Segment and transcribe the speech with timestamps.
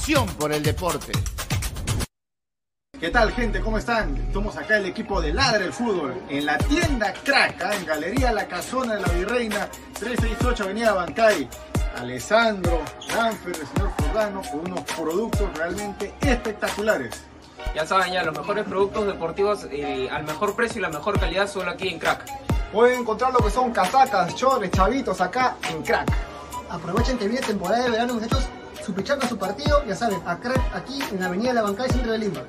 [0.00, 1.12] pasión por el deporte.
[2.98, 3.60] ¿Qué tal gente?
[3.60, 4.16] ¿Cómo están?
[4.16, 7.74] Estamos acá el equipo de Ladre el Fútbol en la tienda Crack, ¿ah?
[7.74, 9.68] en Galería La Casona de la Virreina,
[9.98, 11.48] 368 Avenida Bancay.
[11.96, 12.80] Alessandro,
[13.14, 17.22] Danfer, el señor Fordano, con unos productos realmente espectaculares.
[17.74, 21.46] Ya saben, ya los mejores productos deportivos eh, al mejor precio y la mejor calidad
[21.46, 22.24] solo aquí en Crack.
[22.72, 26.10] Pueden encontrar lo que son casacas, chores, chavitos acá en Crack.
[26.70, 28.49] Aprovechen que viene temporada de verano, muchachos.
[28.84, 28.94] Su
[29.28, 32.40] su partido, ya saben, a Crack aquí en la Avenida La Bancay, centro de Lima.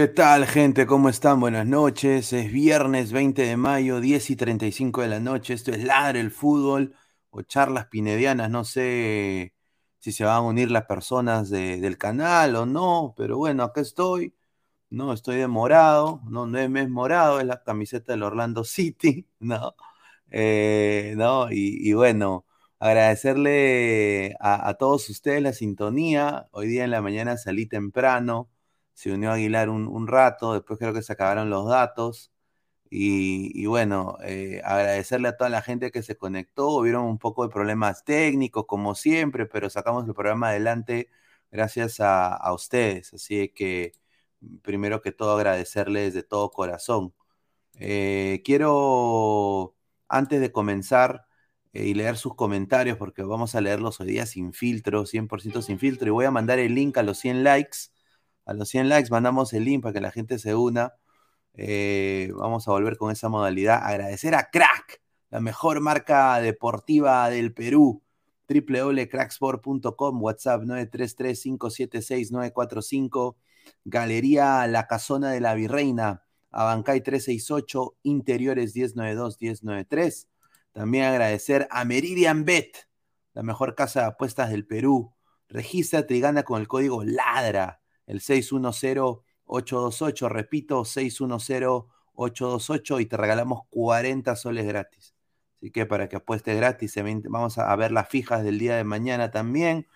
[0.00, 0.86] ¿Qué tal, gente?
[0.86, 1.40] ¿Cómo están?
[1.40, 2.32] Buenas noches.
[2.32, 5.52] Es viernes 20 de mayo, 10 y 35 de la noche.
[5.52, 6.94] Esto es Ladre el Fútbol
[7.28, 8.48] o charlas pinedianas.
[8.48, 9.52] No sé
[9.98, 13.82] si se van a unir las personas de- del canal o no, pero bueno, acá
[13.82, 14.34] estoy.
[14.90, 16.22] No, estoy de morado.
[16.30, 19.26] No, no es mes morado, es la camiseta del Orlando City.
[19.40, 19.74] No,
[20.30, 22.46] Eh, no, y, bueno,
[22.78, 26.48] agradecerle a todos ustedes la sintonía.
[26.52, 28.48] Hoy día en la mañana salí temprano
[29.00, 32.30] se unió Aguilar un, un rato, después creo que se acabaron los datos.
[32.90, 36.68] Y, y bueno, eh, agradecerle a toda la gente que se conectó.
[36.70, 41.08] Hubieron un poco de problemas técnicos, como siempre, pero sacamos el programa adelante
[41.50, 43.14] gracias a, ustedes.
[43.14, 43.92] Así que,
[44.62, 47.14] primero que todo, agradecerles de todo corazón.
[47.76, 49.76] Eh, quiero,
[50.08, 51.26] antes de comenzar
[51.72, 55.78] eh, y leer sus comentarios, porque vamos a leerlos hoy día sin filtro, 100% sin
[55.78, 57.78] filtro, y voy a mandar el link a los 100 likes
[58.50, 60.94] a los 100 likes mandamos el link para que la gente se una.
[61.54, 63.80] Eh, vamos a volver con esa modalidad.
[63.84, 65.00] Agradecer a Crack,
[65.30, 68.02] la mejor marca deportiva del Perú.
[68.48, 73.36] www.cracksport.com, WhatsApp 933-576-945,
[73.84, 80.26] Galería La Casona de la Virreina, Abancay 368, Interiores 1092-1093.
[80.72, 82.88] También agradecer a Meridian Bet,
[83.32, 85.14] la mejor casa de apuestas del Perú.
[85.48, 87.79] Registra Trigana con el código LADRA
[88.10, 95.14] el 610-828, repito, 610-828 y te regalamos 40 soles gratis.
[95.58, 96.94] Así que para que apuestes gratis,
[97.28, 99.86] vamos a ver las fijas del día de mañana también.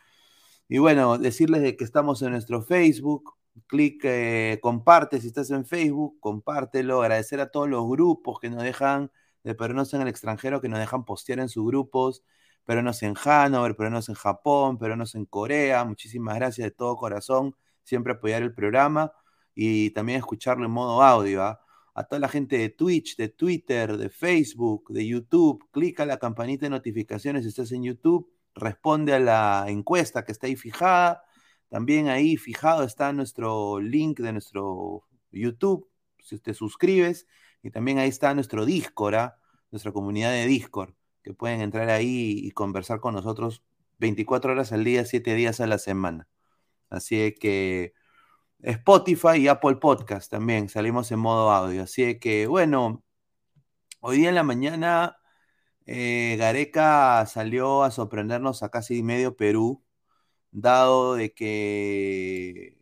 [0.69, 3.35] Y bueno, decirles de que estamos en nuestro Facebook.
[3.67, 7.03] Clic, eh, comparte si estás en Facebook, compártelo.
[7.03, 9.11] Agradecer a todos los grupos que nos dejan,
[9.45, 12.25] de peruanos en el extranjero, que nos dejan postear en sus grupos.
[12.65, 15.85] Peruanos en Hanover, peruanos en Japón, peruanos en Corea.
[15.85, 19.13] Muchísimas gracias de todo corazón siempre apoyar el programa
[19.55, 21.43] y también escucharlo en modo audio.
[21.43, 21.61] ¿ah?
[21.95, 26.67] A toda la gente de Twitch, de Twitter, de Facebook, de YouTube, clica la campanita
[26.67, 31.23] de notificaciones si estás en YouTube, responde a la encuesta que está ahí fijada.
[31.69, 35.89] También ahí fijado está nuestro link de nuestro YouTube,
[36.23, 37.27] si te suscribes,
[37.63, 39.39] y también ahí está nuestro Discord, ¿ah?
[39.71, 43.63] nuestra comunidad de Discord, que pueden entrar ahí y conversar con nosotros
[43.99, 46.29] 24 horas al día, 7 días a la semana.
[46.91, 47.95] Así que
[48.61, 51.83] Spotify y Apple Podcast también salimos en modo audio.
[51.83, 53.05] Así que bueno,
[54.01, 55.19] hoy día en la mañana
[55.87, 59.83] eh, Gareca salió a sorprendernos a casi medio Perú,
[60.51, 62.79] dado de que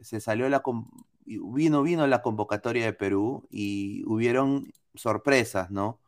[0.00, 0.62] se salió la
[1.26, 6.00] vino vino la convocatoria de Perú y hubieron sorpresas, ¿no?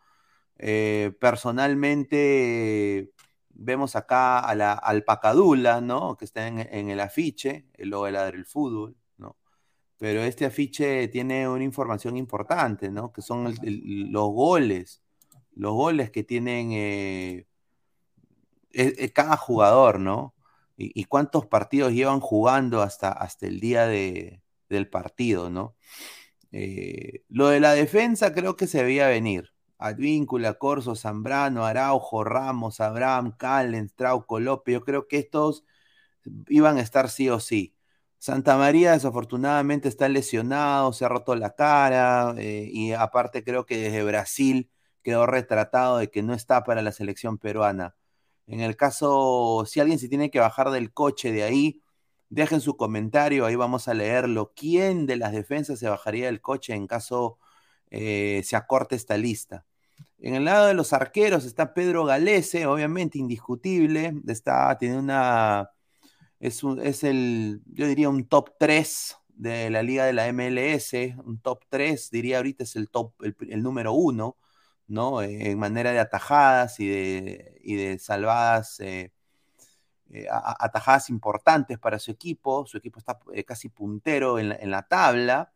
[0.59, 3.13] Eh, personalmente
[3.59, 6.17] vemos acá a la alpacadula, ¿no?
[6.17, 9.37] Que está en, en, el afiche, el logo de la del fútbol, ¿no?
[9.99, 13.13] Pero este afiche tiene una información importante, ¿no?
[13.13, 15.03] Que son el, el, los goles,
[15.53, 17.47] los goles que tienen eh,
[18.73, 20.35] eh, cada jugador, ¿no?
[20.77, 25.77] Y, y, cuántos partidos llevan jugando hasta, hasta el día de, del partido, ¿no?
[26.53, 29.53] Eh, lo de la defensa creo que se veía venir.
[29.79, 34.75] Advíncula, Corso, Zambrano, Araujo, Ramos, Abraham, Callens, Trauco, López.
[34.75, 35.65] Yo creo que estos
[36.49, 37.75] iban a estar sí o sí.
[38.19, 43.77] Santa María desafortunadamente está lesionado, se ha roto la cara eh, y aparte creo que
[43.79, 44.71] desde Brasil
[45.03, 47.97] quedó retratado de que no está para la selección peruana.
[48.47, 51.83] En el caso, si alguien se tiene que bajar del coche de ahí,
[52.29, 54.53] dejen su comentario, ahí vamos a leerlo.
[54.57, 57.39] ¿Quién de las defensas se bajaría del coche en caso
[57.91, 59.67] eh, se acorte esta lista?
[60.19, 65.71] En el lado de los arqueros está Pedro Galese, obviamente indiscutible, está, tiene una
[66.41, 70.93] es, es el, yo diría, un top 3 de la liga de la MLS,
[71.25, 74.37] un top 3, diría ahorita es el top, el, número 1,
[74.89, 75.23] ¿no?
[75.23, 79.13] En manera de atajadas y de, y de salvadas, eh,
[80.11, 82.67] eh, atajadas importantes para su equipo.
[82.67, 85.53] Su equipo está eh, casi puntero en la, en la tabla.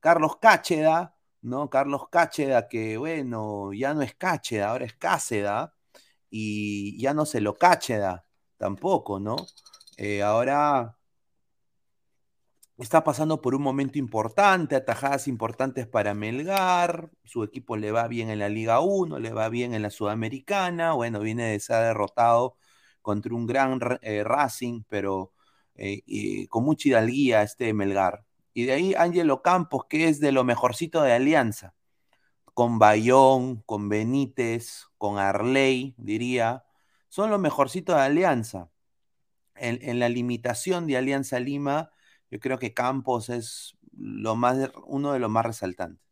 [0.00, 1.70] Carlos Cácheda, ¿no?
[1.70, 5.74] Carlos Cácheda, que bueno, ya no es Cácheda, ahora es Cáceda,
[6.30, 8.26] y ya no se lo Cácheda,
[8.58, 9.36] tampoco, ¿no?
[9.98, 10.98] Eh, ahora
[12.78, 18.30] está pasando por un momento importante, atajadas importantes para Melgar, su equipo le va bien
[18.30, 22.56] en la Liga 1, le va bien en la Sudamericana, bueno, viene de ser derrotado
[23.02, 25.32] contra un gran eh, Racing, pero
[25.74, 28.24] eh, con mucha hidalguía este Melgar.
[28.54, 31.74] Y de ahí Ángelo Campos, que es de lo mejorcito de Alianza,
[32.54, 36.64] con Bayón, con Benítez, con Arley, diría,
[37.08, 38.70] son los mejorcitos de Alianza.
[39.54, 41.92] En, la limitación de Alianza Lima,
[42.30, 46.02] yo creo que Campos es lo más, uno de los más resaltantes.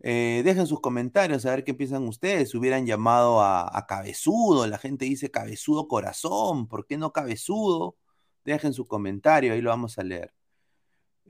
[0.00, 2.54] Eh, dejen sus comentarios a ver qué piensan ustedes.
[2.54, 7.96] Hubieran llamado a, a, Cabezudo, la gente dice Cabezudo corazón, ¿por qué no Cabezudo?
[8.44, 10.34] Dejen su comentario, ahí lo vamos a leer.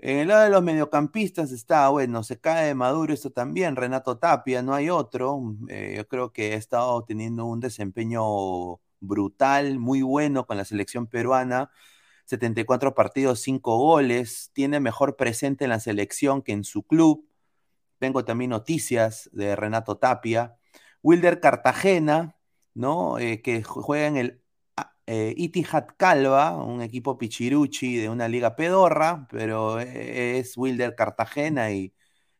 [0.04, 4.18] En el lado de los mediocampistas está, bueno, se cae de Maduro esto también, Renato
[4.18, 5.40] Tapia, no hay otro.
[5.68, 11.06] Eh, yo creo que ha estado teniendo un desempeño brutal, muy bueno con la selección
[11.06, 11.70] peruana.
[12.24, 17.28] 74 partidos, 5 goles, tiene mejor presente en la selección que en su club.
[17.98, 20.56] Tengo también noticias de Renato Tapia.
[21.02, 22.36] Wilder Cartagena,
[22.74, 23.18] ¿no?
[23.20, 24.41] Eh, que juega en el
[25.06, 31.72] eh, Itihad Calva, un equipo pichiruchi de una liga pedorra, pero e-, es Wilder Cartagena
[31.72, 31.92] y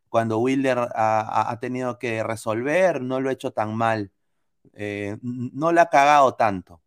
[0.08, 4.12] cuando Wilder ha, tenido que resolver, no lo ha hecho tan mal,
[4.74, 6.82] eh, no le ha cagado tanto.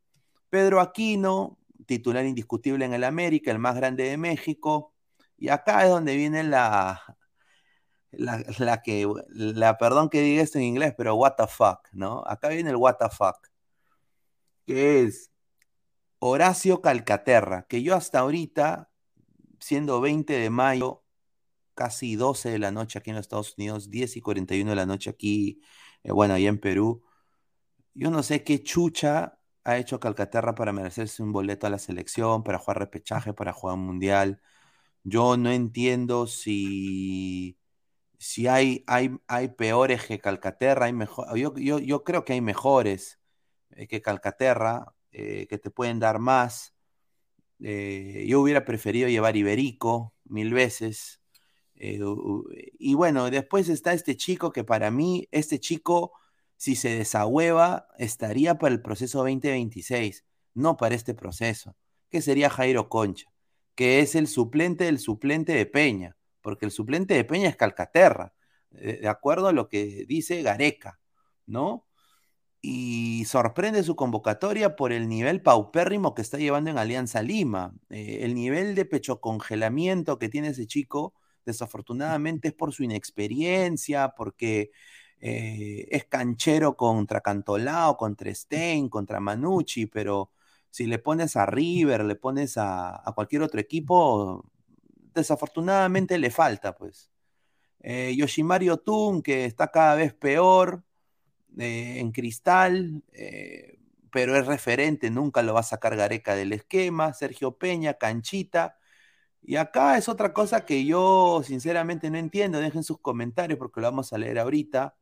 [0.49, 4.93] Pedro Aquino, titular indiscutible en el América, el más grande de México,
[5.37, 7.17] y acá es donde viene la,
[8.11, 12.23] la, que, la, perdón que diga esto en inglés, pero what the fuck, ¿no?
[12.27, 13.47] Acá viene el what the fuck,
[14.65, 15.31] que es
[16.19, 18.89] Horacio Calcaterra, que yo hasta ahorita,
[19.59, 21.03] siendo 20 de mayo,
[21.75, 24.85] casi 12 de la noche aquí en los Estados Unidos, 10 y 41 de la
[24.85, 25.61] noche aquí,
[26.03, 27.03] eh, bueno, ahí en Perú,
[27.93, 32.43] yo no sé qué chucha ha hecho Calcaterra para merecerse un boleto a la selección,
[32.43, 34.41] para jugar repechaje, para jugar mundial.
[35.03, 37.59] Yo no entiendo si,
[38.19, 43.19] si hay, hay, hay peores que Calcaterra, hay mejor, yo, yo, creo que hay mejores
[43.71, 46.75] eh, que Calcaterra, eh, que te pueden dar más.
[47.61, 51.21] Eh, yo hubiera preferido llevar Iberico mil veces.
[51.75, 52.01] Eh,
[52.77, 56.11] y bueno, después está este chico que para mí, este chico,
[56.57, 61.77] si se desahueva, estaría para el proceso 2026, no para este proceso,
[62.09, 63.31] que sería Jairo Concha,
[63.73, 68.33] que es el suplente del suplente de Peña, porque el suplente de Peña es Calcaterra,
[68.69, 70.99] de acuerdo a lo que dice Gareca,
[71.45, 71.84] ¿no?
[72.67, 77.75] Y sorprende su convocatoria por el nivel paupérrimo que está llevando en Alianza Lima.
[77.91, 81.13] Eh, el nivel de pecho congelamiento que tiene ese chico,
[81.45, 84.71] desafortunadamente, es por su inexperiencia, porque
[85.19, 90.31] eh, es canchero contra Cantolao, contra Stein, contra Manucci, pero
[90.71, 94.43] si le pones a River, le pones a, cualquier otro equipo,
[95.13, 97.11] desafortunadamente le falta, pues.
[97.81, 100.84] Eh, Yoshimario Tun, que está cada vez peor,
[101.57, 103.79] eh, en cristal, eh,
[104.11, 107.13] pero es referente, nunca lo va a sacar Gareca del esquema.
[107.13, 108.77] Sergio Peña, Canchita.
[109.41, 112.59] Y acá es otra cosa que yo sinceramente no entiendo.
[112.59, 114.97] Dejen sus comentarios porque lo vamos a leer ahorita.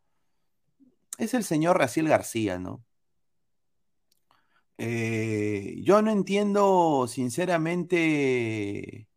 [1.18, 2.84] Es el señor Raciel García, ¿no?
[4.78, 9.08] Eh, yo no entiendo sinceramente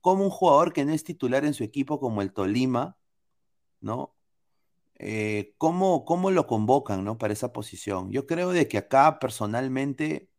[0.00, 2.98] cómo un jugador que no es titular en su equipo como el Tolima,
[3.80, 4.17] ¿no?
[4.98, 7.18] Eh, ¿cómo, lo convocan ¿no?
[7.18, 8.10] para esa posición?
[8.12, 10.30] Yo creo de que acá personalmente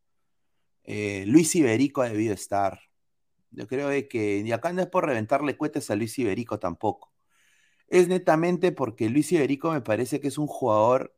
[0.83, 2.81] eh, Luis Iberico ha debido estar.
[3.51, 7.13] Yo creo de que, acá no es por reventarle cuetes a Luis Iberico tampoco.
[7.87, 11.15] Es netamente porque Luis Iberico me parece que es un jugador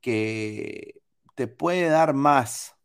[0.00, 1.02] que
[1.34, 2.76] te puede dar más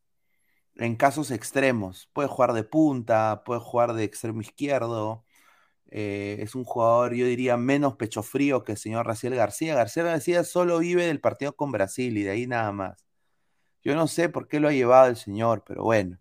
[0.75, 2.09] en casos extremos.
[2.13, 5.25] Puede jugar de punta, puede jugar de extremo izquierdo.
[5.97, 9.75] Eh, es un jugador, yo diría, menos pecho frío que el señor Raciel García.
[9.75, 13.05] García García solo vive del partido con Brasil y de ahí nada más.
[13.83, 16.19] Yo no sé por qué lo ha llevado el señor, pero bueno.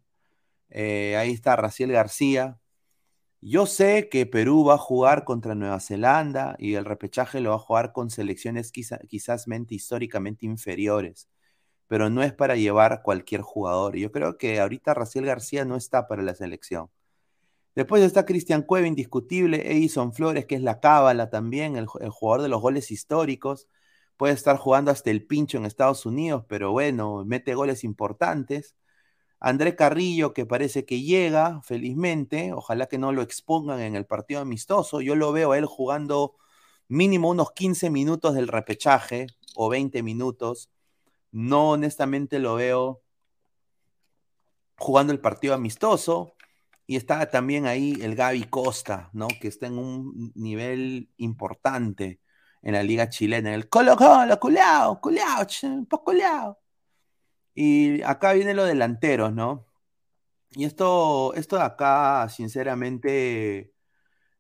[0.70, 2.60] Eh, ahí está Raciel García.
[3.40, 7.56] Yo sé que Perú va a jugar contra Nueva Zelanda y el repechaje lo va
[7.56, 11.28] a jugar con selecciones quizás históricamente inferiores,
[11.88, 13.96] pero no es para llevar cualquier jugador.
[13.96, 16.90] Yo creo que ahorita Raciel García no está para la selección.
[17.74, 22.42] Después está Cristian Cueva, indiscutible, Edison Flores, que es la cábala también, el, el, jugador
[22.42, 23.68] de los goles históricos.
[24.16, 28.76] Puede estar jugando hasta el pincho en Estados Unidos, pero bueno, mete goles importantes.
[29.40, 34.40] André Carrillo, que parece que llega, felizmente, ojalá que no lo expongan en el partido
[34.40, 35.02] amistoso.
[35.02, 36.36] Yo lo veo a él jugando
[36.88, 40.70] mínimo unos 15 minutos del repechaje o 20 minutos.
[41.30, 43.02] No honestamente lo veo
[44.78, 46.34] jugando el partido amistoso.
[46.86, 49.28] Y está también ahí el Gaby Costa, ¿no?
[49.40, 52.20] Que está en un nivel importante
[52.62, 53.54] en la liga chilena.
[53.54, 55.00] El Colo Colo, culeado,
[55.88, 56.58] poco culeado.
[57.54, 59.66] Y acá viene lo delanteros, ¿no?
[60.50, 63.72] Y esto, esto de acá, sinceramente,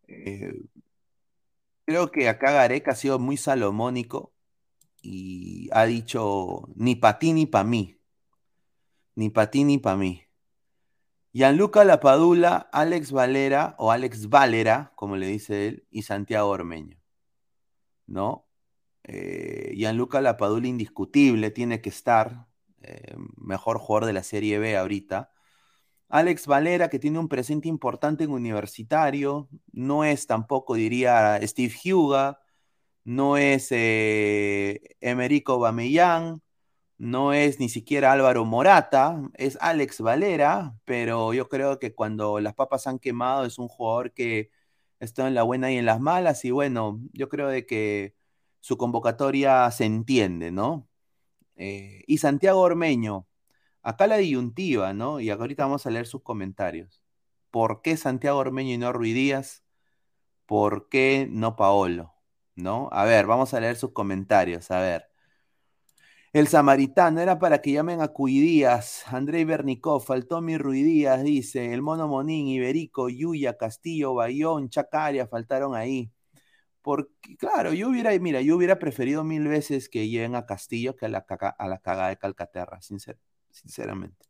[0.08, 0.54] eh,
[1.86, 4.32] creo que acá Gareca ha sido muy salomónico
[5.02, 8.00] y ha dicho ni para ti ni para mí.
[9.16, 10.22] Ni para ti ni para mí.
[11.34, 16.96] Gianluca Lapadula, Alex Valera o Alex Valera, como le dice él, y Santiago Ormeño.
[18.06, 18.48] ¿No?
[19.04, 22.46] Eh, Gianluca Lapadula indiscutible, tiene que estar.
[22.82, 25.32] Eh, mejor jugador de la Serie B ahorita.
[26.08, 32.40] Alex Valera, que tiene un presente importante en universitario, no es tampoco, diría, Steve Huga,
[33.04, 36.42] no es eh, Emerico Bamellán,
[36.98, 42.54] no es ni siquiera Álvaro Morata, es Alex Valera, pero yo creo que cuando las
[42.54, 44.50] papas han quemado es un jugador que
[45.00, 48.14] está en la buena y en las malas, y bueno, yo creo de que
[48.60, 50.88] su convocatoria se entiende, ¿no?
[51.56, 53.28] Eh, y Santiago Ormeño,
[53.82, 55.20] acá la disyuntiva, ¿no?
[55.20, 57.02] Y ahorita vamos a leer sus comentarios.
[57.50, 59.64] ¿Por qué Santiago Ormeño y no Ruidías?
[60.46, 62.14] ¿Por qué no Paolo?
[62.56, 62.88] ¿No?
[62.92, 65.13] A ver, vamos a leer sus comentarios, a ver.
[66.34, 71.80] El samaritano era para que llamen a Cuidías, Andrei Bernicov, faltó mi Ruidías, dice, el
[71.80, 76.10] Mono Monín, Iberico, Yuya, Castillo, Bayón, Chacaria, faltaron ahí.
[76.82, 81.06] Porque, claro, yo hubiera, mira, yo hubiera preferido mil veces que lleguen a Castillo que
[81.06, 81.18] a la,
[81.58, 84.26] a la cagada de Calcaterra, sinceramente.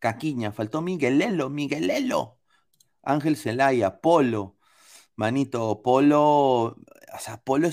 [0.00, 2.40] Caquiña, faltó Miguelelo, Miguelelo.
[3.04, 4.56] Ángel Celaya, Polo.
[5.14, 6.22] Manito, Polo,
[6.64, 6.76] o
[7.20, 7.68] sea, Polo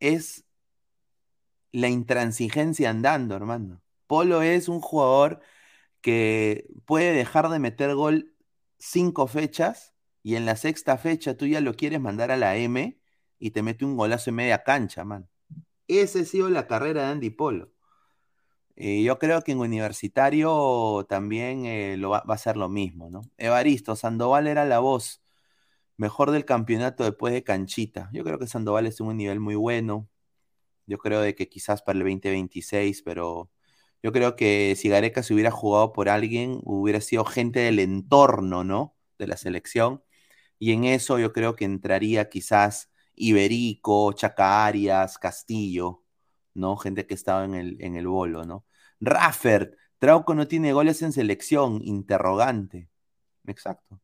[0.00, 0.44] es
[1.72, 3.82] la intransigencia andando, hermano.
[4.06, 5.40] Polo es un jugador
[6.00, 8.34] que puede dejar de meter gol
[8.78, 12.98] cinco fechas y en la sexta fecha tú ya lo quieres mandar a la M
[13.38, 15.28] y te mete un golazo en media cancha, man.
[15.88, 17.72] Esa ha sido la carrera de Andy Polo.
[18.76, 23.22] Eh, yo creo que en universitario también eh, lo va, a ser lo mismo, ¿no?
[23.36, 25.22] Evaristo, Sandoval era la voz
[25.96, 28.10] mejor del campeonato después de Canchita.
[28.12, 30.08] Yo creo que Sandoval es un nivel muy bueno.
[30.86, 33.50] Yo creo de que quizás para el 2026, pero
[34.02, 38.64] yo creo que si Gareca se hubiera jugado por alguien, hubiera sido gente del entorno,
[38.64, 38.96] ¿no?
[39.18, 40.02] De la selección
[40.58, 46.04] y en eso yo creo que entraría quizás Iberico, Chacarias, Castillo,
[46.54, 46.76] ¿no?
[46.76, 48.64] Gente que estaba en el, en el bolo, ¿no?
[49.00, 52.88] Raffert, Trauco no tiene goles en selección, interrogante.
[53.46, 54.00] Exacto.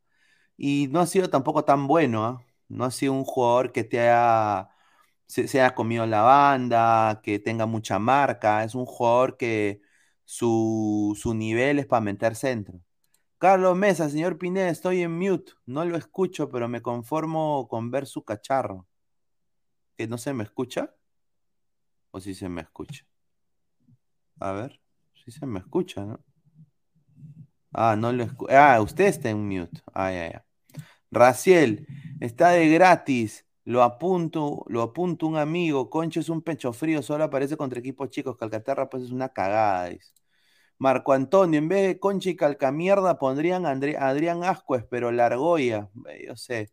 [0.57, 2.45] Y no ha sido tampoco tan bueno, ¿ah?
[2.69, 4.69] No ha sido un jugador que te haya,
[5.29, 8.65] se, haya comido la banda, que tenga mucha marca.
[8.65, 9.81] Es un jugador que
[10.25, 12.81] su, su nivel es para meter centro.
[13.39, 15.53] Carlos Mesa, señor Pineda, estoy en mute.
[15.67, 18.87] No lo escucho, pero me conformo con ver su cacharro.
[19.97, 20.95] ¿Que no se me escucha?
[22.11, 23.05] ¿O si se me escucha?
[24.41, 24.81] A ver,
[25.25, 26.21] si se me escucha, ¿no?
[27.73, 28.53] Ah, no lo escucho.
[28.57, 29.83] Ah, usted está en mute.
[29.93, 30.47] Ah, ya, ya.
[31.11, 31.87] Raciel,
[32.21, 33.48] está de gratis.
[33.69, 35.91] Lo apunto, lo apunto un amigo.
[35.91, 38.37] Concho es un pecho frío, solo aparece contra equipos chicos.
[38.39, 39.91] Calcaterra, pues es una cagada.
[40.79, 46.37] Marco Antonio, en vez de Concha y Calcamierda pondrían Adrián Ascuez, pero Largoya, eh, yo
[46.37, 46.71] sé.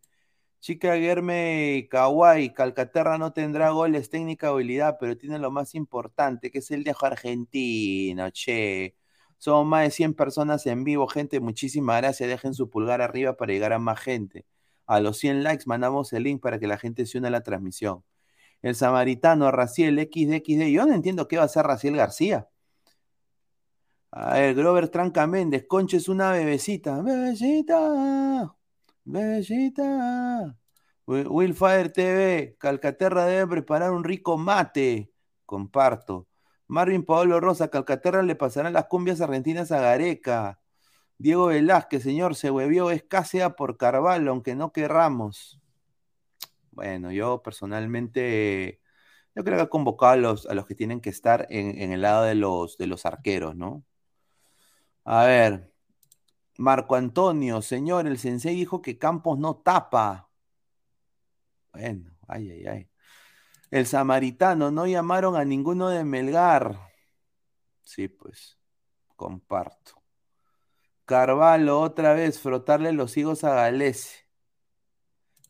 [0.61, 6.59] Chica Guerme Kawai, Calcaterra no tendrá goles, técnica habilidad, pero tiene lo más importante, que
[6.59, 8.95] es el dejo argentino, che.
[9.37, 12.29] Somos más de 100 personas en vivo, gente, muchísimas gracias.
[12.29, 14.45] Dejen su pulgar arriba para llegar a más gente.
[14.87, 17.41] A los 100 likes mandamos el link para que la gente se una a la
[17.41, 18.03] transmisión.
[18.61, 20.71] El samaritano, Raciel, XD, XD.
[20.71, 22.49] Yo no entiendo qué va a hacer Raciel García.
[24.11, 27.01] A ver, Grover Tranca Méndez, Conche es una bebecita.
[27.01, 28.55] Bebecita,
[29.03, 30.57] bebecita.
[31.05, 35.11] Willfire TV, Calcaterra debe preparar un rico mate.
[35.45, 36.27] Comparto.
[36.67, 40.59] Marvin Paolo Rosa, Calcaterra le pasarán las cumbias argentinas a Gareca.
[41.17, 45.59] Diego Velázquez, señor, se huevió escasea por Carvalho, aunque no querramos.
[46.71, 48.81] Bueno, yo personalmente,
[49.35, 52.01] yo creo que ha convocado a los, a los que tienen que estar en, el
[52.01, 53.85] lado de los, de los arqueros, ¿no?
[55.05, 55.71] A ver,
[56.57, 60.29] Marco Antonio, señor, el sensei dijo que Campos no tapa.
[61.73, 62.89] Bueno, ay, ay, ay.
[63.71, 66.79] El samaritano, no llamaron a ninguno de Melgar.
[67.83, 68.57] Sí, pues,
[69.15, 70.04] comparto.
[71.05, 74.25] Carvalho, otra vez, frotarle los higos a Galese.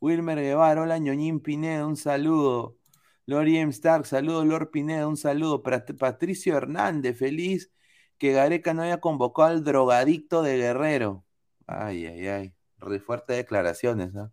[0.02, 2.78] Wilmer Guevara, hola Ñoñín Pineda, un saludo.
[3.26, 3.72] Lori M.
[3.72, 4.44] Stark, saludo.
[4.46, 5.63] Lord Pineda, un saludo.
[5.63, 7.72] Patricio Hernández, feliz
[8.18, 11.26] que Gareca no haya convocado al drogadicto de Guerrero.
[11.68, 12.56] Ay, ay, ay.
[12.78, 14.32] Re fuertes declaraciones, ¿no?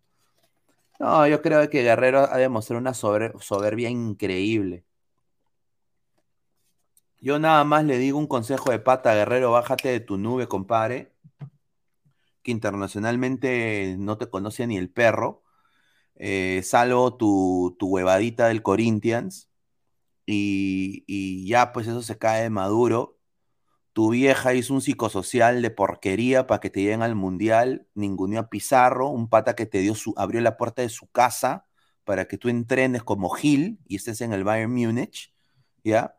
[0.99, 4.85] No, yo creo que Guerrero ha demostrado una soberbia increíble.
[7.19, 11.12] Yo nada más le digo un consejo de pata, Guerrero, bájate de tu nube, compadre,
[12.43, 15.43] que internacionalmente no te conoce ni el perro,
[16.15, 19.49] eh, salvo tu, huevadita del Corinthians,
[20.25, 23.19] y, y, ya pues eso se cae de maduro.
[23.93, 28.49] Tu vieja hizo un psicosocial de porquería para que te lleguen al mundial, ninguneó a
[28.49, 31.67] Pizarro, un pata que te dio su, abrió la puerta de su casa
[32.03, 35.33] para que tú entrenes como Gil y estés en el Bayern Múnich,
[35.83, 36.17] ¿ya?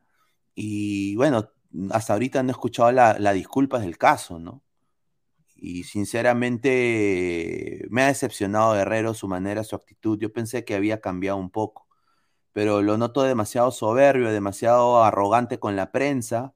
[0.55, 1.51] Y bueno,
[1.91, 4.63] hasta ahorita no he escuchado las la disculpas del caso, ¿no?
[5.66, 10.18] Y sinceramente me ha decepcionado Guerrero, su manera, su actitud.
[10.18, 11.88] Yo pensé que había cambiado un poco,
[12.53, 16.55] pero lo noto demasiado soberbio, demasiado arrogante con la prensa.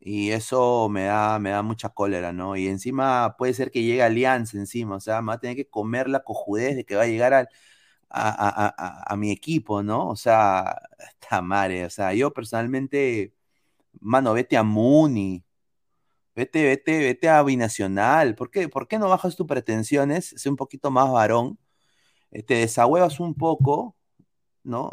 [0.00, 2.56] Y eso me da, me da mucha cólera, ¿no?
[2.56, 5.68] Y encima puede ser que llegue Alianza encima, o sea, me va a tener que
[5.68, 7.48] comer la cojudez de que va a llegar al,
[8.10, 10.08] a, mi equipo, ¿no?
[10.08, 10.80] O sea,
[11.20, 13.34] está madre, o sea, yo personalmente,
[14.00, 15.44] mano, vete a Muni,
[16.40, 20.34] vete, vete, vete a Binacional, ¿por qué, ¿Por qué no bajas tus pretensiones?
[20.36, 21.58] Sé un poquito más varón,
[22.30, 23.96] eh, te desahuevas un poco,
[24.62, 24.90] ¿no?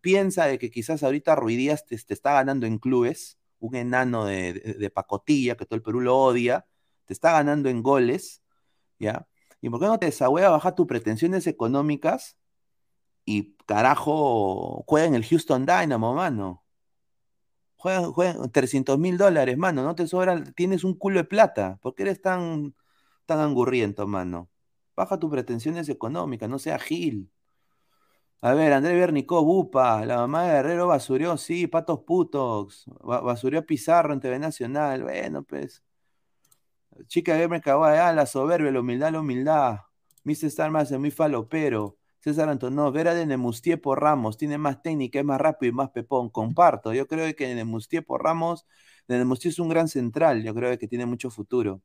[0.00, 4.90] piensa de que quizás ahorita Ruidías te, está ganando en clubes, un enano de, de,
[4.90, 6.66] pacotilla que todo el Perú lo odia,
[7.06, 8.42] te está ganando en goles,
[8.98, 9.28] ¿ya?
[9.60, 12.36] ¿Y por qué no te desahueva, baja tus pretensiones económicas
[13.24, 16.64] y carajo, juega en el Houston Dynamo, mano?
[17.78, 21.78] Juega, juega 300 mil dólares, mano, no te sobra, tienes un culo de plata.
[21.80, 22.74] ¿Por qué eres tan,
[23.24, 24.50] tan angurriento, mano?
[24.96, 27.30] Baja tus pretensiones económicas, no sea Gil.
[28.40, 34.12] A ver, André Bernicó, Bupa, la mamá de Guerrero basurió, sí, patos putos, basurió Pizarro
[34.12, 35.82] en TV Nacional, bueno, pues.
[37.06, 39.78] Chica Gamer Kawai, la soberbia, la humildad, la humildad.
[40.24, 40.46] Mr.
[40.46, 41.97] Star más muy falopero.
[42.20, 45.90] César Antonov, Vera de Nemustier por Ramos, tiene más técnica, es más rápido y más
[45.90, 46.30] pepón.
[46.30, 48.66] Comparto, yo creo que Nemustier por Ramos,
[49.06, 51.80] de Nemustier es un gran central, yo creo que tiene mucho futuro.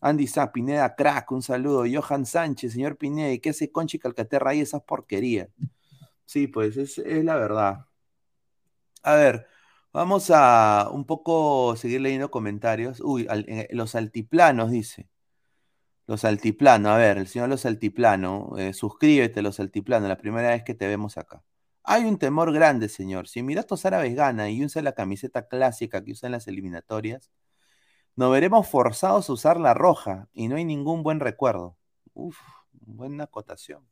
[0.00, 1.84] Andy Sá, Pineda, crack, un saludo.
[1.90, 5.48] Johan Sánchez, señor Pineda, ¿y qué hace Conchi Calcaterra ahí esas porquerías?
[6.26, 7.86] Sí, pues es, es la verdad.
[9.02, 9.46] A ver,
[9.92, 13.00] Vamos a un poco seguir leyendo comentarios.
[13.00, 15.06] Uy, eh, los altiplanos, dice.
[16.06, 20.62] Los altiplanos, a ver, el señor Los Altiplano, eh, suscríbete Los Altiplanos, la primera vez
[20.64, 21.42] que te vemos acá.
[21.84, 23.28] Hay un temor grande, señor.
[23.28, 27.30] Si Emiratos Árabes gana y usa la camiseta clásica que usa en las eliminatorias,
[28.16, 31.76] nos veremos forzados a usar la roja y no hay ningún buen recuerdo.
[32.14, 32.38] Uf,
[32.72, 33.86] buena acotación.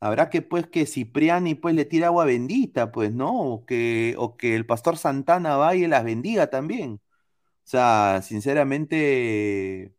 [0.00, 3.38] Habrá que, pues, que Cipriani, pues, le tire agua bendita, pues, ¿no?
[3.38, 7.00] O que, o que el pastor Santana vaya y las bendiga también.
[7.64, 9.94] O sea, sinceramente,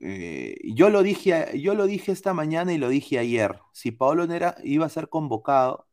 [0.00, 3.60] eh, yo, lo dije, yo lo dije esta mañana y lo dije ayer.
[3.72, 5.86] Si Paolo Nera iba a ser convocado,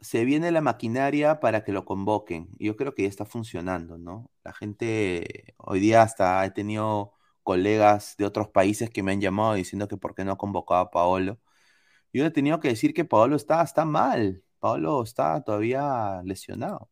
[0.00, 2.48] se viene la maquinaria para que lo convoquen.
[2.58, 4.30] Yo creo que ya está funcionando, ¿no?
[4.44, 9.54] La gente, hoy día hasta he tenido colegas de otros países que me han llamado
[9.54, 11.40] diciendo que por qué no ha convocado a Paolo.
[12.12, 14.44] Yo he tenido que decir que Pablo está, está mal.
[14.60, 16.90] Pablo está todavía lesionado.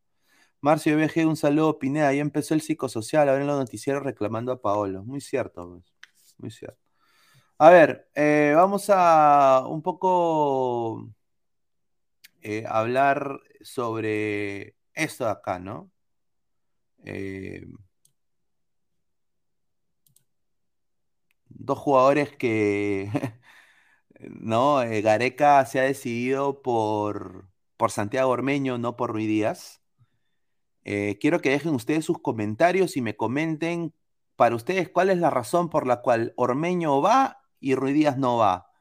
[0.61, 2.13] Marcio BG, un saludo, Pineda.
[2.13, 5.03] Ya empezó el psicosocial, ahora en los noticieros reclamando a Paolo.
[5.03, 5.81] Muy cierto,
[6.15, 6.79] pues, muy cierto.
[7.59, 11.09] A ver, eh, vamos a un poco
[12.41, 15.91] eh, hablar sobre esto de acá, ¿no?
[17.05, 17.65] Eh,
[21.49, 23.09] dos jugadores que
[24.19, 24.77] ¿no?
[25.03, 29.76] Gareca se ha decidido por, por Santiago Ormeño, no por Ruiz Díaz.
[30.89, 33.93] Eh, quiero que dejen ustedes sus comentarios y me comenten
[34.37, 38.71] para ustedes cuál es la razón por la cual Ormeño va y Ruidías no va.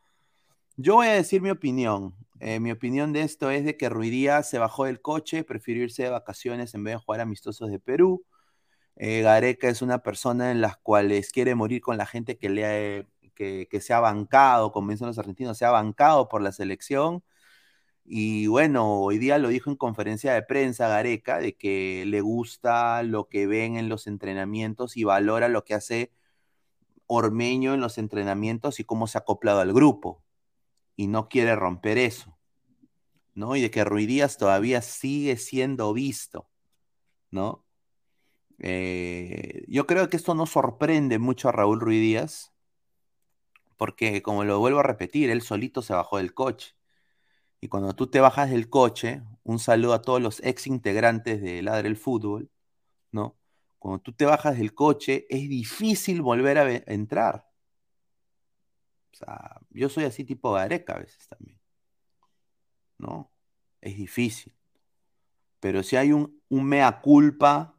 [0.77, 2.15] Yo voy a decir mi opinión.
[2.39, 6.05] Eh, mi opinión de esto es de que Ruidías se bajó del coche, prefirió irse
[6.05, 8.25] de vacaciones en vez de jugar amistosos de Perú.
[8.95, 13.09] Eh, Gareca es una persona en las cuales quiere morir con la gente que, le
[13.35, 17.25] que, que se ha bancado, como dicen los argentinos, se ha bancado por la selección.
[18.09, 23.03] Y bueno, hoy día lo dijo en conferencia de prensa Gareca, de que le gusta
[23.03, 26.13] lo que ven en los entrenamientos y valora lo que hace
[27.09, 30.23] Ormeño en los entrenamientos y cómo se ha acoplado al grupo.
[30.97, 32.37] Y no quiere romper eso.
[33.35, 33.57] ¿No?
[33.57, 36.49] Y de que Ruidías todavía sigue siendo visto.
[37.31, 37.65] ¿No?
[38.59, 42.53] Eh, yo creo que esto no sorprende mucho a Raúl Ruidías,
[43.77, 46.77] porque como lo vuelvo a repetir, él solito se bajó del coche.
[47.67, 51.63] Y cuando tú te bajas del coche, un saludo a todos los ex integrantes de
[51.63, 52.49] Ladre el Fútbol,
[53.11, 53.37] ¿no?
[53.81, 57.51] Cuando tú te bajas del coche, es difícil volver a entrar.
[59.13, 61.59] O sea, yo soy así tipo Gareca a veces también.
[62.99, 63.33] ¿No?
[63.81, 64.55] Es difícil.
[65.59, 67.77] Pero si hay un, un mea culpa,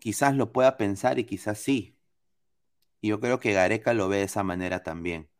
[0.00, 1.96] quizás lo pueda pensar y quizás sí.
[3.00, 5.30] Y yo creo que Gareca lo ve de esa manera también.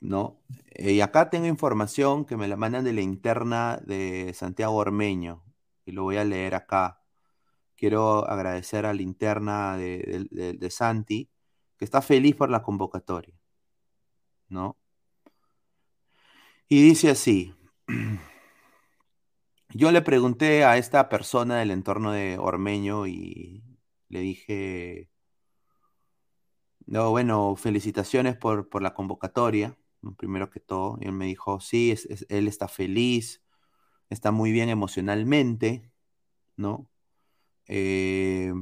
[0.00, 0.40] ¿No?
[0.70, 5.44] Eh, y acá tengo información que me la mandan de la interna de Santiago Ormeño
[5.84, 7.02] y lo voy a leer acá.
[7.76, 11.30] Quiero agradecer a la interna de, Santi,
[11.78, 13.34] que está feliz por la convocatoria,
[14.48, 14.76] ¿no?
[16.68, 17.54] Y dice así,
[19.70, 23.62] yo le pregunté a esta persona del entorno de Ormeño y
[24.08, 25.10] le dije,
[26.86, 29.76] no, bueno, felicitaciones por, por la convocatoria
[30.16, 30.98] primero que todo.
[31.00, 31.94] Y él me dijo, sí,
[32.28, 33.42] él está feliz,
[34.10, 35.90] está muy bien emocionalmente,
[36.56, 36.90] ¿no?
[37.66, 38.52] Eh,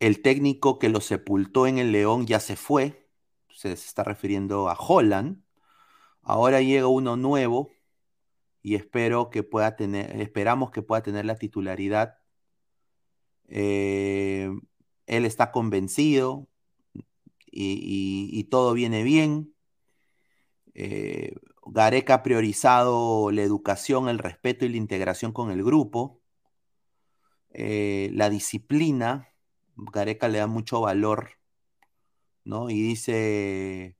[0.00, 3.08] el técnico que lo sepultó en el León ya se fue,
[3.48, 5.42] se está refiriendo a Holland.
[6.22, 7.70] Ahora llega uno nuevo
[8.62, 12.18] y espero que pueda tener, esperamos que pueda tener la titularidad.
[13.48, 14.50] Eh,
[15.06, 16.48] él está convencido
[17.46, 19.54] y, todo viene bien.
[20.82, 21.34] Eh,
[21.66, 26.22] Gareca ha priorizado la educación, el respeto y la integración con el grupo.
[27.50, 29.28] Eh, la disciplina,
[29.76, 31.32] Gareca le da mucho valor,
[32.44, 32.70] ¿no?
[32.70, 33.96] Y dice,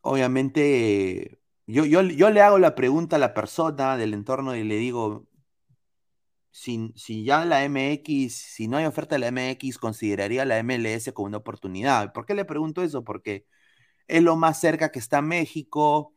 [0.00, 5.26] obviamente, yo, yo, le hago la pregunta a la persona del entorno y le digo,
[6.50, 11.12] si, si, ya la MX, si no hay oferta de la MX, consideraría la MLS
[11.12, 12.12] como una oportunidad.
[12.14, 13.04] ¿Por qué le pregunto eso?
[13.04, 13.46] Porque
[14.08, 16.14] es lo más cerca que está México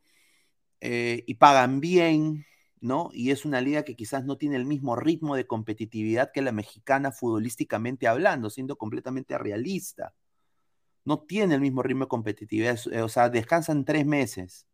[0.80, 2.46] eh, y pagan bien,
[2.80, 3.10] ¿no?
[3.12, 6.52] Y es una liga que quizás no tiene el mismo ritmo de competitividad que la
[6.52, 10.14] mexicana futbolísticamente hablando, siendo completamente realista.
[11.04, 14.66] No tiene el mismo ritmo de competitividad, eh, o sea, descansan tres meses,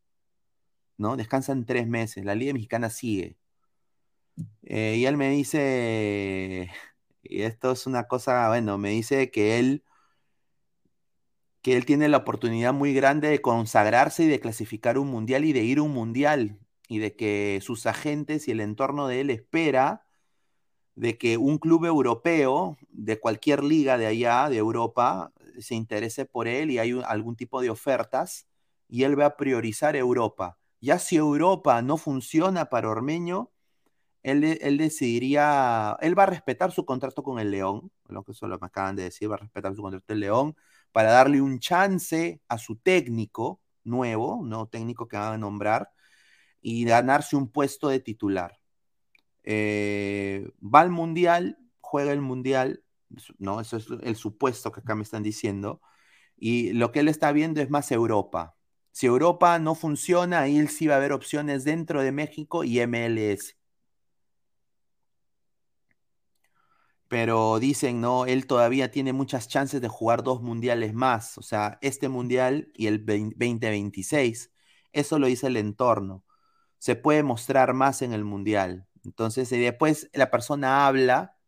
[0.98, 1.16] ¿no?
[1.16, 3.36] Descansan tres meses, la liga mexicana sigue.
[4.62, 6.70] Eh, y él me dice,
[7.22, 9.84] y esto es una cosa, bueno, me dice que él
[11.64, 15.54] que él tiene la oportunidad muy grande de consagrarse y de clasificar un mundial y
[15.54, 19.30] de ir a un mundial y de que sus agentes y el entorno de él
[19.30, 20.04] espera
[20.94, 26.48] de que un club europeo de cualquier liga de allá, de Europa, se interese por
[26.48, 28.46] él y hay algún tipo de ofertas
[28.86, 30.58] y él va a priorizar Europa.
[30.82, 33.52] Ya si Europa no funciona para Ormeño,
[34.22, 38.58] él, él, decidiría, él va a respetar su contrato con el León, lo que solo
[38.58, 40.56] me acaban de decir, va a respetar su contrato con el León,
[40.94, 45.90] para darle un chance a su técnico nuevo, nuevo técnico que van a nombrar,
[46.62, 48.60] y ganarse un puesto de titular.
[49.42, 52.84] Eh, va al mundial, juega el mundial,
[53.38, 53.60] ¿no?
[53.60, 55.80] Eso es el supuesto que acá me están diciendo.
[56.36, 58.56] Y lo que él está viendo es más Europa.
[58.92, 63.56] Si Europa no funciona, ahí sí va a haber opciones dentro de México y MLS.
[67.14, 71.78] Pero dicen, no, él todavía tiene muchas chances de jugar dos mundiales más, o sea,
[71.80, 74.50] este mundial y el 2026.
[74.92, 76.24] Eso lo dice el entorno.
[76.78, 78.88] Se puede mostrar más en el mundial.
[79.04, 81.38] Entonces, y después la persona habla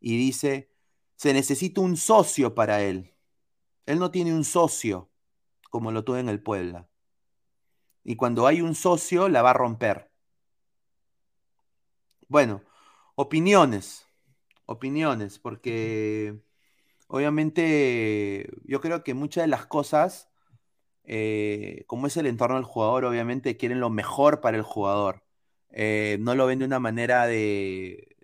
[0.00, 0.72] y dice,
[1.16, 3.14] se necesita un socio para él.
[3.84, 5.10] Él no tiene un socio
[5.68, 6.88] como lo tuve en el Puebla.
[8.04, 10.10] Y cuando hay un socio, la va a romper.
[12.26, 12.62] Bueno,
[13.16, 14.06] opiniones
[14.70, 16.40] opiniones, porque
[17.08, 20.30] obviamente yo creo que muchas de las cosas,
[21.04, 25.24] eh, como es el entorno del jugador, obviamente quieren lo mejor para el jugador.
[25.70, 28.16] Eh, no lo ven de una manera de,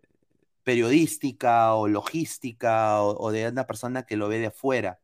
[0.64, 5.00] periodística o logística o, de una persona que lo ve de afuera.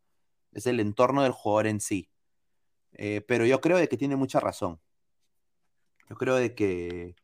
[0.52, 2.10] Es el entorno del jugador en sí.
[2.94, 4.80] Eh, pero yo creo de que tiene mucha razón.
[6.08, 7.16] Yo creo de que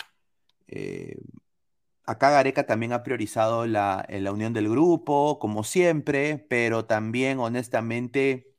[2.08, 8.56] acá Gareca también ha priorizado la, la, unión del grupo, como siempre, pero también, honestamente,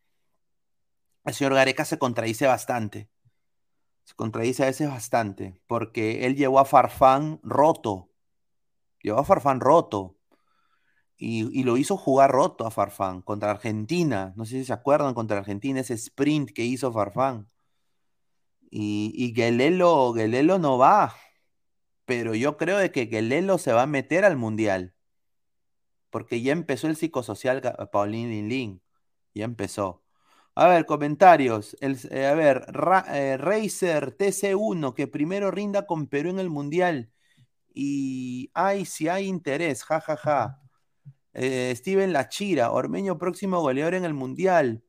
[1.26, 3.10] el señor Gareca se contradice bastante.
[4.04, 8.12] Se contradice a veces bastante, porque él llevó a Farfán roto.
[9.02, 10.16] Llevó a Farfán roto.
[11.18, 14.34] Y, lo hizo jugar roto a Farfán contra Argentina.
[14.38, 17.50] No sé si se acuerdan contra Argentina, ese sprint que hizo Farfán.
[18.72, 20.14] Y, y Gelelo,
[20.60, 21.16] no va.
[22.10, 24.96] Pero yo creo de que Gelelo se va a meter al Mundial.
[26.10, 28.82] Porque ya empezó el psicosocial Paulín Lin
[29.36, 30.04] Ya empezó.
[30.56, 31.78] A ver, comentarios.
[31.82, 32.66] Eh, a ver,
[33.14, 37.12] eh, Racer TC1, que primero rinda con Perú en el Mundial.
[37.74, 40.18] Y ay, si hay interés, jajaja.
[40.18, 40.62] Ja, ja.
[41.34, 44.84] eh, Steven Lachira, Ormeño próximo goleador en el Mundial.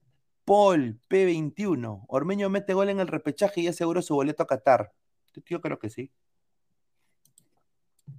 [0.47, 2.07] Paul, P21.
[2.09, 4.93] Ormeño mete gol en el repechaje y aseguró su boleto a Qatar.
[5.47, 6.13] Yo creo que sí.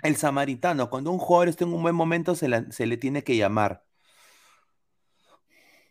[0.04, 3.86] El samaritano, cuando un jugador está en un buen momento, se, le tiene que llamar.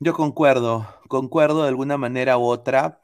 [0.00, 3.00] Yo concuerdo, concuerdo de alguna manera u otra,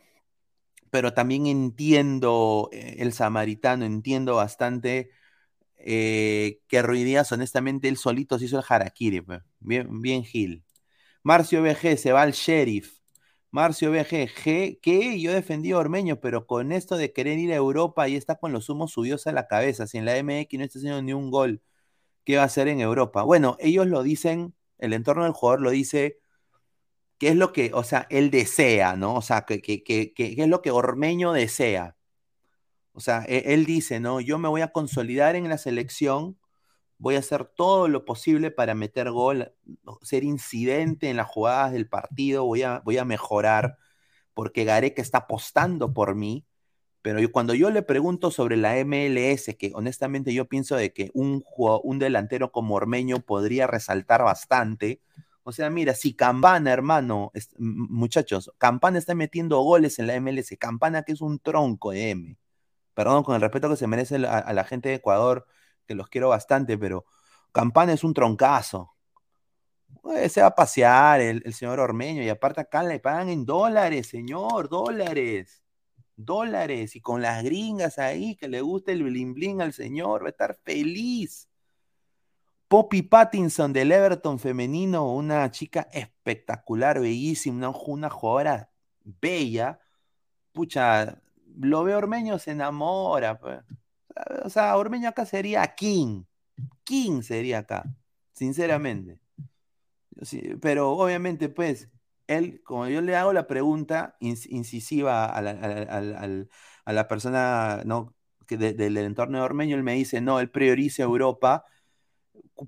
[0.91, 5.11] pero también entiendo eh, el samaritano, entiendo bastante
[5.79, 9.43] eh, que Ruidías, honestamente, él solito se hizo el harakiri, pues.
[9.61, 10.65] bien, bien Gil.
[11.23, 12.96] Marcio BG se va al sheriff.
[13.57, 18.07] Marcio BG, que yo defendí a Ormeño, pero con esto de querer ir a Europa
[18.07, 19.87] y está con los humos subidos a la cabeza.
[19.87, 21.63] Si en la MX no está haciendo ni un gol,
[22.25, 23.23] ¿qué va a hacer en Europa?
[23.23, 26.19] Bueno, ellos lo dicen, el entorno del jugador lo dice
[27.19, 29.15] qué es lo que, o sea, él desea, ¿no?
[29.17, 31.97] O sea, qué que, es lo que Ormeño desea.
[32.93, 34.21] O sea, e, él, dice, ¿no?
[34.21, 36.39] Yo me voy a consolidar en la selección,
[36.99, 39.53] voy a hacer todo lo posible para meter gol,
[40.03, 43.79] ser incidente en las jugadas del partido, voy a, voy a mejorar,
[44.35, 46.47] porque Gareca está apostando por mí.
[47.03, 51.45] Pero cuando yo le pregunto sobre la MLS, que honestamente yo pienso de que un,
[51.57, 55.01] un delantero como Ormeño podría resaltar bastante,
[55.49, 61.05] o sea, mira, si Campana, hermano, muchachos, Campana está metiendo goles en la MLS, Campana
[61.05, 62.37] que es un tronco de M.
[62.95, 65.47] Perdón, con el respeto que se merece a, la gente de Ecuador,
[65.87, 67.07] que los quiero bastante, pero
[67.53, 68.93] Campana es un troncazo.
[70.29, 74.69] se va a pasear el, señor Ormeño y aparte acá le pagan en dólares, señor,
[74.69, 75.63] dólares.
[76.17, 80.27] Dólares y con las gringas ahí que le gusta el bling bling al señor, va
[80.29, 81.49] a estar feliz.
[82.69, 88.71] Poppy Pattinson del Everton femenino, una chica espectacular, bellísima, una, jugadora
[89.05, 89.79] bella.
[90.53, 91.23] Pucha,
[91.59, 93.39] lo ve Ormeño, se enamora.
[93.39, 93.61] Pues.
[94.45, 96.25] O sea, Ormeño acá sería King.
[96.85, 97.85] King sería acá,
[98.33, 99.19] sinceramente.
[100.61, 101.89] pero obviamente, pues,
[102.27, 108.15] él, como yo le hago la pregunta incisiva a la, persona ¿no?
[108.49, 111.65] del entorno de Ormeño, él me dice, no, él prioriza Europa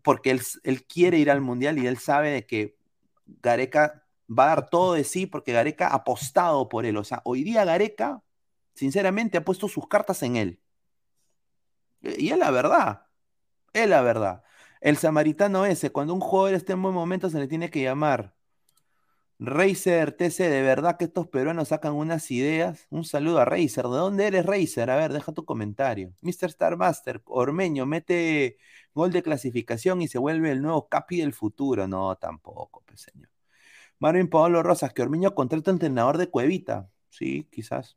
[0.02, 0.30] porque
[0.62, 2.76] él, quiere ir al Mundial y él sabe de que
[3.26, 6.96] Gareca va a dar todo de sí porque Gareca ha apostado por él.
[6.96, 8.22] O sea, hoy día Gareca,
[8.74, 10.61] sinceramente, ha puesto sus cartas en él.
[12.02, 13.06] Y es la verdad.
[13.72, 14.42] Es la verdad.
[14.80, 18.34] El samaritano ese, cuando un jugador esté en buen momento, se le tiene que llamar.
[19.40, 22.87] Racer TC, de verdad que estos peruanos sacan unas ideas.
[22.90, 23.84] Un saludo a Racer.
[23.84, 24.90] ¿De dónde eres, Racer?
[24.90, 26.12] A ver, deja tu comentario.
[26.22, 26.46] Mr.
[26.48, 28.58] Star Master, Ormeño, mete
[28.94, 31.87] gol de clasificación y se vuelve el nuevo Capi del futuro.
[31.87, 33.28] No, tampoco, pues señor.
[34.00, 36.90] Marvin Pablo Rosas, que Ormeño contrata entrenador de Cuevita.
[37.11, 37.96] Sí, quizás.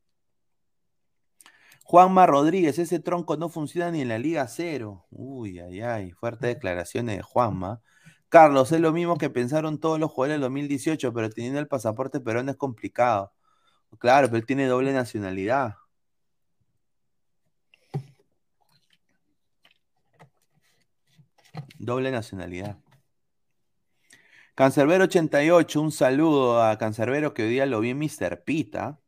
[1.92, 5.06] Juanma Rodríguez, ese tronco no funciona ni en la Liga Cero.
[5.10, 7.82] Uy, ay, ay, fuertes declaraciones de Juanma.
[8.30, 12.22] Carlos, es lo mismo que pensaron todos los jugadores del 2018, pero teniendo el pasaporte
[12.22, 13.34] peruano es complicado.
[14.00, 15.76] Claro, pero él tiene doble nacionalidad.
[21.78, 22.78] Doble nacionalidad.
[24.56, 28.44] Cancerbero 88, un saludo a Cancerbero que hoy día lo vi en Mr.
[28.46, 29.02] Pita.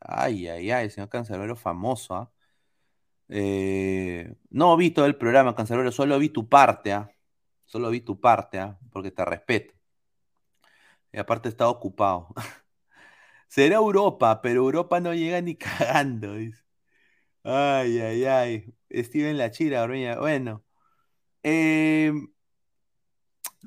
[0.00, 2.14] Ay, ay, ay, señor Cancerbero famoso.
[2.14, 2.32] ¿ah?
[3.28, 6.92] Eh, no vi todo el programa, Cancerbero, solo vi tu parte.
[6.92, 7.10] ¿ah?
[7.66, 8.78] Solo vi tu parte, ¿ah?
[8.92, 9.74] porque te respeto.
[11.12, 12.28] Y aparte estaba ocupado.
[13.48, 16.34] Será Europa, pero Europa no llega ni cagando.
[17.44, 18.74] Ay, ay, ay.
[18.90, 19.86] Steven Lachira,
[20.18, 20.64] Bueno.
[21.42, 22.12] Eh,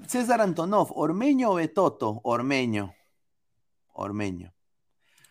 [0.08, 2.20] César Antonov, Ormeño o Betoto?
[2.24, 2.94] Ormeño.
[3.94, 4.54] Ormeño.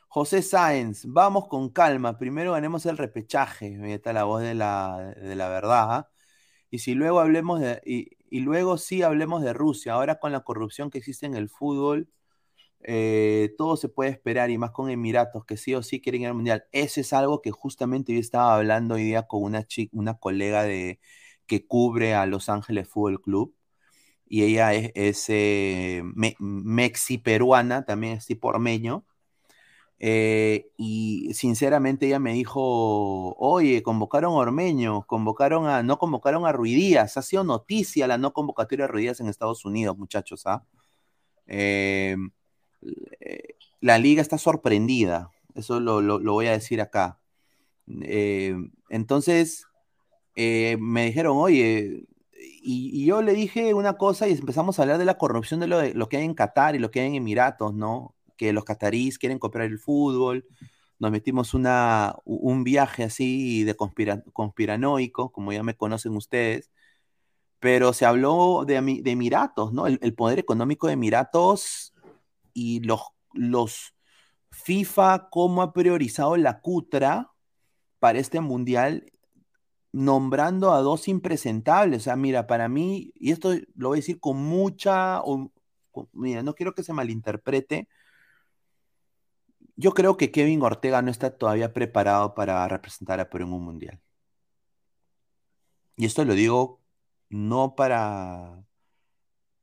[0.08, 2.18] José Sáenz, vamos con calma.
[2.18, 3.78] Primero ganemos el repechaje.
[3.82, 5.92] Ahí está la voz de la, de la verdad.
[5.92, 6.10] ¿ah?
[6.70, 7.80] Y si luego hablemos de.
[7.84, 9.94] y luego sí hablemos de Rusia.
[9.94, 12.08] Ahora con la corrupción que existe en el fútbol,
[12.82, 16.28] eh, todo se puede esperar y más con Emiratos que sí o sí quieren ir
[16.28, 16.64] al Mundial.
[16.72, 20.62] Eso es algo que justamente yo estaba hablando hoy día con una, chica, una colega
[20.64, 21.00] de,
[21.46, 23.54] que cubre a Los Ángeles Fútbol Club
[24.26, 26.02] y ella es, eh,
[26.38, 29.06] mexi-peruana, también es tipo ormeño.
[30.00, 36.52] Eh, y sinceramente ella me dijo, oye, convocaron a Ormeño, convocaron a, no convocaron a
[36.52, 40.64] Ruidías, ha sido noticia la no convocatoria de Ruidías en Estados Unidos, muchachos, ¿ah?
[41.46, 42.16] Eh,
[43.80, 47.18] la liga está sorprendida, eso lo, voy a decir acá.
[48.88, 49.66] entonces,
[50.36, 52.06] me dijeron, oye,
[52.62, 55.78] y, yo le dije una cosa y empezamos a hablar de la corrupción de lo,
[55.78, 58.14] de lo que hay en Qatar y lo que hay en Emiratos, ¿no?
[58.38, 60.46] Que los cataríes quieren copiar el fútbol.
[60.98, 66.70] Nos metimos una, un viaje así de conspiranoico, como ya me conocen ustedes.
[67.60, 69.86] Pero se habló de, de Emiratos, ¿no?
[69.86, 71.92] El, poder económico de Emiratos
[72.54, 73.02] y los,
[73.34, 73.94] los
[74.50, 77.32] FIFA, cómo ha priorizado la Cutra
[77.98, 79.12] para este mundial
[79.92, 82.02] nombrando a dos impresentables.
[82.02, 85.20] O sea, mira, para mí, y esto lo voy a decir con mucha,
[86.12, 87.88] mira, no quiero que se malinterprete.
[89.78, 93.64] Yo creo que Kevin Ortega no está todavía preparado para representar a Perú en un
[93.64, 94.00] mundial.
[95.96, 96.80] Y esto lo digo
[97.30, 98.64] no para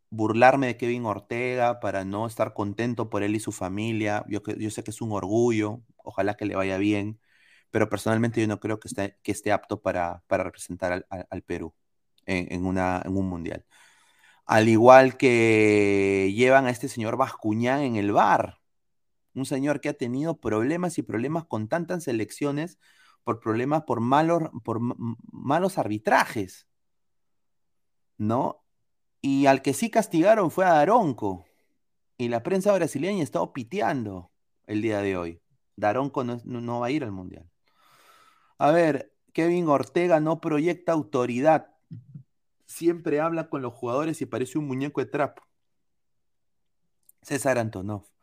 [0.09, 4.25] burlarme de Kevin Ortega, para no estar contento por él y su familia.
[4.27, 4.41] Yo,
[4.71, 7.19] sé que es un orgullo, ojalá que le vaya bien
[7.71, 11.75] pero personalmente yo no creo que esté, que esté apto para, representar al, Perú
[12.25, 13.65] en, una, en un mundial.
[14.45, 18.59] Al igual que llevan a este señor Bascuñán en el bar,
[19.35, 22.79] un señor que ha tenido problemas y problemas con tantas elecciones
[23.23, 24.79] por problemas, por malos, por
[25.31, 26.67] malos arbitrajes,
[28.17, 28.63] ¿no?
[29.21, 31.45] Y al que sí castigaron fue a Daronco.
[32.17, 34.31] Y la prensa brasileña está piteando
[34.67, 35.41] el día de hoy.
[35.75, 37.49] Daronco no va a ir al Mundial.
[38.57, 41.75] A ver, Kevin Ortega no proyecta autoridad.
[42.65, 45.43] Siempre habla con los jugadores y parece un muñeco de trapo.
[47.21, 48.14] César Antonov.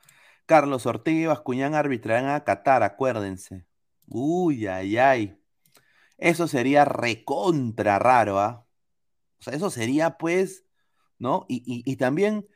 [0.53, 3.65] Carlos Ortega y Bascuñán arbitrarán a Qatar, acuérdense.
[4.07, 5.41] Uy, ay, ay.
[6.19, 8.67] Eso sería recontra raro, ¿ah?
[9.41, 10.67] O sea, eso sería, pues,
[11.19, 11.47] ¿no?
[11.49, 12.47] Y, y, también,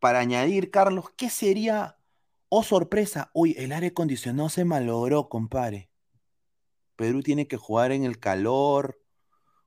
[0.00, 2.00] para añadir, Carlos, ¿qué sería?
[2.48, 3.30] Oh, sorpresa.
[3.32, 5.88] Uy, el aire acondicionado se malogró, compadre.
[6.96, 9.00] Perú tiene que jugar en el calor.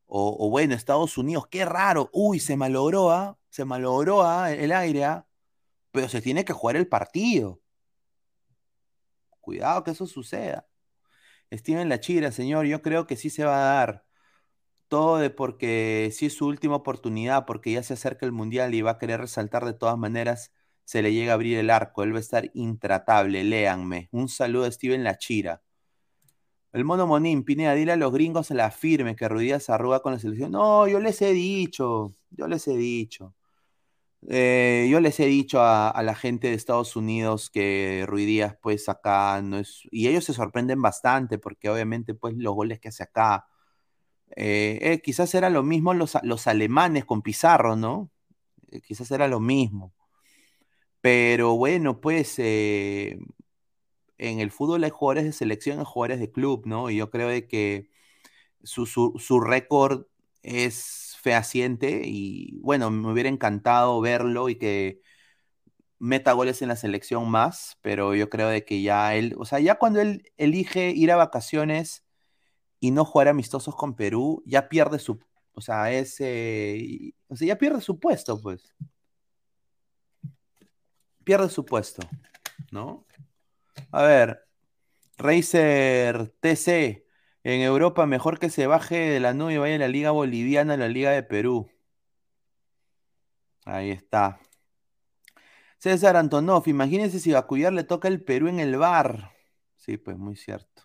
[0.05, 2.09] O, bueno, Estados Unidos, qué raro.
[2.11, 3.39] Uy, se malogró, ¿ah?
[3.49, 4.51] Se malogró ¿ah?
[4.51, 5.25] el aire, ¿ah?
[5.91, 7.61] Pero se tiene que jugar el partido.
[9.49, 10.67] Cuidado que eso suceda.
[11.51, 14.05] Steven Lachira, señor, yo creo que sí se va a dar.
[14.89, 18.83] Todo de porque sí es su última oportunidad, porque ya se acerca el Mundial y
[18.83, 20.53] va a querer resaltar de todas maneras,
[20.85, 22.03] se le llega a abrir el arco.
[22.03, 24.09] Él va a estar intratable, léanme.
[24.11, 25.63] Un saludo a Steven Lachira.
[26.71, 30.13] El mono Monín, Pineda, dile a los gringos a la firme que Ruidías arruga con
[30.13, 30.51] la selección.
[30.51, 33.33] No, yo les he dicho, yo les he dicho.
[34.27, 39.41] Eh, yo les he dicho a, la gente de Estados Unidos que Ruidías, pues acá
[39.41, 39.81] no es.
[39.91, 43.47] Y ellos se sorprenden bastante porque obviamente, pues los goles que hace acá.
[44.35, 46.15] Eh, eh, quizás era lo mismo los,
[46.47, 48.11] alemanes con Pizarro, ¿no?
[48.87, 49.93] quizás era lo mismo.
[51.01, 53.19] Pero bueno, pues en
[54.39, 56.89] el fútbol hay jugadores de selección y jugadores de club, ¿no?
[56.89, 57.89] Y yo creo de que
[58.63, 60.05] su, su, récord
[60.43, 65.01] es fehaciente y bueno, me hubiera encantado verlo y que
[65.99, 69.59] meta goles en la selección más, pero yo creo de que ya él, o sea,
[69.59, 72.05] ya cuando él elige ir a vacaciones
[72.79, 75.19] y no jugar amistosos con Perú, ya pierde su,
[75.53, 78.73] o sea, ese, o sea, ya pierde su puesto, pues.
[81.25, 82.01] Pierde su puesto,
[82.71, 83.05] ¿no?
[83.91, 84.47] A ver,
[85.17, 87.08] Racer TC.
[87.51, 90.75] En Europa, mejor que se baje de la nube y vaya a la Liga Boliviana,
[90.75, 91.67] a la Liga de Perú.
[93.65, 94.39] Ahí está.
[95.79, 99.31] César Antonov, imagínense si Bacuyar le toca el Perú en el bar.
[99.77, 100.83] Sí, pues muy cierto.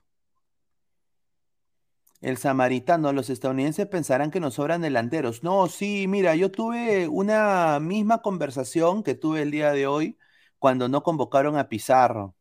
[2.22, 5.42] El samaritano, los estadounidenses pensarán que nos sobran delanteros.
[5.42, 10.18] No, sí, mira, yo tuve una misma conversación que tuve el día de hoy
[10.58, 12.34] cuando no convocaron a Pizarro.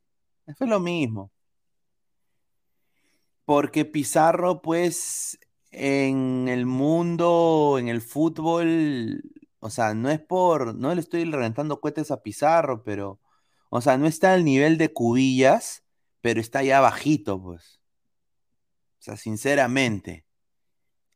[0.58, 1.33] Fue lo mismo.
[3.46, 5.40] Porque Pizarro, pues,
[5.72, 9.24] en el mundo, en el fútbol,
[9.60, 13.20] o sea, no es por, no le estoy reventando cohetes a Pizarro, pero,
[13.70, 15.84] o sea, no está al nivel de cubillas,
[16.22, 17.82] pero está ya bajito, pues.
[19.00, 20.26] O sea, sinceramente,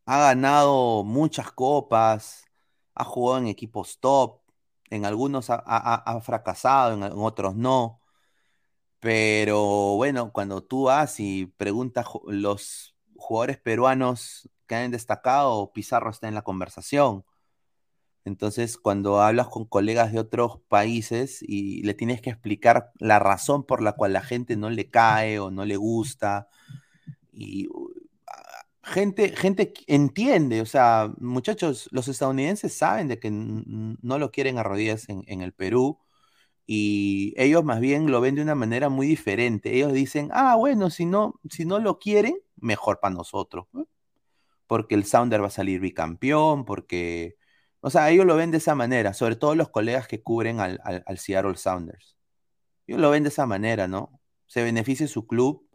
[0.06, 2.46] ha ganado muchas copas,
[2.96, 4.42] ha jugado en equipos top,
[4.90, 8.02] en algunos ha, fracasado, en, otros no.
[9.08, 16.28] Pero bueno, cuando tú vas y preguntas los jugadores peruanos que han destacado, Pizarro está
[16.28, 17.24] en la conversación.
[18.26, 23.64] Entonces, cuando hablas con colegas de otros países y le tienes que explicar la razón
[23.64, 26.50] por la cual la gente no le cae o no le gusta,
[27.32, 27.70] y
[28.84, 34.64] gente, gente entiende, o sea, muchachos, los estadounidenses saben de que no lo quieren a
[34.64, 35.98] rodillas en, el Perú
[36.68, 39.76] y ellos más bien lo ven de una manera muy diferente.
[39.76, 43.68] Ellos dicen, ah, bueno, si no, si no lo quieren, mejor para nosotros,
[44.68, 47.38] porque el Sounder va a salir bicampeón, porque,
[47.82, 50.82] o sea, ellos lo ven de esa manera, sobre todo los colegas que cubren al,
[50.84, 52.18] al Seattle Sounders.
[52.88, 54.20] Ellos lo ven de esa manera, ¿no?
[54.48, 55.68] Se beneficia su club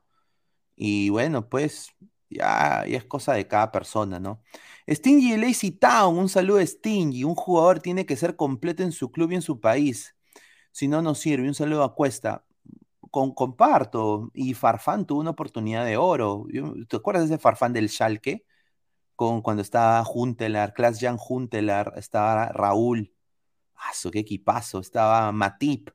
[0.76, 1.90] y bueno, pues
[2.30, 4.42] ya, es cosa de cada persona, ¿no?
[4.88, 7.24] Stingy Lazy Town, un saludo a Stingy.
[7.24, 10.14] Un jugador tiene que ser completo en su club y en su país.
[10.72, 11.48] Si no, no sirve.
[11.48, 12.44] Un saludo a Cuesta.
[13.10, 14.30] Con, comparto.
[14.34, 16.46] Y Farfán tuvo una oportunidad de oro.
[16.88, 18.44] ¿Te acuerdas de ese Farfán del Schalke?
[19.16, 23.14] Con, cuando estaba Juntelar, Klaas Jan Juntelar, estaba Raúl.
[23.76, 24.80] Ah, qué equipazo.
[24.80, 25.90] Estaba Matip.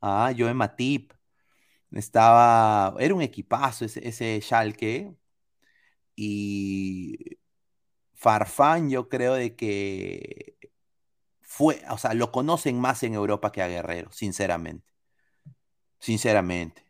[0.00, 1.12] Ah, Joe Matip.
[1.92, 2.94] Estaba.
[3.00, 5.16] Era un equipazo ese, ese Schalke
[6.16, 7.38] y
[8.14, 10.56] Farfán yo creo de que
[11.56, 14.86] fue, o sea, lo conocen más en Europa que a Guerrero, sinceramente.
[15.98, 16.84] Sinceramente.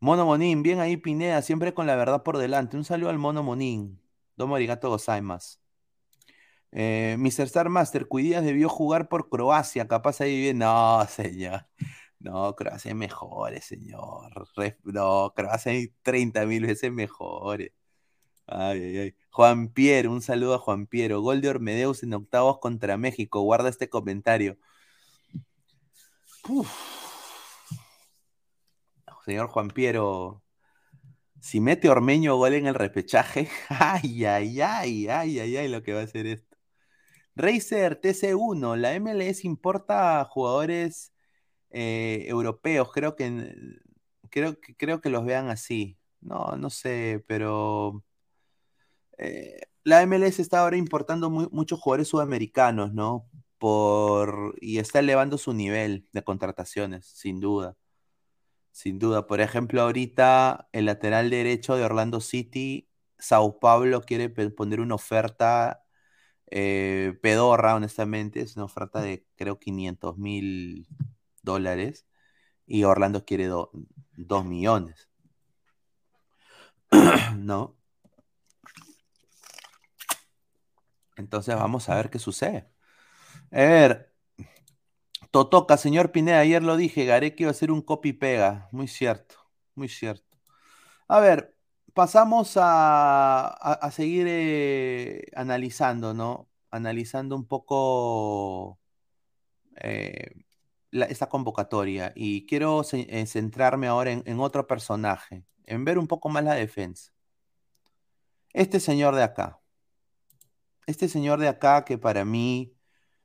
[0.00, 2.78] Mono Monín, bien ahí Pineda, siempre con la verdad por delante.
[2.78, 4.00] Un saludo al Mono Monín.
[4.36, 5.60] Domo arigato gozaimas.
[6.72, 7.44] Eh, Mr.
[7.44, 10.58] Star Master, Cuidías debió jugar por Croacia, capaz ahí bien.
[10.58, 11.66] No, señor.
[12.20, 14.32] No, Croacia es mejor, señor.
[14.84, 17.72] no, Croacia hay 30 mil veces mejores.
[18.50, 19.14] Ay, ay.
[19.30, 21.20] Juan Piero, un saludo a Juan Piero.
[21.20, 23.40] Gol de Ormedeus en octavos contra México.
[23.42, 24.58] Guarda este comentario.
[29.24, 30.42] Señor Juan Piero,
[31.40, 35.92] si mete Ormeño gol en el repechaje, ay, ay, ay, ay, ay, ay, lo que
[35.94, 36.56] va a hacer esto.
[37.36, 41.12] Racer TC1, la MLS importa jugadores
[41.70, 43.44] eh, europeos, creo que,
[44.30, 45.98] creo, creo que los vean así.
[46.20, 48.04] No, no sé, pero
[49.20, 53.28] eh, la MLS está ahora importando muchos jugadores sudamericanos, ¿no?
[53.58, 57.76] Por, y está elevando su nivel de contrataciones, sin duda.
[58.72, 59.26] Sin duda.
[59.26, 65.84] Por ejemplo, ahorita el lateral derecho de Orlando City, Sao Paulo quiere poner una oferta
[66.50, 68.40] eh, pedorra, honestamente.
[68.40, 70.88] Es una oferta de creo 500 mil
[71.42, 72.06] dólares
[72.66, 75.08] y Orlando quiere 2 millones.
[77.36, 77.79] ¿No?
[81.20, 82.68] Entonces vamos a ver qué sucede.
[83.52, 84.12] A ver,
[85.30, 88.68] Totoca, señor Pineda, ayer lo dije, Gareca iba a ser un copy-pega.
[88.72, 89.36] Muy cierto,
[89.74, 90.38] muy cierto.
[91.08, 91.56] A ver,
[91.94, 96.48] pasamos a, seguir eh, analizando, ¿no?
[96.70, 98.80] Analizando un poco
[99.76, 100.44] eh,
[100.92, 106.44] esta convocatoria y quiero eh, centrarme ahora en, otro personaje, en ver un poco más
[106.44, 107.12] la defensa.
[108.52, 109.60] Este señor de acá,
[110.86, 112.74] este señor de acá que para mí,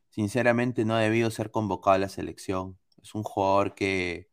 [0.10, 2.80] sinceramente, no ha debido ser convocado a la selección.
[3.04, 4.30] Es un jugador que,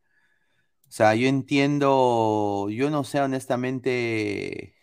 [0.89, 4.75] o sea, yo entiendo, yo no sé honestamente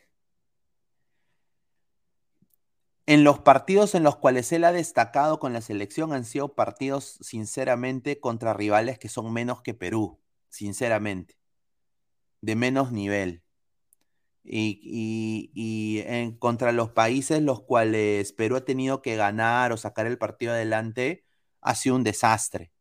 [3.11, 7.19] En los partidos en los cuales él ha destacado con la selección han sido partidos,
[7.21, 11.37] sinceramente, contra rivales que son menos que Perú, sinceramente,
[12.43, 13.43] de menos nivel.
[14.53, 20.19] Y, en, contra los países los cuales Perú ha tenido que ganar o sacar el
[20.19, 21.25] partido adelante,
[21.61, 22.73] ha sido un desastre.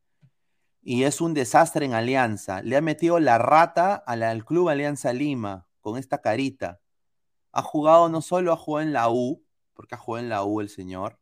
[0.82, 2.64] Y es un desastre en Alianza.
[2.64, 6.80] Le ha metido la rata al Club Alianza Lima con esta carita.
[7.52, 9.46] Ha jugado no solo, ha jugado en la U,
[9.76, 11.20] porque ha jugado en la U el señor.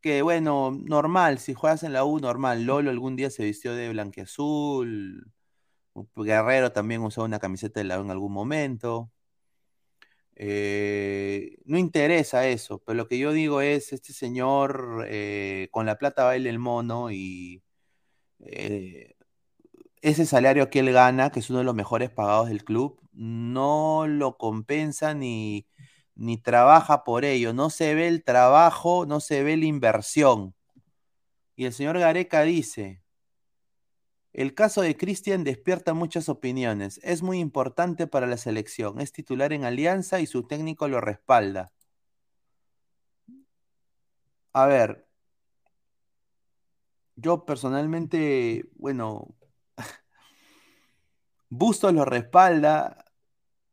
[0.00, 2.64] Que bueno, normal, si juegas en la U, normal.
[2.64, 5.32] Lolo algún día se vistió de blanqueazul.
[6.16, 9.11] Guerrero también usó una camiseta de la U en algún momento.
[10.36, 15.98] Eh, no interesa eso, pero lo que yo digo es, este señor eh, con la
[15.98, 17.62] plata baila el mono y
[18.40, 19.14] eh,
[20.02, 24.06] ese salario que él gana, que es uno de los mejores pagados del club, no
[24.08, 25.66] lo compensa ni,
[26.14, 27.52] ni trabaja por ello.
[27.54, 30.54] No se ve el trabajo, no se ve la inversión.
[31.56, 33.01] Y el señor Gareca dice,
[34.32, 37.00] el caso de Cristian despierta muchas opiniones.
[37.02, 39.00] Es muy importante para la selección.
[39.00, 41.72] Es titular en Alianza y su técnico lo respalda.
[44.54, 45.06] a ver,
[47.16, 49.34] yo personalmente, bueno,
[51.50, 53.04] Bustos lo respalda.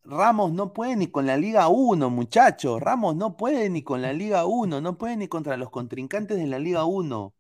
[0.03, 2.82] Ramos no puede ni con la Liga 1, muchachos.
[2.82, 6.47] Ramos no puede ni con la Liga 1, no puede ni contra los contrincantes de
[6.47, 7.34] la Liga 1.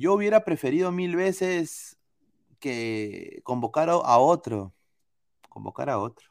[0.00, 1.98] Yo hubiera preferido mil veces
[2.58, 4.72] que convocar a otro.
[5.50, 6.30] Convocar a otro.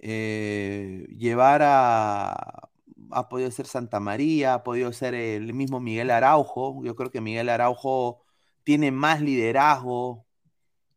[0.00, 2.68] Eh, llevar a.
[3.12, 6.82] Ha podido ser Santa María, ha podido ser el mismo Miguel Araujo.
[6.82, 8.24] Yo creo que Miguel Araujo
[8.64, 10.26] tiene más liderazgo,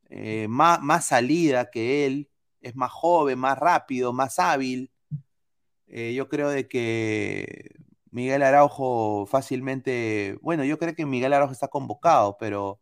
[0.10, 2.30] eh, más, más, salida que él,
[2.62, 4.92] es más joven, más rápido, más hábil.
[5.86, 7.76] Eh, yo creo de que
[8.14, 12.80] Miguel Araujo fácilmente, bueno, yo creo que Miguel Araujo está convocado, pero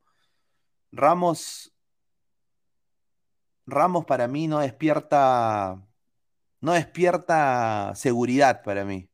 [0.91, 1.73] Ramos,
[3.65, 5.87] Ramos para mí no despierta,
[6.61, 9.09] no despierta seguridad para mí.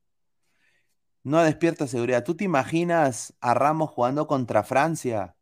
[1.24, 2.24] No despierta seguridad.
[2.24, 5.36] ¿Tú te imaginas a Ramos jugando contra Francia?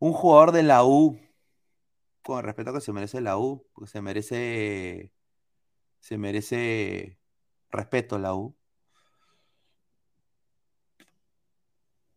[0.00, 1.16] Un jugador de la U,
[2.22, 5.12] con respeto que se merece la U, porque se merece,
[6.00, 7.19] se merece
[7.70, 8.56] respeto la U.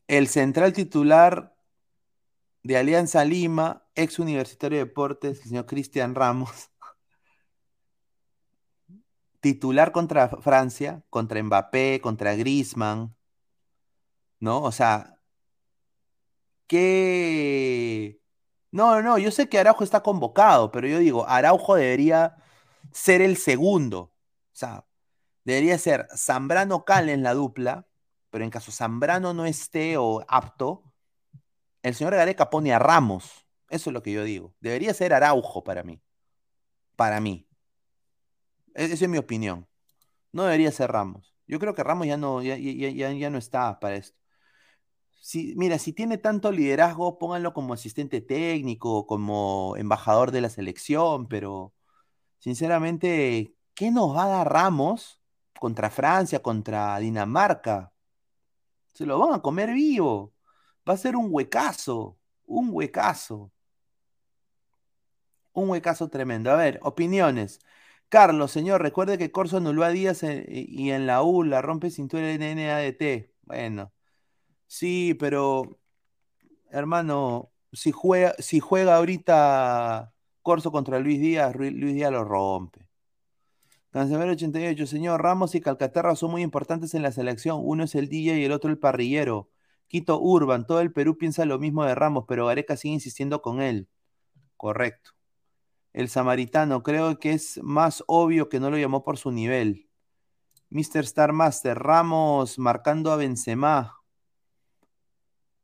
[0.08, 1.54] El central titular
[2.64, 6.72] de Alianza Lima, ex Universitario de Deportes, el señor Cristian Ramos,
[9.42, 13.16] titular contra Francia, contra Mbappé, contra Griezmann,
[14.40, 14.62] ¿no?
[14.64, 15.20] O sea,
[16.68, 18.20] que...
[18.72, 22.36] No, no, yo sé que Araujo está convocado, pero yo digo, Araujo debería
[22.92, 24.00] ser el segundo.
[24.00, 24.86] O sea,
[25.44, 27.88] debería ser Zambrano Cal en la dupla,
[28.30, 30.84] pero en caso Zambrano no esté o apto,
[31.82, 33.46] el señor Gareca pone a Ramos.
[33.70, 34.56] Eso es lo que yo digo.
[34.60, 36.02] Debería ser Araujo para mí.
[36.96, 37.48] Para mí.
[38.76, 39.68] E-, esa es mi opinión.
[40.32, 41.36] No debería ser Ramos.
[41.48, 44.24] Yo creo que Ramos ya no, ya, ya, ya no está para esto
[45.56, 51.74] mira, si tiene tanto liderazgo, pónganlo como asistente técnico, como embajador de la selección, pero
[52.40, 55.22] sinceramente, ¿qué nos va a dar Ramos
[55.60, 57.94] contra Francia, contra Dinamarca?
[58.94, 60.34] Se lo van a comer vivo.
[60.88, 63.52] Va a ser un huecazo, un huecazo.
[65.54, 66.52] Un huecazo tremendo.
[66.52, 67.60] A ver, opiniones.
[68.10, 72.32] Carlos, señor, recuerde que Corso anuló a Díaz y en la U la rompe cintura
[72.32, 73.32] en NADT.
[73.44, 73.92] Bueno,
[74.68, 75.80] Sí, pero
[76.72, 82.83] hermano, si juega, si juega ahorita Corso contra Luis Díaz, Luis Díaz lo rompe.
[83.94, 87.60] Cancelero 88, señor Ramos y Calcaterra son muy importantes en la selección.
[87.64, 89.52] Uno es el DJ y el otro el parrillero.
[89.88, 93.62] Quito Urban, todo el Perú piensa lo mismo de Ramos, pero Gareca sigue insistiendo con
[93.62, 93.88] él.
[94.58, 95.12] Correcto.
[95.94, 99.88] El samaritano, creo que es más obvio que no lo llamó por su nivel.
[100.72, 101.02] Mr.
[101.04, 104.00] Star Master, Ramos marcando a Benzema.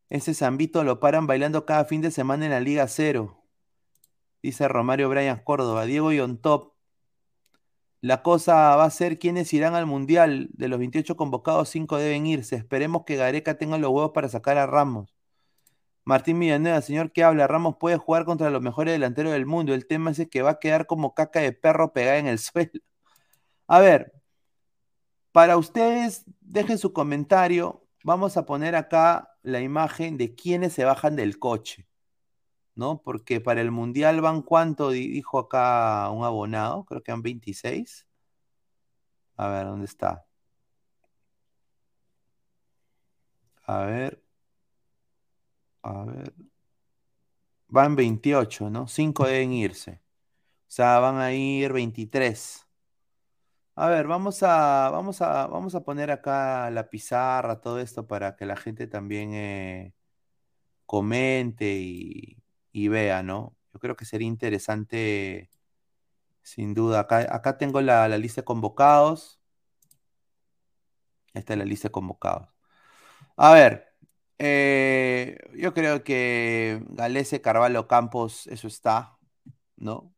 [0.07, 3.43] Ese Zambito lo paran bailando cada fin de semana en la Liga Cero.
[4.43, 5.85] Dice Romario Brian Córdoba.
[5.85, 6.78] Diego y top.
[8.01, 10.49] La cosa va a ser quiénes irán al Mundial.
[10.53, 12.55] De los 28 convocados, 5 deben irse.
[12.55, 15.13] Esperemos que Gareca tenga los huevos para sacar a Ramos.
[16.05, 17.47] Martín Villanueva, señor, ¿qué habla?
[17.47, 19.73] Ramos puede jugar contra los mejores delanteros del mundo.
[19.73, 22.71] El tema es que va a quedar como caca de perro pegada en el suelo.
[23.67, 24.13] A ver,
[25.31, 27.85] para ustedes, dejen su comentario.
[28.03, 31.87] Vamos a poner acá la imagen de quienes se bajan del coche,
[32.79, 33.01] ¿no?
[33.03, 38.07] Porque para el Mundial van cuánto, dijo acá un abonado, creo que van 26.
[39.37, 40.25] A ver, ¿dónde está?
[43.67, 44.21] A ver.
[45.83, 46.33] A ver.
[47.67, 48.87] Van 28, ¿no?
[48.87, 50.01] 5 deben irse.
[50.67, 52.67] O sea, van a ir 23.
[53.75, 58.35] A ver, vamos a, vamos a, vamos a poner acá la pizarra, todo esto para
[58.35, 59.93] que la gente también eh,
[60.85, 62.37] comente y,
[62.87, 63.55] vea, ¿no?
[63.73, 65.49] Yo creo que sería interesante,
[66.43, 67.01] sin duda.
[67.01, 69.39] Acá, acá tengo la, lista de convocados.
[71.33, 72.49] Esta es la lista de convocados.
[73.37, 73.87] A ver,
[74.39, 79.17] eh, yo creo que Galese, Carvalho, Campos, eso está,
[79.77, 80.13] ¿no?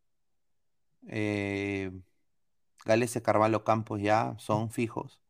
[1.08, 1.90] Eh,
[2.84, 5.20] Galese, Carvalho, Campos ya son fijos.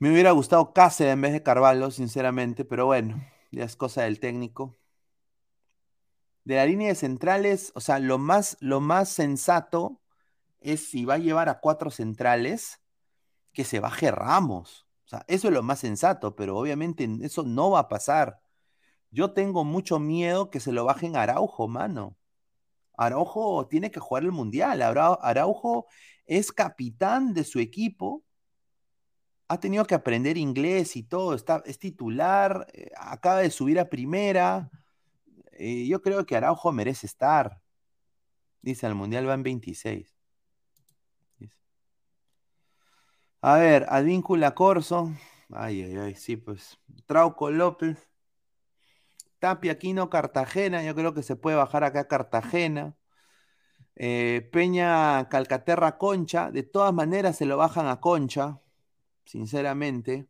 [0.00, 4.18] Me hubiera gustado Cáceres en vez de Carvalho, sinceramente, pero bueno, ya es cosa del
[4.18, 4.79] técnico.
[6.50, 10.00] De la línea de centrales, o sea, lo más, lo más sensato
[10.58, 12.82] es si va a llevar a cuatro centrales,
[13.52, 14.88] que se baje Ramos.
[15.04, 18.40] O sea, eso es lo más sensato, pero obviamente eso no va a pasar.
[19.12, 22.16] Yo tengo mucho miedo que se lo bajen Araujo, mano.
[22.96, 24.82] Araujo tiene que jugar el Mundial.
[24.82, 25.86] Araujo
[26.26, 28.24] es capitán de su equipo.
[29.46, 31.34] Ha tenido que aprender inglés y todo.
[31.34, 32.66] Está, es titular.
[32.72, 34.68] Eh, acaba de subir a primera.
[35.62, 37.60] Eh, yo creo que Araujo merece estar.
[38.62, 40.16] Dice, el Mundial va en 26.
[43.42, 45.12] A ver, Advíncula Corso.
[45.50, 46.78] Ay, ay, ay, sí, pues.
[47.06, 48.08] Trauco López.
[49.38, 50.82] Tapia Aquino Cartagena.
[50.82, 52.96] Yo creo que se puede bajar acá a Cartagena.
[53.96, 56.50] Eh, Peña Calcaterra Concha.
[56.50, 58.62] De todas maneras se lo bajan a Concha.
[59.26, 60.26] Sinceramente.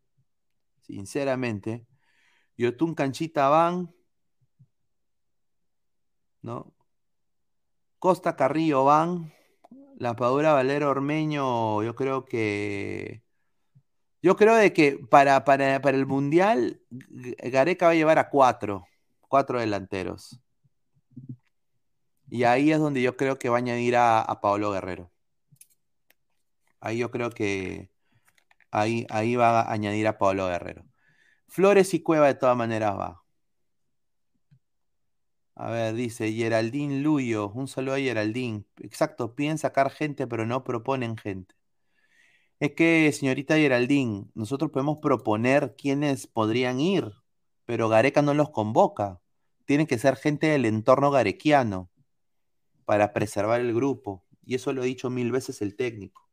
[0.80, 1.86] Sinceramente.
[2.56, 3.94] Yotun Canchita Van.
[6.42, 6.72] ¿No?
[7.98, 9.32] Costa Carrillo Van.
[9.98, 13.22] La Padura Valero Ormeño, yo creo que.
[14.22, 18.86] Yo creo de que para, para, el Mundial, Gareca va a llevar a cuatro,
[19.28, 20.40] cuatro delanteros.
[22.30, 25.10] Y ahí es donde yo creo que va a añadir a, a Paolo Guerrero.
[26.80, 27.90] Ahí yo creo que
[28.70, 30.84] ahí, ahí va a añadir a Paolo Guerrero.
[31.48, 33.22] Flores y Cueva de todas maneras va.
[35.62, 38.64] A ver, dice Geraldine Luyo, un saludo a Geraldine.
[38.78, 41.54] Exacto, piden sacar gente, pero no proponen gente.
[42.60, 47.12] Es que, señorita Geraldine, nosotros podemos proponer quiénes podrían ir,
[47.66, 49.20] pero Gareca no los convoca.
[49.66, 51.90] Tienen que ser gente del entorno garequiano
[52.86, 54.24] para preservar el grupo.
[54.46, 56.28] Y eso lo ha dicho mil veces el técnico.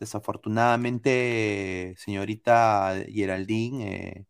[0.00, 4.26] Desafortunadamente, señorita Geraldine,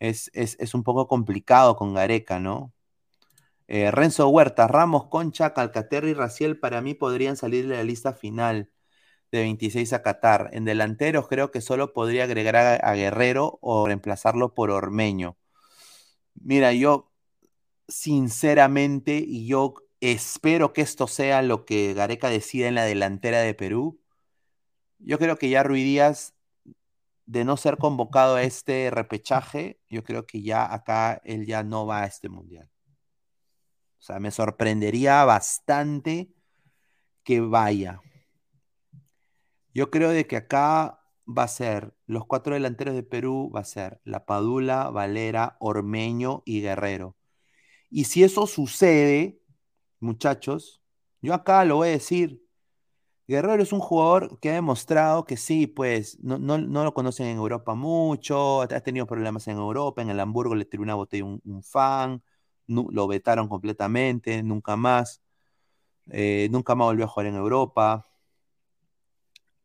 [0.00, 2.74] eh, es un poco complicado con Gareca, ¿no?
[3.72, 8.12] Eh, Renzo Huerta, Ramos, Concha, Calcaterra y Raciel para mí podrían salir de la lista
[8.12, 8.70] final
[9.32, 10.50] de 26 a Qatar.
[10.52, 15.38] En delanteros creo que solo podría agregar a, Guerrero o reemplazarlo por Ormeño.
[16.34, 17.12] Mira, yo
[17.88, 23.54] sinceramente y yo espero que esto sea lo que Gareca decida en la delantera de
[23.54, 24.00] Perú.
[24.98, 26.34] Yo creo que ya Ruidías,
[27.26, 31.86] de no ser convocado a este repechaje, yo creo que ya acá él ya no
[31.86, 32.71] va a este mundial.
[34.02, 36.32] O sea, me sorprendería bastante
[37.22, 38.00] que vaya.
[39.72, 43.64] Yo creo de que acá va a ser los cuatro delanteros de Perú, va a
[43.64, 47.16] ser La Padula, Valera, Ormeño y Guerrero.
[47.90, 49.40] Y si eso sucede,
[50.00, 50.82] muchachos,
[51.20, 52.44] yo acá lo voy a decir,
[53.28, 57.76] Guerrero es un jugador que ha demostrado que sí, pues no, lo conocen en Europa
[57.76, 62.20] mucho, ha tenido problemas en Europa, en el Hamburgo le tiró una botella un fan,
[62.90, 65.22] lo vetaron completamente, nunca más.
[66.10, 68.08] Eh, nunca más volvió a jugar en Europa.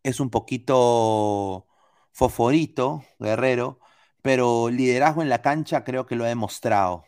[0.03, 1.68] Es un poquito
[2.12, 3.80] foforito, guerrero,
[4.22, 7.03] pero liderazgo en la cancha creo que lo ha demostrado.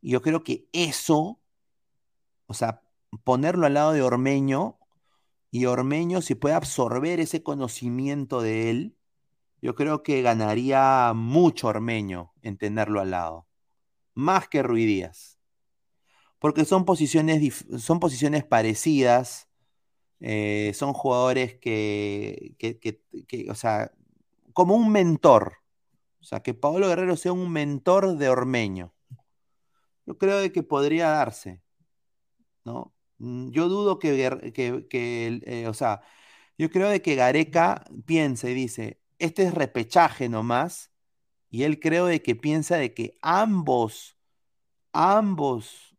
[0.00, 1.40] Y yo creo que eso,
[2.46, 2.82] o sea,
[3.24, 4.78] ponerlo al lado de Ormeño
[5.50, 8.96] y Ormeño si puede absorber ese conocimiento de él,
[9.62, 13.49] yo creo que ganaría mucho Ormeño en tenerlo al lado
[14.14, 15.38] más que Ruidías.
[16.38, 19.48] Porque son posiciones, son posiciones parecidas,
[20.20, 22.56] eh, son jugadores que,
[23.48, 23.92] o sea,
[24.52, 25.54] como un mentor.
[26.20, 28.94] O sea, que Pablo Guerrero sea un mentor de Ormeño.
[30.06, 31.62] Yo creo que podría darse,
[32.64, 32.94] ¿no?
[33.18, 36.02] Mm, yo dudo que, que, eh, o sea,
[36.58, 40.89] yo creo de que Gareca piensa y dice, este es repechaje nomás,
[41.50, 44.16] y él creo de que piensa de que ambos,
[44.92, 45.96] ambos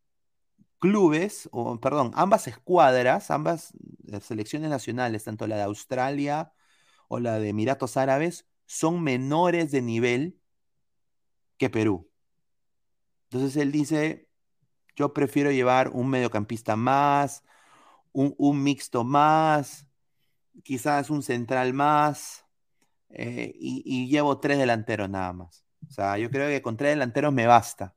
[0.80, 3.74] clubes, o perdón, ambas escuadras, ambas
[4.08, 6.54] eh, selecciones nacionales, tanto la de Australia
[7.08, 10.39] o la de Emiratos Árabes, son menores de nivel
[11.58, 12.10] que Perú.
[13.30, 14.30] Entonces él dice,
[14.95, 17.43] yo prefiero llevar un mediocampista más,
[18.14, 19.88] un, un mixto más,
[20.64, 22.40] quizás un central más,
[23.14, 25.66] eh, y, llevo tres delanteros nada más.
[25.88, 27.95] O sea, yo creo que con tres delanteros me basta.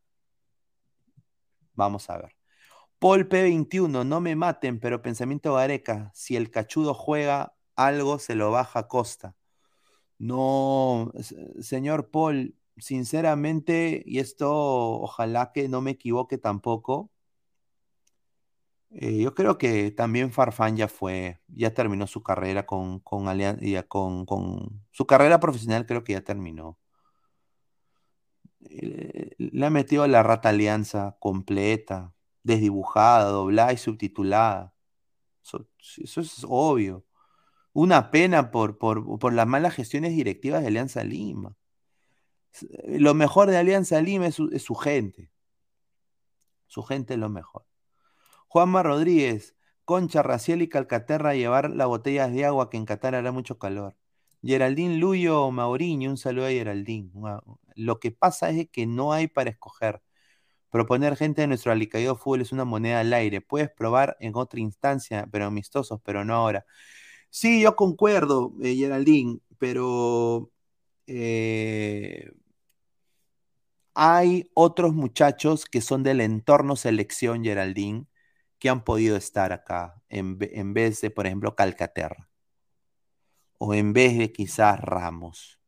[1.74, 2.36] Vamos a ver.
[2.98, 8.50] Paul P21, no me maten, pero pensamiento Gareca, si el cachudo juega, algo se lo
[8.50, 9.36] baja a costa.
[10.18, 11.12] No,
[11.60, 14.50] señor Paul, sinceramente, y esto
[15.00, 17.10] ojalá que no me equivoque tampoco,
[18.96, 23.26] eh, yo creo que también Farfán ya fue, ya terminó su carrera con, con,
[23.88, 26.78] con, con su carrera profesional, creo que ya terminó.
[28.60, 32.14] Eh, le ha metido la rata alianza completa,
[32.44, 34.74] desdibujada, doblada y subtitulada.
[35.42, 35.66] Eso,
[36.20, 37.04] es obvio.
[37.72, 41.56] Una pena por, por, las malas gestiones directivas de Alianza Lima.
[42.86, 45.30] Lo mejor de Alianza Lima es su gente.
[46.68, 47.66] Su gente es lo mejor.
[48.54, 53.32] Juanma Rodríguez, Concha, Raciel y Calcaterra llevar las botellas de agua que en Qatar hará
[53.32, 53.96] mucho calor.
[54.44, 57.10] Geraldín Luyo Mauriño, un saludo a Geraldín.
[57.74, 60.02] Lo que pasa es que no hay para escoger.
[60.70, 63.40] Proponer gente de nuestro alicaído fútbol es una moneda al aire.
[63.40, 66.64] Puedes probar en otra instancia, pero amistosos, pero no ahora.
[67.30, 70.52] Sí, yo concuerdo, eh, Geraldín, pero
[71.08, 72.30] eh,
[73.94, 78.08] hay otros muchachos que son del entorno selección, Geraldín,
[78.64, 82.30] que han podido estar acá, en, en vez de, por ejemplo, Calcaterra.
[83.58, 85.60] O en vez de quizás Ramos.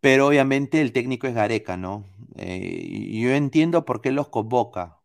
[0.00, 2.04] Pero obviamente el técnico es Gareca, ¿no?
[2.36, 5.00] Eh, yo entiendo por qué los convoca.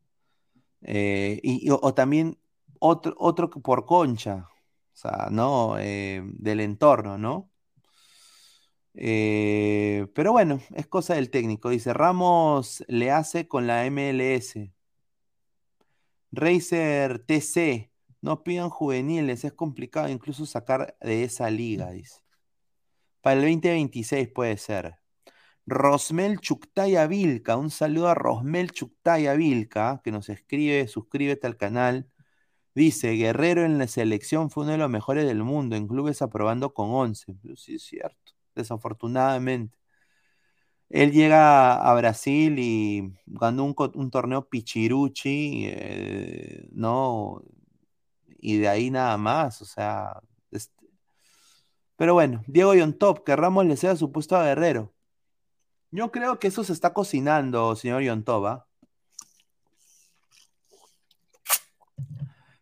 [0.83, 2.37] Eh, y, o, también
[2.77, 4.47] otro, otro por concha,
[4.93, 5.79] o sea, ¿no?
[5.79, 7.49] Eh, del entorno, ¿no?
[8.93, 11.69] pero bueno, es cosa del técnico.
[11.69, 14.71] Dice, Ramos le hace con la MLS.
[16.31, 22.21] Racer TC, no pidan juveniles, es complicado incluso sacar de esa liga, dice.
[23.21, 24.95] Para el 2026 puede ser.
[25.65, 32.09] Rosmel Chuktaya Vilca, un saludo a Rosmel Chuktaya Vilca, que nos escribe, suscríbete al canal.
[32.75, 36.73] Dice, Guerrero en la selección fue uno de los mejores del mundo, en clubes aprobando
[36.73, 37.35] con 11.
[37.55, 39.80] Sí, es cierto, desafortunadamente.
[40.91, 47.41] Él llega a Brasil y ganó un, torneo Pichiruchi, eh, ¿no?
[48.39, 50.21] Y de ahí nada más, o sea,
[52.01, 54.91] pero bueno, Diego Yontop, que Ramos le sea su puesto a Guerrero.
[55.91, 58.45] Yo creo que eso se está cocinando, señor Yontop.
[58.47, 58.67] ¿ah?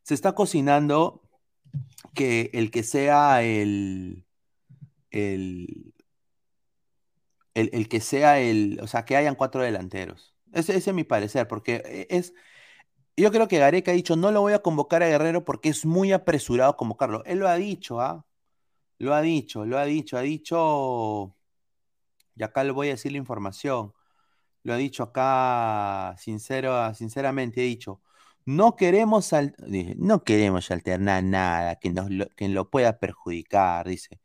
[0.03, 1.21] Se está cocinando
[2.13, 4.25] que el que sea el,
[5.09, 5.93] el,
[7.59, 10.33] el, que sea el, o sea, que hayan cuatro delanteros.
[10.53, 12.33] Ese, es mi parecer, porque es,
[13.17, 15.85] yo creo que Gareca ha dicho, no lo voy a convocar a Guerrero porque es
[15.85, 17.23] muy apresurado convocarlo.
[17.25, 18.25] Él lo ha dicho, ¿ah?
[18.99, 21.35] Lo ha dicho, lo ha dicho, ha dicho,
[22.35, 23.93] y acá le voy a decir la información,
[24.63, 28.01] lo ha dicho acá sincero, sinceramente, ha dicho,
[28.45, 29.31] no queremos,
[29.97, 34.19] no queremos alternar nada que, nos que lo pueda perjudicar, dice.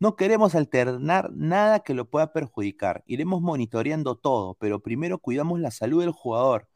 [0.00, 3.04] No queremos alternar nada que lo pueda perjudicar.
[3.06, 6.68] Iremos monitoreando todo, pero primero cuidamos la salud del jugador.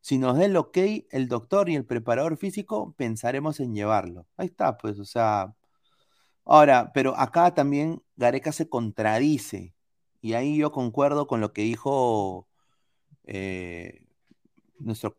[0.00, 0.78] Si nos da el ok,
[1.10, 4.26] el doctor y el preparador físico, pensaremos en llevarlo.
[4.36, 5.54] Ahí está, pues, o sea,
[6.48, 9.74] Ahora, pero acá también Gareca se contradice,
[10.22, 12.48] y ahí yo concuerdo con lo que dijo
[13.24, 14.06] eh,
[14.78, 15.16] nuestro,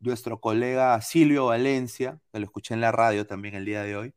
[0.00, 4.14] nuestro colega Silvio Valencia, que lo escuché en la radio también el día de hoy.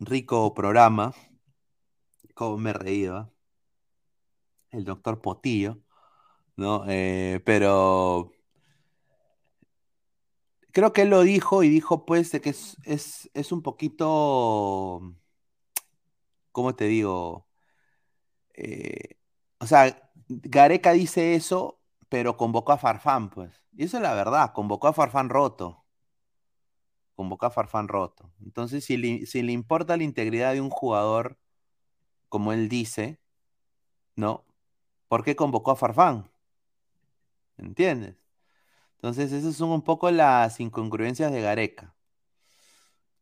[0.00, 1.14] Rico programa,
[2.34, 3.26] como me reído, ¿eh?
[4.70, 5.78] el doctor Potillo,
[6.56, 6.84] ¿no?
[6.88, 8.32] Eh, pero
[10.72, 15.02] creo que él lo dijo y dijo pues de que es, es, un poquito,
[16.52, 17.46] ¿cómo te digo?
[18.54, 19.16] Eh,
[19.58, 23.52] o sea, Gareca dice eso, pero convocó a Farfán, pues.
[23.76, 25.84] Y eso es la verdad, convocó a Farfán roto.
[27.20, 28.30] Convocó a Farfán roto.
[28.42, 31.36] Entonces, si le, importa la integridad de un jugador,
[32.30, 33.20] como él dice,
[34.16, 34.46] ¿no?
[35.06, 36.30] ¿Por qué convocó a Farfán?
[37.58, 38.16] ¿Entiendes?
[38.94, 41.94] Entonces, esas son un poco las incongruencias de Gareca.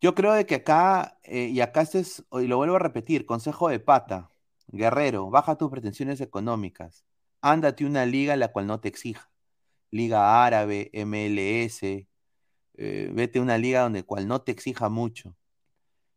[0.01, 3.27] Yo creo de que acá, eh, y acá este es, y lo vuelvo a repetir,
[3.27, 4.31] consejo de pata,
[4.69, 7.05] guerrero, baja tus pretensiones económicas,
[7.41, 9.33] ándate una liga la cual no te exija,
[9.91, 12.07] liga árabe, MLS,
[12.79, 15.37] eh, vete a una liga donde cual no te exija mucho,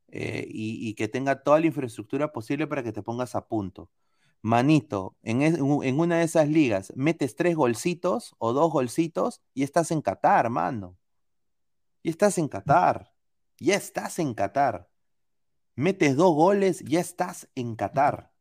[0.08, 3.90] eh, y, que tenga toda la infraestructura posible para que te pongas a punto
[4.42, 10.02] manito, en, una de esas ligas metes tres golcitos o dos golcitos y estás en
[10.02, 10.98] Qatar, mano.
[12.04, 13.14] Y estás en Qatar.
[13.60, 14.90] Ya estás en Qatar.
[15.76, 18.32] Metes dos goles, ya estás en Qatar.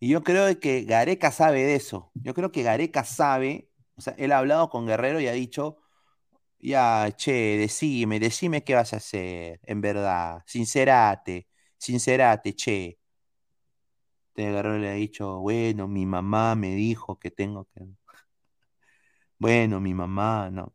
[0.00, 2.10] Y yo creo que Gareca sabe de eso.
[2.14, 5.78] Yo creo que Gareca sabe, o sea, él ha hablado con Guerrero y ha dicho,
[6.64, 10.42] ya, che, decime, decime qué vas a hacer, en verdad.
[10.46, 11.48] Sincerate,
[11.78, 12.98] sincerate, che
[14.36, 17.80] Guerrero le ha dicho, bueno, mi mamá me dijo que tengo que...
[19.38, 20.74] Bueno, mi mamá, no.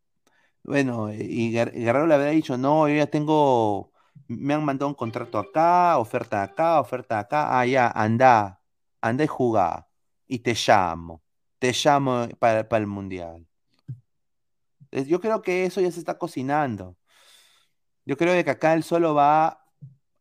[0.64, 3.94] Bueno, y Guerrero le había dicho, no, yo ya tengo,
[4.30, 8.62] me han mandado un contrato acá, oferta acá, oferta acá, ah, ya, anda,
[9.02, 9.90] anda y juega,
[10.28, 11.24] y te llamo,
[11.60, 13.48] te llamo para el Mundial.
[14.92, 16.98] Yo creo que eso ya se está cocinando.
[18.06, 19.60] Yo creo que acá él solo va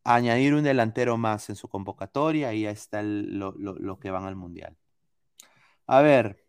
[0.03, 4.77] añadir un delantero más en su convocatoria y ya está lo, que van al Mundial.
[5.87, 6.45] A ver,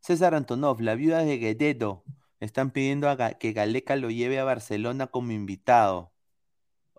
[0.00, 2.04] César Antonov, la viuda de Guededo,
[2.40, 6.12] están pidiendo a que Galeca lo lleve a Barcelona como invitado.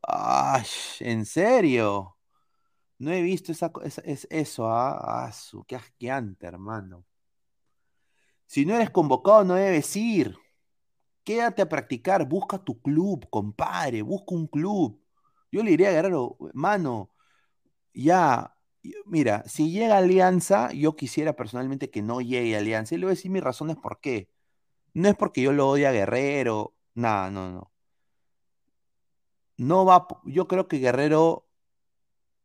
[0.04, 0.66] ¡Ay!
[1.00, 2.18] ¿En serio?
[3.00, 7.06] No he visto eso, ah, ah su, qué asqueante, hermano.
[8.52, 10.36] Si no eres convocado, no debes ir.
[11.24, 15.02] Quédate a practicar, busca tu club, compadre, busca un club.
[15.54, 17.12] Yo le diría a Guerrero, mano,
[17.94, 18.58] ya,
[19.06, 22.94] mira, si llega Alianza, yo quisiera personalmente que no llegue Alianza.
[22.94, 24.30] Y le voy a decir mis razones por qué.
[24.94, 27.72] No es porque yo lo odie a Guerrero, nada, no, no.
[29.56, 31.48] No va, yo creo que Guerrero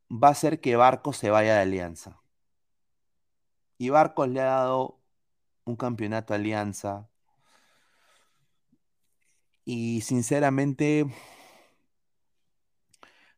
[0.09, 2.23] va a hacer que Barcos se vaya de Alianza.
[3.77, 5.01] Y Barcos le ha dado
[5.67, 7.09] un campeonato Alianza.
[9.65, 11.07] Y sinceramente,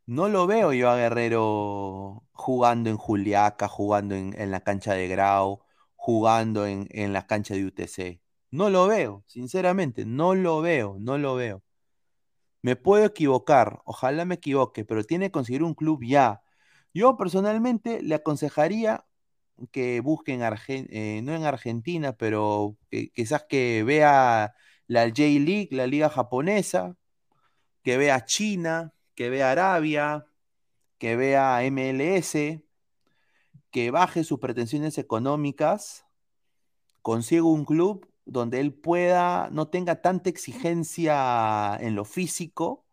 [0.06, 5.60] no lo veo yo a Guerrero jugando en Juliaca, jugando en, la cancha de Grau,
[5.96, 8.20] jugando en, en, la cancha de UTC.
[8.50, 11.62] No lo veo, sinceramente, no lo veo, no lo veo.
[12.62, 16.42] Me puedo equivocar, ojalá me equivoque, pero tiene que conseguir un club ya.
[16.94, 19.07] Yo personalmente le aconsejaría
[19.72, 22.76] que busque en eh, no en Argentina, pero
[23.14, 24.54] quizás que vea
[24.86, 26.96] la J-League, la liga japonesa,
[27.82, 30.26] que vea China, que vea Arabia,
[30.98, 32.62] que vea MLS,
[33.70, 36.06] que baje sus pretensiones económicas,
[37.02, 42.84] consiga un club donde él pueda, no tenga tanta exigencia en lo físico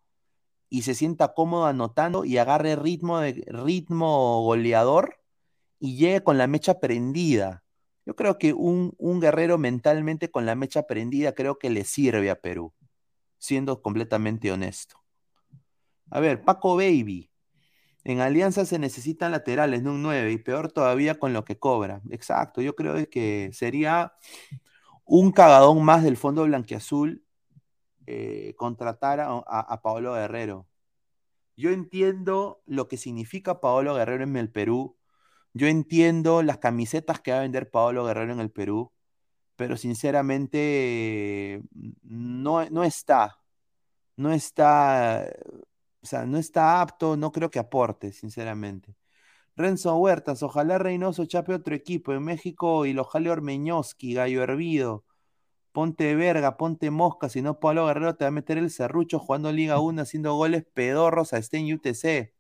[0.70, 5.25] y se sienta cómodo anotando y agarre ritmo, de, ritmo goleador
[5.86, 7.64] y llegue con la mecha prendida.
[8.06, 12.30] Yo creo que un, un guerrero mentalmente con la mecha prendida creo que le sirve
[12.30, 12.74] a Perú,
[13.38, 14.98] siendo completamente honesto.
[16.12, 17.30] A ver, Paco Baby.
[18.04, 22.02] En Alianza se necesitan laterales, no un 9, y peor todavía con lo que cobra.
[22.12, 24.14] Exacto, yo creo que sería
[25.06, 27.24] un cagadón más del fondo blanquiazul
[28.08, 30.68] eh, contratar a, Paolo Guerrero.
[31.58, 34.96] Yo entiendo lo que significa Paolo Guerrero en el Perú.
[35.56, 38.92] Yo entiendo las camisetas que va a vender Paolo Guerrero en el Perú,
[39.56, 41.62] pero sinceramente
[42.04, 43.40] no, no está.
[44.18, 45.28] No está,
[46.02, 48.96] o sea, no está apto, no creo que aporte, sinceramente.
[49.58, 55.06] Renzo Huertas, ojalá Reynoso chape otro equipo en México y lo jale Ormeñoski, Gallo Hervido.
[55.74, 59.52] Ponte verga, ponte mosca, si no Pablo Guerrero te va a meter el serrucho jugando
[59.54, 62.35] Liga 1, haciendo goles pedorros a Sten UTC.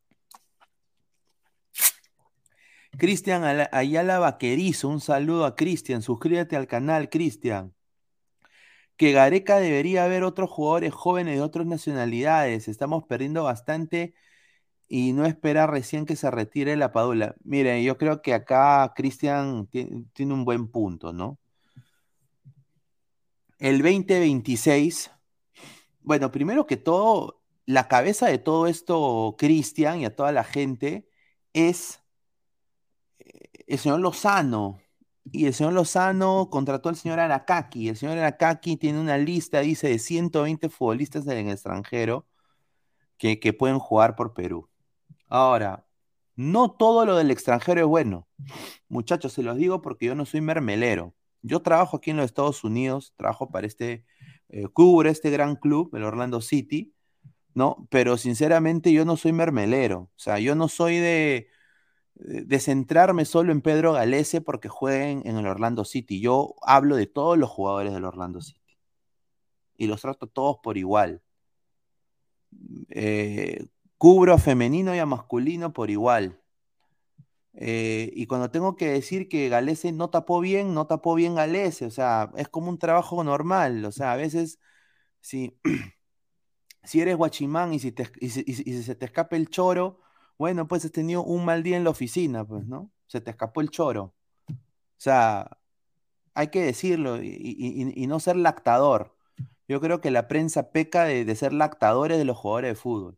[2.97, 7.73] Cristian Ayala Vaquerizo, un saludo a Cristian, suscríbete al canal, Cristian.
[8.97, 14.13] Que Gareca debería haber otros jugadores jóvenes de otras nacionalidades, estamos perdiendo bastante
[14.87, 17.35] y no esperar recién que se retire la Padula.
[17.43, 21.39] Mire, yo creo que acá Cristian tiene un buen punto, ¿no?
[23.59, 25.11] el 2026,
[26.01, 31.09] bueno, primero que todo, la cabeza de todo esto, Cristian, y a toda la gente,
[31.53, 32.01] es
[33.67, 34.79] el señor Lozano.
[35.31, 37.89] Y el señor Lozano contrató al señor Arakaki.
[37.89, 42.27] El señor Arakaki tiene una lista, dice, de 120 futbolistas en el extranjero
[43.17, 44.69] que, que pueden jugar por Perú.
[45.27, 45.86] Ahora,
[46.36, 48.27] no todo lo del extranjero es bueno.
[48.88, 51.15] Muchachos, se los digo porque yo no soy mermelero.
[51.41, 54.05] Yo trabajo aquí en los Estados Unidos, trabajo para este,
[54.49, 54.67] eh,
[55.05, 56.93] este gran club, el Orlando City,
[57.53, 57.88] ¿no?
[57.89, 61.47] Pero sinceramente yo no soy mermelero, o sea, yo no soy de,
[62.16, 66.22] de centrarme solo en Pedro Galese porque jueguen en el Orlando City.
[66.22, 68.78] Yo hablo de todos los jugadores del Orlando City
[69.78, 71.22] y los trato todos por igual.
[72.89, 76.41] Eh, cubro a femenino y a masculino por igual.
[77.53, 81.86] Eh, y cuando tengo que decir que Galese no tapó bien, no tapó bien Galese,
[81.86, 84.59] o sea, es como un trabajo normal, o sea, a veces,
[85.22, 85.57] si,
[86.84, 90.01] si eres guachimán y si, te, y, se te escapa el choro,
[90.38, 92.91] bueno, pues has tenido un mal día en la oficina, pues, ¿no?
[93.07, 94.13] Se te escapó el choro.
[94.49, 94.53] O
[94.97, 95.57] sea,
[96.33, 99.15] hay que decirlo y, no ser lactador.
[99.67, 103.17] Yo creo que la prensa peca de, de ser lactadores de los jugadores de fútbol.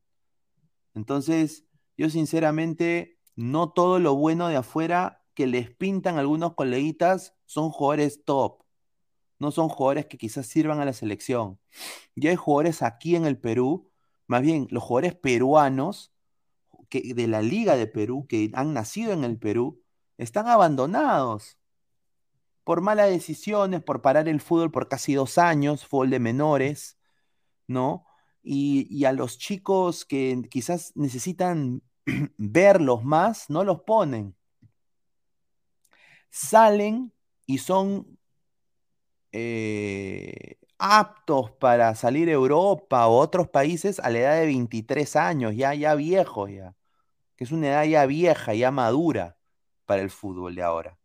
[0.93, 1.65] Entonces,
[1.97, 8.23] yo sinceramente no todo lo bueno de afuera que les pintan algunos coleguitas son jugadores
[8.25, 8.63] top.
[9.39, 11.59] No son jugadores que quizás sirvan a la selección.
[12.15, 13.91] Ya hay jugadores aquí en el Perú,
[14.25, 16.11] más bien los jugadores peruanos
[16.89, 19.81] que, de la Liga de Perú, que han nacido en el Perú,
[20.17, 21.57] están abandonados
[22.63, 26.97] por malas decisiones, por parar el fútbol por casi dos años, fútbol de menores,
[27.67, 28.05] ¿no?
[28.43, 31.81] Y, a los chicos que quizás necesitan
[32.37, 34.35] verlos más, no los ponen.
[36.29, 37.13] Salen
[37.45, 38.17] y son
[39.31, 45.55] eh, aptos para salir a Europa o otros países a la edad de 23 años,
[45.55, 46.75] ya, ya viejos ya,
[47.35, 49.37] que es una edad ya vieja, ya madura
[49.85, 50.97] para el fútbol de ahora.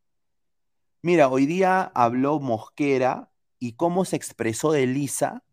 [1.02, 5.44] Mira, hoy día habló Mosquera y cómo se expresó de Lisa,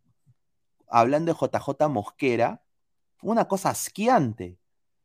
[0.87, 2.63] hablando de JJ Mosquera,
[3.21, 4.59] una cosa asqueante.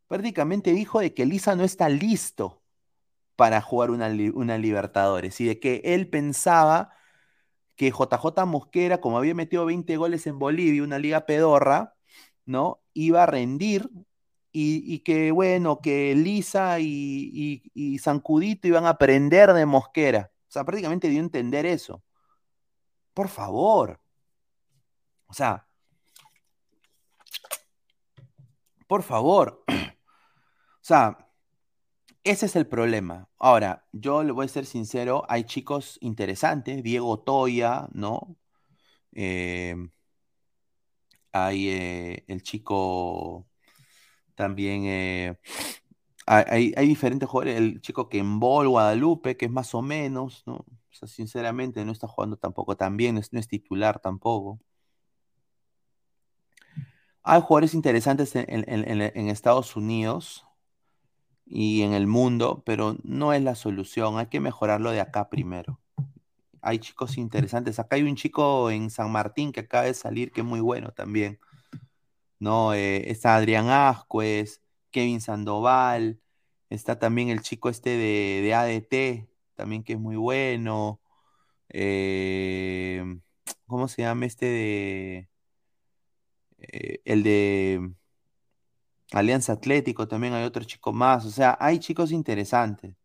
[0.06, 2.62] Prácticamente dijo de que Lisa no está listo
[3.36, 6.92] para jugar una, una Libertadores y de que él pensaba
[7.76, 11.94] que JJ Mosquera, como había metido 20 goles en Bolivia, una liga pedorra,
[12.46, 12.80] ¿no?
[12.92, 13.90] Iba a rendir
[14.56, 20.30] y, que, bueno, que Lisa y, y, Sancudito iban a aprender de Mosquera.
[20.48, 22.04] O sea, prácticamente dio a entender eso.
[23.14, 24.00] Por favor.
[25.26, 25.66] O sea,
[28.86, 29.64] por favor.
[30.76, 31.23] O sea,
[32.24, 33.28] ese es el problema.
[33.38, 38.36] Ahora, yo le voy a ser sincero, hay chicos interesantes, Diego Toya, ¿no?
[39.12, 39.76] Eh,
[41.32, 43.46] hay eh, el chico
[44.34, 45.38] también, eh,
[46.26, 50.56] hay, diferentes jugadores, el chico que en Bol, Guadalupe, que es más o menos, ¿no?
[50.56, 50.66] O
[50.96, 54.60] sea, sinceramente no está jugando tampoco tan bien, no es, titular tampoco.
[57.22, 60.46] Hay jugadores interesantes en Estados Unidos,
[61.46, 64.18] y en el mundo, pero no es la solución.
[64.18, 65.80] Hay que mejorarlo de acá primero.
[66.62, 67.78] Hay chicos interesantes.
[67.78, 70.92] Acá hay un chico en San Martín que acaba de salir que es muy bueno
[70.92, 71.38] también.
[72.38, 72.74] ¿No?
[72.74, 76.20] Eh, está Adrián Ascuez, Kevin Sandoval,
[76.70, 81.00] está también el chico este de, ADT, también que es muy bueno.
[81.70, 83.20] Eh,
[83.66, 85.28] ¿Cómo se llama este de...
[86.58, 87.92] Eh, el de
[89.14, 91.24] Alianza Atlético también hay otro chico más.
[91.24, 92.96] O sea, hay chicos interesantes.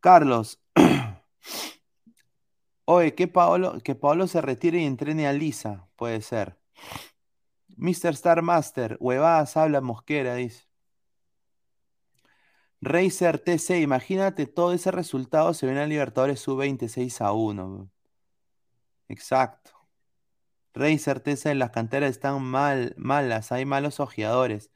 [0.00, 0.60] Carlos.
[2.86, 5.88] Oye, que Paolo, que Paolo se retire y entrene a Lisa.
[5.96, 6.58] Puede ser.
[7.76, 8.10] Mr.
[8.14, 10.64] Star Master, huevadas habla Mosquera, dice.
[12.80, 17.90] Racer TC, imagínate todo ese resultado se ven a Libertadores sub-26 a 1.
[19.08, 19.70] Exacto.
[20.74, 24.71] Racer TC, las canteras están mal, malas, hay malos ojeadores.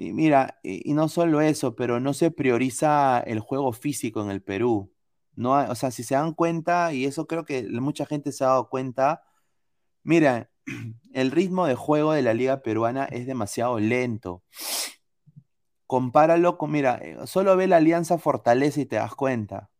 [0.00, 4.40] Y mira, y, no solo eso, pero no se prioriza el juego físico en el
[4.42, 4.92] Perú.
[5.34, 8.48] No o sea, si se dan cuenta, y eso creo que mucha gente se ha
[8.48, 9.24] dado cuenta,
[10.04, 10.50] mira,
[11.12, 14.44] el ritmo de juego de la liga peruana es demasiado lento.
[15.88, 19.70] Compáralo con, mira, eh, solo ve la Alianza Fortaleza y te das cuenta.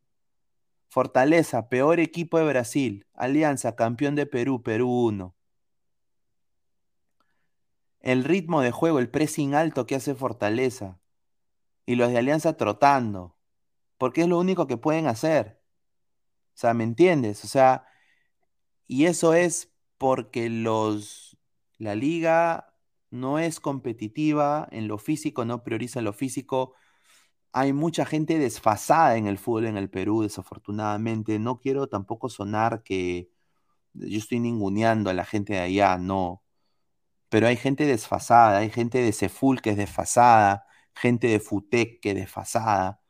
[0.89, 3.07] Fortaleza, peor equipo de Brasil.
[3.15, 5.38] Alianza, campeón de Perú, Perú 1
[8.09, 11.01] el ritmo de juego, el pressing alto que hace Fortaleza.
[11.87, 13.37] Y los de Alianza trotando.
[13.99, 15.61] Porque es lo único que pueden hacer.
[16.55, 17.45] O sea, ¿me entiendes?
[17.45, 17.87] O sea,
[18.87, 21.39] y eso es porque los
[21.79, 22.75] la liga
[23.11, 26.75] no es competitiva en lo físico, no prioriza lo físico.
[27.53, 31.39] Hay mucha gente desfasada en el fútbol en el Perú, desafortunadamente.
[31.39, 33.31] No quiero tampoco sonar que
[33.95, 36.43] yo estoy ninguneando a la gente de allá, no
[37.29, 42.11] pero hay gente desfasada, hay gente de Ceful que es desfasada, gente de Futec que
[42.11, 43.01] es desfasada.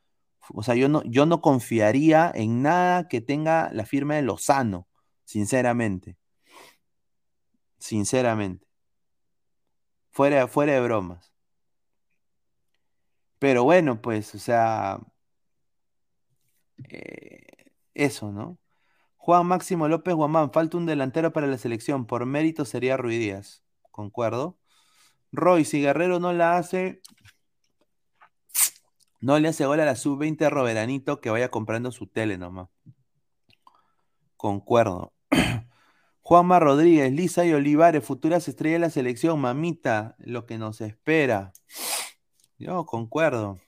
[0.55, 4.89] O sea, yo no, yo no confiaría en nada que tenga la firma de Lozano,
[5.24, 6.16] sinceramente.
[7.78, 8.66] Sinceramente.
[10.11, 11.32] Fuera, fuera de bromas.
[13.39, 14.99] Pero bueno, pues, o sea,
[16.89, 18.59] eh, eso, ¿no?
[19.16, 23.62] Juan Máximo López Guamán, falta un delantero para la selección, por mérito sería Ruidías
[23.99, 24.57] concuerdo.
[25.33, 27.03] Roy, si Guerrero no la hace,
[29.20, 32.69] no le hace gol a la sub-20 a Roberanito que vaya comprando su tele nomás.
[34.37, 35.12] Concuerdo.
[36.23, 41.53] Juanma Rodríguez, Lisa y Olivares, futuras estrellas de la selección, mamita, lo que nos espera.
[42.57, 43.59] Yo concuerdo.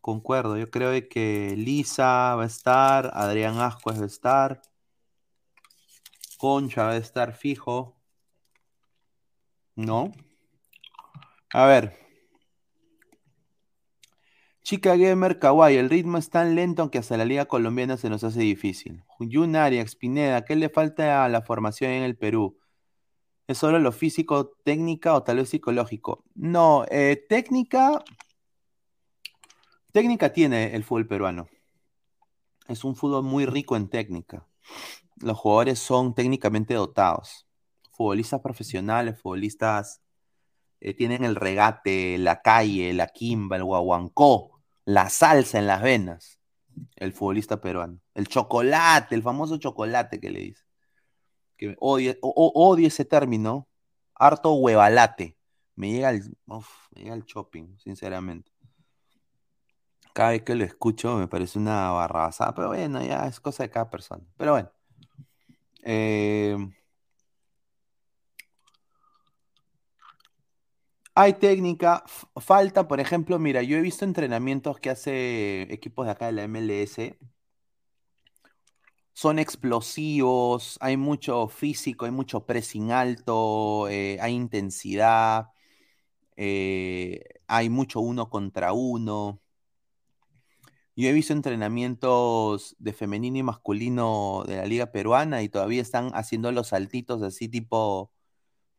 [0.00, 0.58] Concuerdo.
[0.58, 4.62] Yo creo que Lisa va a estar, Adrián Ascuez va a estar,
[6.38, 8.01] Concha va a estar fijo.
[9.76, 10.12] No.
[11.52, 11.96] A ver.
[14.62, 18.22] Chica Gamer Kawaii, el ritmo es tan lento que hasta la liga colombiana se nos
[18.22, 19.02] hace difícil.
[19.18, 22.58] Jun Arias, Pineda, ¿qué le falta a la formación en el Perú?
[23.48, 26.24] ¿Es solo lo físico, técnica o tal vez psicológico?
[26.34, 28.02] No, eh, técnica.
[29.90, 31.48] Técnica tiene el fútbol peruano.
[32.68, 34.46] Es un fútbol muy rico en técnica.
[35.16, 37.46] Los jugadores son técnicamente dotados
[38.02, 40.02] futbolistas profesionales, futbolistas
[40.80, 46.40] eh, tienen el regate, la calle, la quimba, el guaguancó, la salsa en las venas.
[46.96, 48.00] el futbolista peruano.
[48.14, 50.64] El chocolate, el famoso chocolate que le dice.
[51.56, 53.68] Que odio, odio ese término.
[54.14, 55.36] Harto huevalate.
[55.76, 58.50] Me llega el, me llega el shopping, sinceramente.
[60.14, 63.70] Cada vez que lo escucho me parece una barrabasada, pero bueno, ya es cosa de
[63.70, 64.24] cada persona.
[64.36, 64.72] Pero bueno.
[65.84, 66.56] Eh,
[71.14, 72.04] hay técnica,
[72.40, 76.44] falta, por ejemplo, mira, yo he visto entrenamientos que hace equipos de acá de la
[76.44, 77.18] MLS.
[79.14, 85.48] Son explosivos, hay mucho físico, hay mucho pressing alto, eh, hay intensidad,
[86.36, 89.40] eh, hay mucho uno contra uno.
[90.94, 96.10] Yo he visto entrenamientos de femenino y masculino de la liga peruana y todavía están
[96.14, 98.12] haciendo los saltitos así tipo,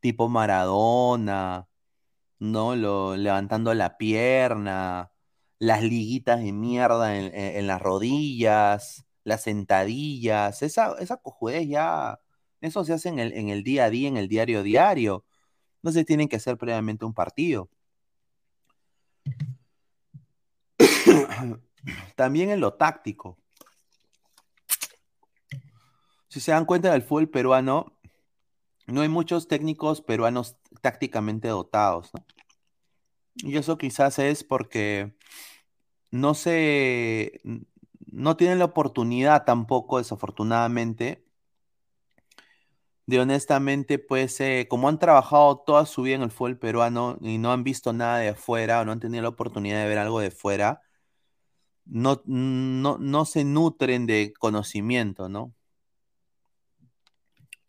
[0.00, 1.68] tipo Maradona,
[2.52, 2.76] ¿no?
[2.76, 5.12] Lo, levantando la pierna,
[5.58, 12.20] las liguitas de mierda en, las rodillas, las sentadillas, esa, esa cojudez ya,
[12.60, 15.24] eso se hace en el, en el día a día, en el diario diario.
[15.82, 17.68] No se tienen que hacer previamente un partido.
[22.16, 23.38] También en lo táctico.
[26.28, 27.96] Si se dan cuenta del fútbol peruano,
[28.86, 32.10] no hay muchos técnicos peruanos tácticamente dotados.
[33.36, 35.14] Y eso quizás es porque
[36.10, 37.40] no se,
[38.06, 41.24] no tienen la oportunidad tampoco, desafortunadamente,
[43.06, 47.38] de honestamente, pues, eh, como han trabajado toda su vida en el fútbol peruano y
[47.38, 50.20] no han visto nada de afuera o no han tenido la oportunidad de ver algo
[50.20, 50.82] de fuera,
[51.86, 55.54] no, no, se nutren de conocimiento, ¿no?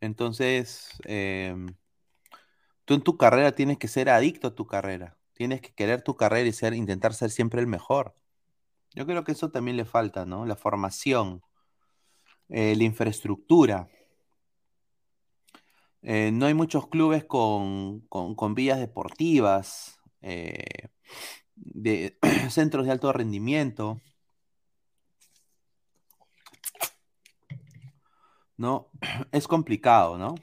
[0.02, 1.76] Entonces, em,
[2.86, 6.16] tú en tu carrera tienes que ser adicto a tu carrera, tienes que querer tu
[6.16, 8.16] carrera y ser, intentar ser siempre el mejor.
[8.96, 10.46] Yo creo que eso también le falta, ¿no?
[10.46, 11.44] La formación,
[12.50, 13.90] eh, la infraestructura.
[16.02, 20.00] Eh, no hay muchos clubes con, con, vías deportivas.
[20.22, 20.90] Eh,
[21.56, 22.18] de
[22.50, 24.02] centros de alto rendimiento.
[28.58, 28.90] ¿No?
[29.32, 30.36] Es complicado, ¿no?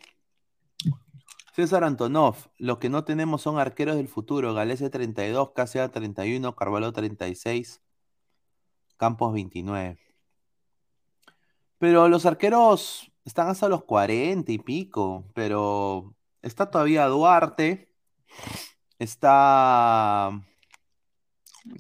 [1.52, 4.54] César Antonov, lo que no tenemos son arqueros del futuro.
[4.54, 7.82] Galese 32, Casea 31, Carvalho 36,
[8.96, 9.98] Campos 29.
[11.78, 17.92] Pero los arqueros están hasta los 40 y pico, pero está todavía Duarte,
[18.98, 20.30] está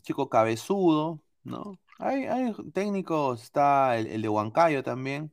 [0.02, 1.78] chico cabezudo, ¿no?
[1.98, 2.26] Hay,
[2.74, 5.32] técnicos, está el, de Huancayo también.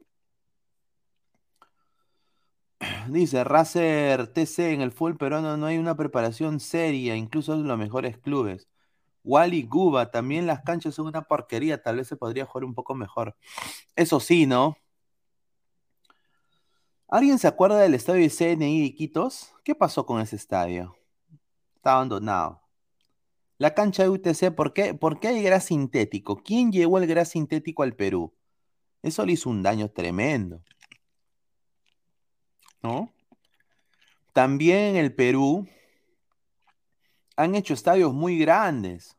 [3.09, 7.77] Dice, Racer TC en el fútbol peruano no hay una preparación seria, incluso en los
[7.77, 8.67] mejores clubes.
[9.23, 12.95] Wally Guba, también las canchas son una porquería, tal vez se podría jugar un poco
[12.95, 13.35] mejor.
[13.95, 14.77] Eso sí, ¿no?
[17.07, 19.51] ¿Alguien se acuerda del estadio de CNI de Iquitos?
[19.63, 20.95] ¿Qué pasó con ese estadio?
[21.75, 22.61] Está abandonado.
[23.57, 26.37] La cancha de UTC, ¿por qué, ¿por qué hay gras sintético?
[26.43, 28.33] ¿Quién llevó el gras sintético al Perú?
[29.01, 30.63] Eso le hizo un daño tremendo.
[32.81, 33.11] ¿No?
[34.33, 35.67] También en el Perú
[37.35, 39.15] han hecho estadios muy grandes.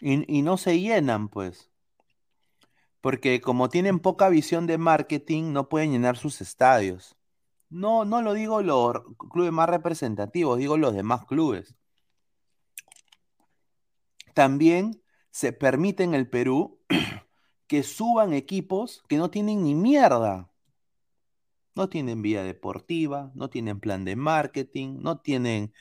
[0.00, 1.70] Y, y, no se llenan, pues.
[3.00, 7.16] Porque como tienen poca visión de marketing, no pueden llenar sus estadios.
[7.68, 11.74] No, no lo digo los clubes más representativos, digo los demás clubes
[14.34, 15.00] también
[15.30, 16.80] se permite en el Perú
[17.66, 20.50] que suban equipos que no tienen ni mierda.
[21.74, 25.72] No tienen vía deportiva, no tienen plan de marketing, no tienen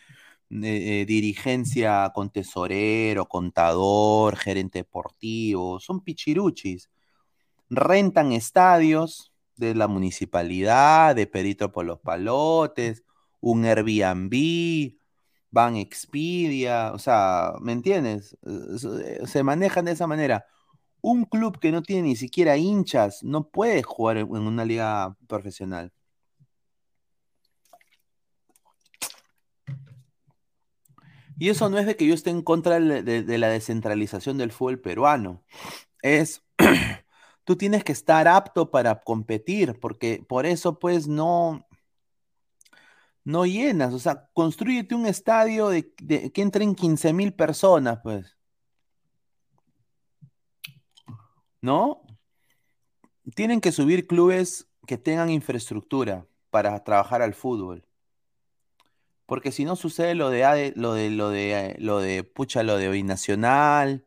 [0.52, 6.90] eh, eh, dirigencia con tesorero, contador, gerente deportivo, son pichiruchis.
[7.70, 13.04] Rentan estadios de la municipalidad, de Perito por los Palotes,
[13.42, 14.96] un Airbnb,
[15.52, 18.38] van Expedia, o sea, ¿me entiendes?
[18.44, 20.46] Eh, se manejan de esa manera.
[21.04, 25.92] Un club que no tiene ni siquiera hinchas no puede jugar en una liga profesional.
[31.38, 34.80] Y eso no es de que yo esté en contra de, la descentralización del fútbol
[34.80, 35.44] peruano.
[36.02, 36.44] Es,
[37.44, 41.68] tú tienes que estar apto para competir, porque por eso pues no,
[43.26, 43.94] no llenas.
[43.94, 45.92] O sea, construyete un estadio de,
[46.32, 48.38] que entren 15 mil personas, pues.
[51.64, 52.02] ¿No?
[53.36, 57.86] Tienen que subir clubes que tengan infraestructura para trabajar al fútbol.
[59.26, 62.90] Porque si no sucede lo de lo de lo de lo de pucha lo de
[62.90, 64.06] binacional,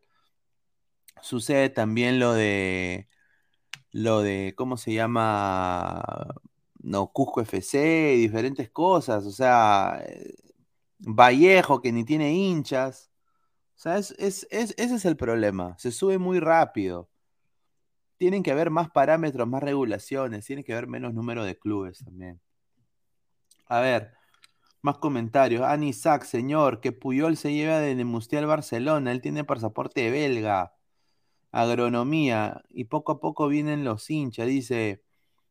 [1.23, 3.09] sucede también lo de
[3.91, 6.35] lo de cómo se llama
[6.81, 10.35] no Cusco FC diferentes cosas, o sea, eh,
[10.99, 13.11] Vallejo que ni tiene hinchas.
[13.77, 15.77] O sea, es, es, ese es el problema.
[15.79, 17.11] Se sube muy rápido.
[18.17, 22.41] Tienen que haber más parámetros, más regulaciones, tiene que haber menos número de clubes también.
[23.67, 24.17] A ver,
[24.83, 25.63] más comentarios.
[25.63, 29.13] Ani señor, que Puyol se lleva de Nemustial Barcelona.
[29.13, 30.75] Él tiene pasaporte belga.
[31.51, 32.63] Agronomía.
[32.71, 34.47] Y poco a poco vienen los hinchas.
[34.47, 35.03] Dice,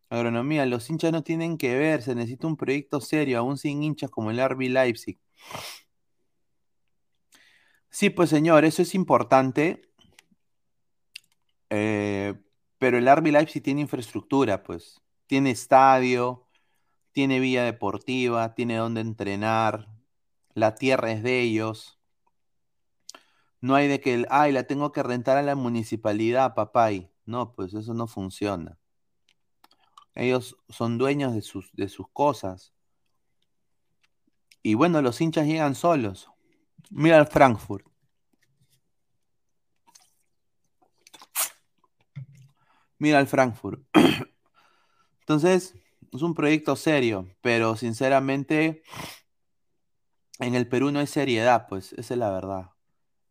[0.09, 2.01] agronomía, los hinchas no tienen que ver.
[2.01, 5.19] Se necesita un proyecto serio, aún sin hinchas como el RB Leipzig.
[7.89, 9.81] Sí, pues señor, eso es importante.
[11.69, 12.35] Eh,
[12.77, 15.01] pero el RB Leipzig tiene infraestructura, pues.
[15.27, 16.47] Tiene estadio,
[17.11, 19.89] tiene vía deportiva, tiene donde entrenar,
[20.53, 21.99] la tierra es de ellos.
[23.61, 27.11] No hay de que, el, ay, la tengo que rentar a la municipalidad, papay.
[27.25, 28.77] No, pues eso no funciona.
[30.13, 32.73] Ellos son dueños de sus, de sus cosas.
[34.61, 36.29] Y bueno, los hinchas llegan solos.
[36.89, 37.85] Mira al Frankfurt.
[42.97, 43.81] Mira al Frankfurt.
[45.19, 45.75] Entonces,
[46.13, 48.83] es un proyecto serio, pero sinceramente
[50.39, 52.71] en el Perú no hay seriedad, pues, esa es la verdad.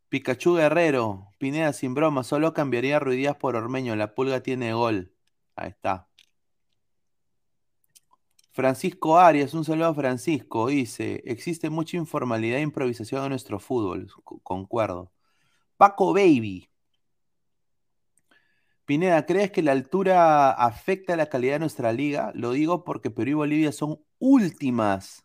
[0.09, 5.15] Pikachu Guerrero, Pineda sin broma, solo cambiaría Ruidías por Ormeño, la pulga tiene gol.
[5.57, 6.09] Ahí está.
[8.53, 14.09] Francisco Arias, un saludo a Francisco, dice, existe mucha informalidad e improvisación en nuestro fútbol,
[14.45, 15.11] concuerdo.
[15.77, 16.69] Paco Baby.
[18.85, 22.33] Pineda, ¿crees que la altura afecta la calidad de nuestra liga?
[22.35, 25.25] Lo digo porque Perú y Bolivia son últimas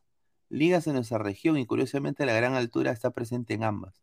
[0.50, 4.02] ligas en nuestra región y curiosamente la gran altura está presente en ambas.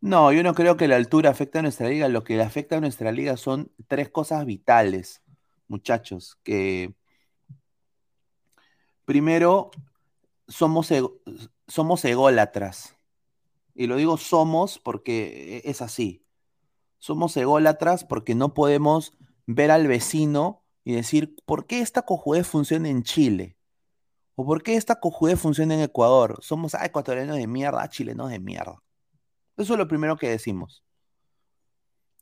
[0.00, 2.08] No, yo no creo que la altura afecte a nuestra liga.
[2.08, 5.22] Lo que afecta a nuestra liga son tres cosas vitales,
[5.68, 6.94] muchachos, que
[9.04, 9.70] Primero,
[10.48, 10.88] somos,
[11.66, 12.96] somos ególatras.
[13.74, 16.24] Y lo digo somos porque e, es así.
[17.02, 22.88] Somos ególatras porque no podemos ver al vecino y decir, ¿por qué esta cojudez funciona
[22.90, 23.56] en Chile?
[24.36, 26.38] ¿O por qué esta cojudez funciona en Ecuador?
[26.42, 28.84] Somos ah, ecuatorianos de mierda, chilenos de mierda.
[29.56, 30.84] Eso es lo primero que decimos.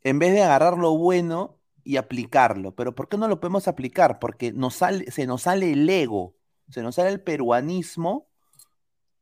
[0.02, 2.74] En vez de agarrar lo bueno y aplicarlo.
[2.74, 4.18] Pero ¿por qué no lo podemos aplicar?
[4.18, 4.54] Porque
[5.10, 6.36] se nos sale el ego
[6.70, 8.30] se nos sale el peruanismo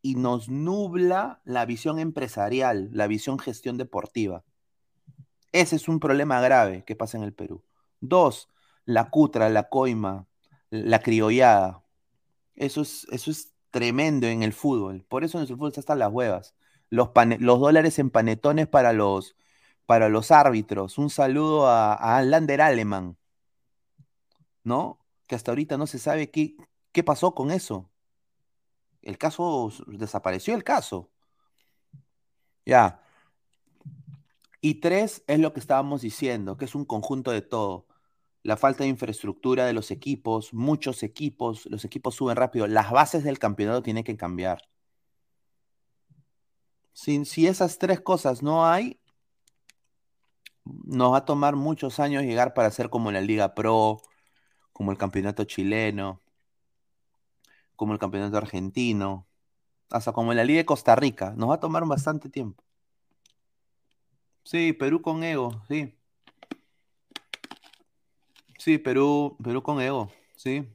[0.03, 4.45] y nos nubla la visión empresarial, la visión gestión deportiva.
[5.53, 7.63] Ese es un problema grave que pasa en el Perú.
[8.01, 8.49] Dos,
[8.85, 10.27] la cutra, la coima,
[10.71, 11.83] la criollada.
[12.57, 15.05] Eso es, eso es tremendo en el fútbol.
[15.09, 16.55] Por eso en el fútbol están las huevas.
[16.91, 17.11] Los,
[17.41, 19.37] los dólares en panetones para los,
[19.87, 20.99] para los árbitros.
[20.99, 23.17] Un saludo a, a Lander Aleman,
[24.65, 24.99] ¿no?
[25.27, 26.57] Que hasta ahorita no se sabe qué,
[26.93, 27.91] ¿Qué pasó con eso?
[29.03, 31.11] El caso, desapareció el caso.
[32.67, 33.01] Ya.
[34.61, 37.87] Y tres es lo que estábamos diciendo, que es un conjunto de todo.
[38.43, 42.67] La falta de infraestructura de los equipos, muchos equipos, los equipos suben rápido.
[42.67, 44.63] Las bases del campeonato tienen que cambiar.
[46.93, 49.01] Si, si esas tres cosas no hay,
[50.65, 54.03] nos va a tomar muchos años llegar para ser como la Liga Pro,
[54.73, 56.23] como el campeonato chileno
[57.79, 59.29] como el campeonato argentino,
[59.91, 61.35] hasta como la Liga de Costa Rica.
[61.37, 62.65] Nos va a tomar bastante tiempo.
[64.49, 65.95] Sí, Perú con ego, sí.
[68.59, 70.67] Sí, Perú, Perú con ego, sí.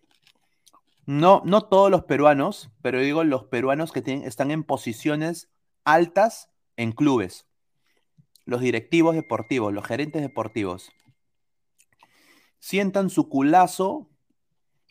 [1.07, 5.49] No, no todos los peruanos, pero digo los peruanos que tienen, están en posiciones
[5.85, 7.47] altas en clubes.
[8.45, 10.91] Los directivos deportivos, los gerentes deportivos.
[12.59, 14.07] Sientan su culazo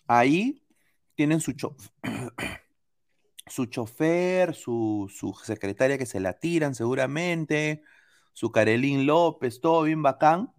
[0.08, 0.66] ahí
[1.14, 1.52] tienen su,
[3.70, 7.84] chofer, su, su, secretaria que se la tiran seguramente,
[8.32, 10.52] su Carelín López, todo bien bacán,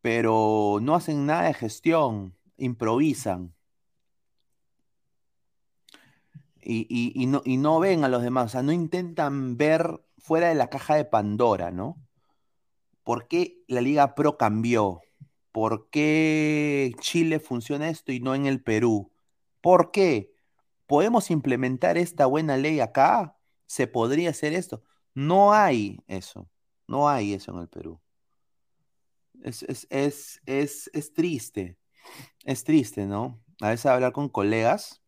[0.00, 3.54] pero no hacen nada de gestión, improvisan.
[6.60, 10.54] Y, no, y no ven a los demás, o sea, no intentan ver fuera de
[10.54, 11.96] la caja de Pandora, ¿no?
[13.04, 15.00] ¿Por qué la Liga Pro cambió?
[15.50, 19.10] ¿Por qué Chile funciona esto y no en el Perú?
[19.62, 20.34] ¿Por qué?
[20.86, 23.38] ¿Podemos implementar esta buena ley acá?
[23.66, 24.82] ¿Se podría hacer esto?
[25.14, 26.50] No hay eso.
[26.88, 28.00] No hay eso en el Perú.
[29.42, 31.78] Es, es, triste.
[32.44, 33.40] Es triste, ¿no?
[33.60, 35.02] A veces hablar con colegas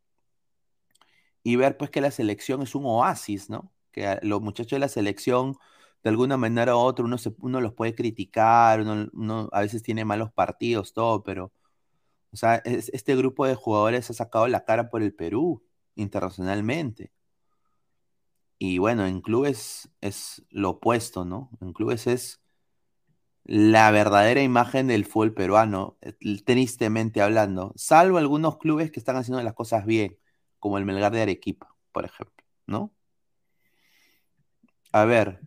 [1.43, 3.73] y ver pues que la selección es un oasis, ¿no?
[3.93, 5.57] Que los muchachos de la selección
[6.03, 10.05] de alguna manera u otra uno, se, uno los puede criticar, uno, a veces tiene
[10.05, 11.53] malos partidos, todo, pero,
[12.33, 15.65] o sea, este grupo de jugadores ha sacado la cara por el Perú
[15.97, 17.13] internacionalmente.
[18.63, 21.51] Y bueno, en clubes es lo opuesto, ¿no?
[21.63, 22.43] En clubes es
[23.45, 26.13] la verdadera imagen del fútbol peruano, eh,
[26.45, 30.19] tristemente hablando, salvo algunos clubes que están haciendo las cosas bien,
[30.59, 32.93] como el Melgar de Arequipa, por ejemplo, ¿no?
[34.93, 35.41] A ver,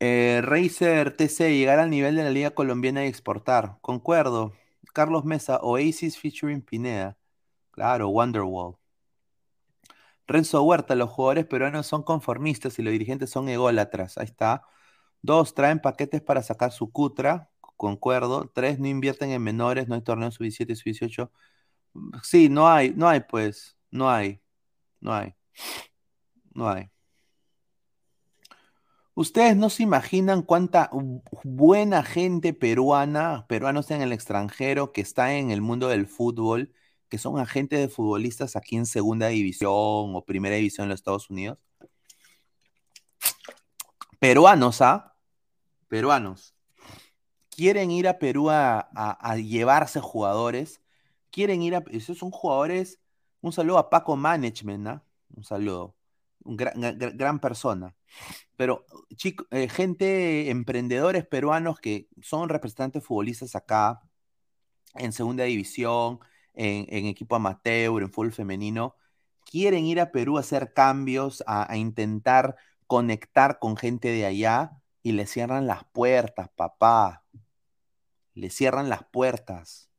[0.00, 3.78] eh, Racer TC, llegar al nivel de la Liga Colombiana y exportar.
[3.82, 4.52] Concuerdo.
[4.94, 7.16] Carlos Mesa, Oasis featuring Pineda.
[7.72, 8.76] Claro, Wonderwall.
[10.26, 14.18] Renzo Huerta, los jugadores peruanos son conformistas y los dirigentes son ególatras.
[14.18, 14.62] Ahí está.
[15.22, 17.50] Dos, traen paquetes para sacar su cutra.
[17.76, 18.50] Concuerdo.
[18.54, 21.30] Tres, no invierten en menores, no hay torneos sub-17 y sub-18.
[22.22, 23.76] Sí, no hay, no hay pues.
[23.90, 24.40] No hay.
[25.00, 25.34] No hay.
[26.54, 26.90] No hay.
[29.14, 30.90] Ustedes no se imaginan cuánta
[31.42, 36.74] buena gente peruana, peruanos en el extranjero, que está en el mundo del fútbol,
[37.08, 41.30] que son agentes de futbolistas aquí en segunda división o primera división en los Estados
[41.30, 41.58] Unidos.
[44.18, 45.16] Peruanos, ¿ah?
[45.88, 46.54] Peruanos.
[47.50, 48.88] Quieren ir a Perú a,
[49.36, 50.80] llevarse jugadores.
[51.30, 51.84] Quieren ir a...
[51.90, 53.00] Esos son jugadores...
[53.40, 55.04] Un saludo a Paco Management, ¿ah?
[55.34, 55.94] Un saludo.
[56.44, 57.94] Un gran persona.
[58.56, 64.02] Pero, chicos, eh, gente, emprendedores peruanos que son representantes futbolistas acá,
[64.94, 66.20] en segunda división,
[66.56, 68.96] en, equipo amateur, en fútbol femenino,
[69.44, 72.56] quieren ir a Perú a hacer cambios, a, intentar
[72.86, 74.72] conectar con gente de allá
[75.02, 77.24] y le cierran las puertas, papá.
[78.34, 79.90] Le cierran las puertas.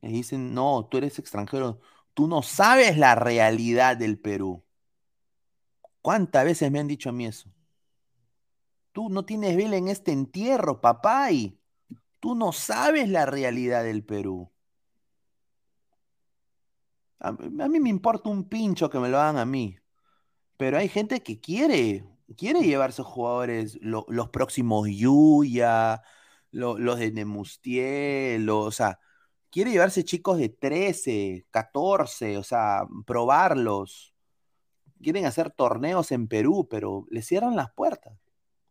[0.00, 1.80] Le dicen, no, tú eres extranjero,
[2.14, 4.64] tú no sabes la realidad del Perú.
[6.00, 7.50] ¿Cuántas veces me han dicho a mí eso?
[8.92, 11.58] Tú no tienes vela en este entierro, papá, y
[12.20, 14.51] tú no sabes la realidad del Perú.
[17.22, 19.78] A, mí me importa un pincho que me lo hagan a mí,
[20.56, 22.04] pero hay gente que quiere,
[22.36, 26.02] quiere llevarse jugadores, los próximos Yuya,
[26.50, 28.98] los de Nemustiel, o sea,
[29.50, 34.12] quiere llevarse chicos de 13, 14, o sea, probarlos
[35.02, 38.18] quieren hacer torneos en Perú, pero le cierran las puertas.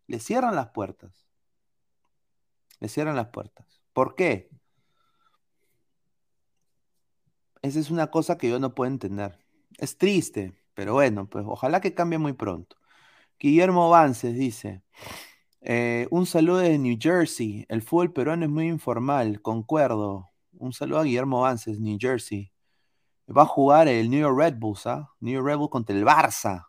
[0.07, 1.27] Le cierran las puertas.
[2.79, 3.81] Le cierran las puertas.
[3.93, 4.49] ¿Por qué?
[7.61, 9.39] Esa es una cosa que yo no puedo entender.
[9.77, 12.77] Es triste, pero bueno, pues ojalá que cambie muy pronto.
[13.39, 14.83] Guillermo Vances dice,
[15.61, 20.29] eh, un saludo de New Jersey, el fútbol peruano es muy informal, concuerdo.
[20.53, 22.51] Un saludo a Guillermo Vances, New Jersey
[23.35, 25.09] va a jugar el New York Red Bulls, ¿ah?
[25.19, 26.67] New York Red Bulls contra el Barça.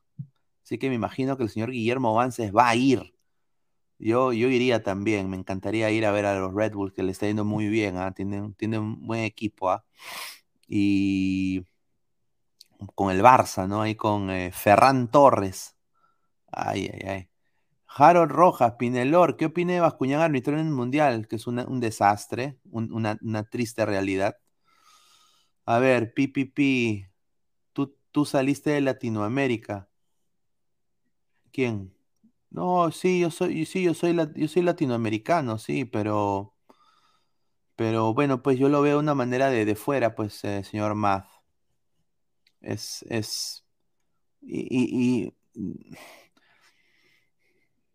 [0.65, 3.15] Así que me imagino que el señor Guillermo Vances va a ir.
[3.99, 7.13] Yo, yo iría también, me encantaría ir a ver a los Red Bulls, que le
[7.13, 8.13] está yendo muy bien, ¿ah?
[8.13, 9.71] tienen, un buen equipo.
[9.71, 9.85] ¿ah?
[10.75, 11.67] Y
[12.95, 13.83] con el Barça, ¿no?
[13.83, 15.77] Ahí con eh, Ferran Torres.
[16.51, 17.29] Ay, ay, ay.
[17.87, 21.29] Harold Rojas, Pinelor, ¿qué opina de Bascuñán arbitrar en el Mundial?
[21.29, 24.39] Que es un desastre, una, una triste realidad.
[25.67, 27.11] A ver, PPP,
[27.75, 29.91] tú, tú saliste de Latinoamérica.
[31.53, 31.95] ¿Quién?
[32.49, 36.55] No, sí, yo soy, sí, yo soy, yo soy latinoamericano, sí, pero,
[37.77, 40.95] pero bueno, pues yo lo veo de una manera de, de fuera, pues, eh, señor
[40.95, 41.27] Math.
[42.61, 43.65] Es, es,
[44.43, 45.35] y, y,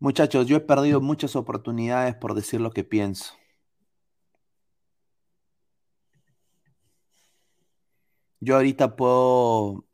[0.00, 3.34] muchachos, yo he perdido muchas oportunidades por decir lo que pienso.
[8.40, 9.14] Yo ahorita puedo,
[9.74, 9.84] o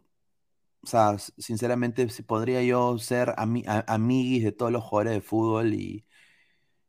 [0.84, 6.03] sea, sinceramente, si podría yo ser ami amiguis de todos los jugadores de fútbol y,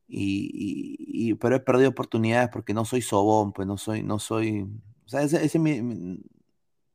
[0.07, 4.61] y, pero he perdido oportunidades porque no soy sobón, pues no soy, no soy,
[5.05, 5.59] o sea, ese,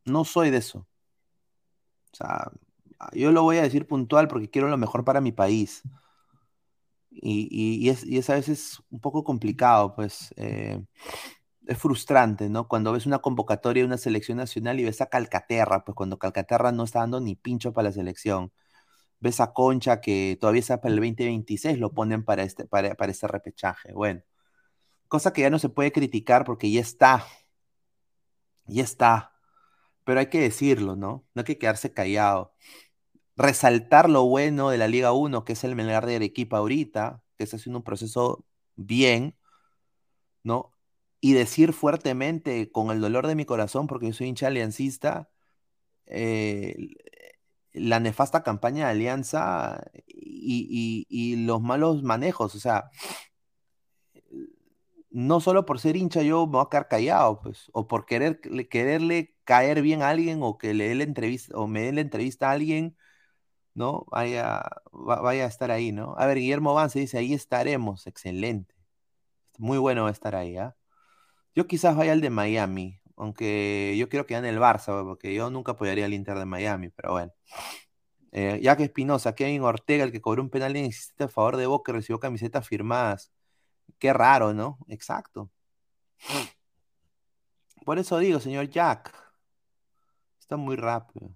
[0.05, 0.87] no soy de eso.
[2.12, 2.51] O sea,
[3.12, 5.82] yo lo voy a decir puntual porque quiero lo mejor para mi país.
[7.11, 10.32] Y, y, es, y es a veces un poco complicado, pues.
[10.37, 10.81] Eh,
[11.66, 12.66] es frustrante, ¿no?
[12.69, 16.73] Cuando ves una convocatoria de una selección nacional y ves a Calcaterra, pues cuando Calcaterra
[16.73, 18.53] no está dando ni pincho para la selección.
[19.21, 23.13] Ves a Concha que todavía está para el 2026, lo ponen para este, para, para
[23.13, 23.93] este repechaje.
[23.93, 24.23] Bueno,
[25.09, 27.27] cosa que ya no se puede criticar porque ya está.
[28.67, 29.33] Ya está.
[30.05, 31.27] Pero hay que decirlo, ¿no?
[31.35, 32.55] No hay que quedarse callado.
[33.37, 37.45] Resaltar lo bueno de la Liga 1, que es el Melgar de Arequipa ahorita, que
[37.45, 38.45] está haciendo un proceso
[38.77, 39.37] bien,
[40.43, 40.75] ¿no?
[41.21, 45.31] y decir fuertemente, con el dolor de mi corazón, porque yo soy hincha aliancista,
[46.07, 46.77] eh,
[47.73, 52.55] la nefasta campaña de Alianza y, y los malos manejos.
[52.55, 52.91] O sea,
[55.11, 58.41] no solo por ser hincha yo me voy a quedar callado, pues, o por querer,
[58.69, 62.01] quererle caer bien a alguien o que le dé la entrevista o me dé la
[62.01, 62.97] entrevista a alguien,
[63.75, 64.07] ¿no?
[64.11, 66.15] Vaya, vaya a estar ahí, ¿no?
[66.19, 68.75] A ver, Guillermo Vance dice, ahí estaremos, excelente.
[69.59, 70.77] Muy bueno estar ahí, ¿ah?
[71.55, 75.51] Yo quizás vaya al de Miami, aunque yo quiero que gane el Barça, porque yo
[75.51, 77.33] nunca apoyaría al Inter de Miami, pero bueno.
[78.33, 81.67] Eh, ya que Espinosa, Kevin Ortega, el que cobró un penal inexistente a favor de
[81.67, 83.33] Boca, recibió camisetas firmadas.
[83.99, 84.79] Qué raro, ¿no?
[84.89, 85.51] Exacto.
[87.85, 89.15] Por eso digo, señor Jack.
[90.41, 91.31] Está muy rápido.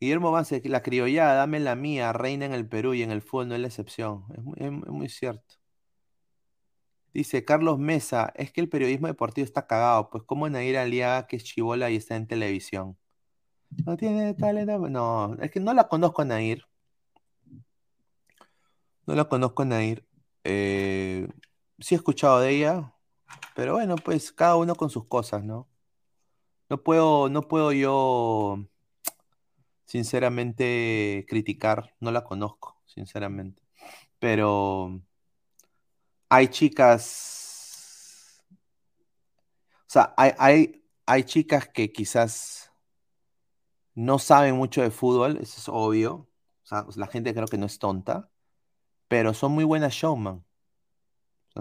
[0.00, 3.48] Guillermo Vance, la criollada, dame la mía, reina en el Perú y en el fútbol
[3.48, 4.24] no es la excepción.
[4.56, 5.54] Es muy, cierto.
[7.12, 11.36] Dice Carlos Mesa, es que el periodismo deportivo está cagado, pues como Nair Aliaga, que
[11.36, 12.96] es chivola y está en televisión.
[13.84, 14.88] No tiene talento.
[14.88, 16.64] No, es que no la conozco a Nair.
[19.06, 20.04] No la conozco a Nair.
[20.44, 21.28] Eh,
[21.78, 22.94] sí he escuchado de ella,
[23.54, 25.68] pero bueno, pues cada uno con sus cosas, ¿no?
[26.68, 28.64] No puedo, no puedo yo,
[29.84, 33.62] sinceramente, criticar, no la conozco, sinceramente.
[34.18, 35.00] Pero
[36.30, 38.42] hay chicas,
[39.68, 42.70] o sea, hay, hay, hay chicas que quizás
[43.94, 46.28] no saben mucho de fútbol, eso es obvio.
[46.62, 48.30] O sea, la gente creo que no es tonta,
[49.08, 50.44] pero son muy buenas showman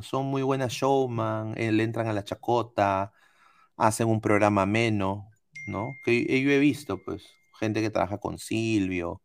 [0.02, 3.14] son muy buenas showman, eh, le entran a la chacota,
[3.78, 5.26] hacen un programa menos,
[5.68, 5.90] ¿no?
[6.06, 7.24] Que yo he visto, pues,
[7.60, 9.22] gente que trabaja con Silvio,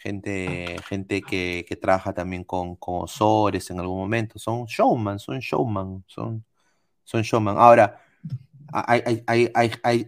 [0.00, 4.38] gente, gente que, trabaja también con, con Osores en algún momento.
[4.38, 6.44] Son showman, son showman, son,
[7.04, 7.56] son showman.
[7.58, 8.00] Ahora,
[8.72, 9.24] hay,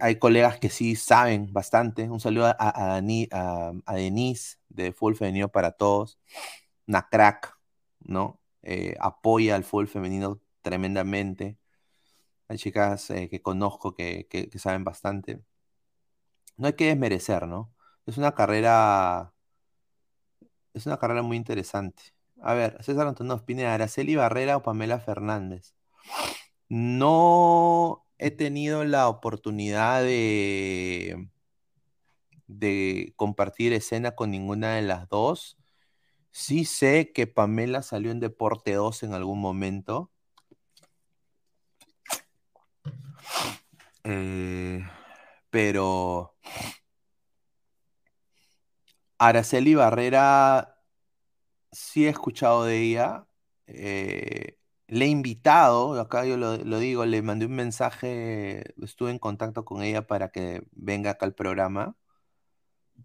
[0.01, 2.09] hay, colegas que sí saben bastante.
[2.09, 6.19] Un saludo a, a, a, Denise de Full Femenino para Todos,
[6.87, 7.59] una crack,
[8.01, 8.41] ¿no?
[8.63, 11.59] Eh, apoya al fútbol femenino tremendamente.
[12.49, 14.29] Hay chicas eh, que conozco que,
[14.59, 15.43] saben bastante.
[16.57, 17.73] No hay que desmerecer, ¿no?
[18.07, 19.32] Es una carrera.
[20.75, 22.03] Es una carrera muy interesante.
[22.41, 25.75] A ver, César Antonio Pineda, Araceli Barrera o Pamela Fernández.
[26.69, 31.29] No he tenido la oportunidad de,
[32.47, 35.59] de compartir escena con ninguna de las dos.
[36.31, 40.11] Sí sé que Pamela salió en Deporte 2 en algún momento.
[44.05, 44.85] Eh,
[45.51, 46.35] pero
[49.23, 50.77] Araceli Barrera,
[51.73, 53.27] sí he escuchado de ella.
[53.67, 54.59] Eh,
[54.89, 59.83] le he invitado, acá yo lo, digo, le mandé un mensaje, estuve en contacto con
[59.83, 61.97] ella para que venga acá al programa.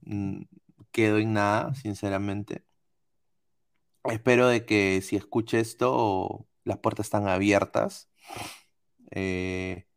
[0.02, 0.44] Mm,
[0.92, 2.66] quedó en nada, sinceramente.
[4.06, 8.10] Espero de que si escuche esto, las puertas están abiertas.
[9.12, 9.88] Eh,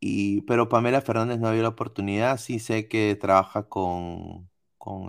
[0.00, 2.38] y, pero Pamela Fernández no había la oportunidad.
[2.38, 4.50] Sí sé que trabaja con,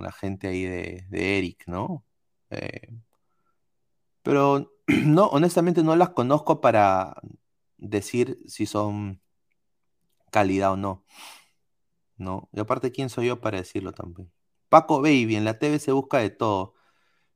[0.02, 2.06] la gente ahí de, Eric, ¿no?
[2.50, 2.94] Eh,
[4.24, 7.16] pero no, honestamente no las conozco para
[7.78, 9.22] decir si son
[10.32, 11.06] calidad o no.
[12.18, 12.50] ¿No?
[12.54, 14.32] Y aparte, ¿quién soy yo para decirlo también?
[14.70, 16.76] Paco Baby, en la TV se busca de todo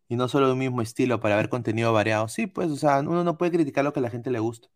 [0.09, 2.27] y no solo de un mismo estilo para ver contenido variado.
[2.27, 4.69] Sí, pues, o sea, uno no puede criticar lo que a la gente le gusta.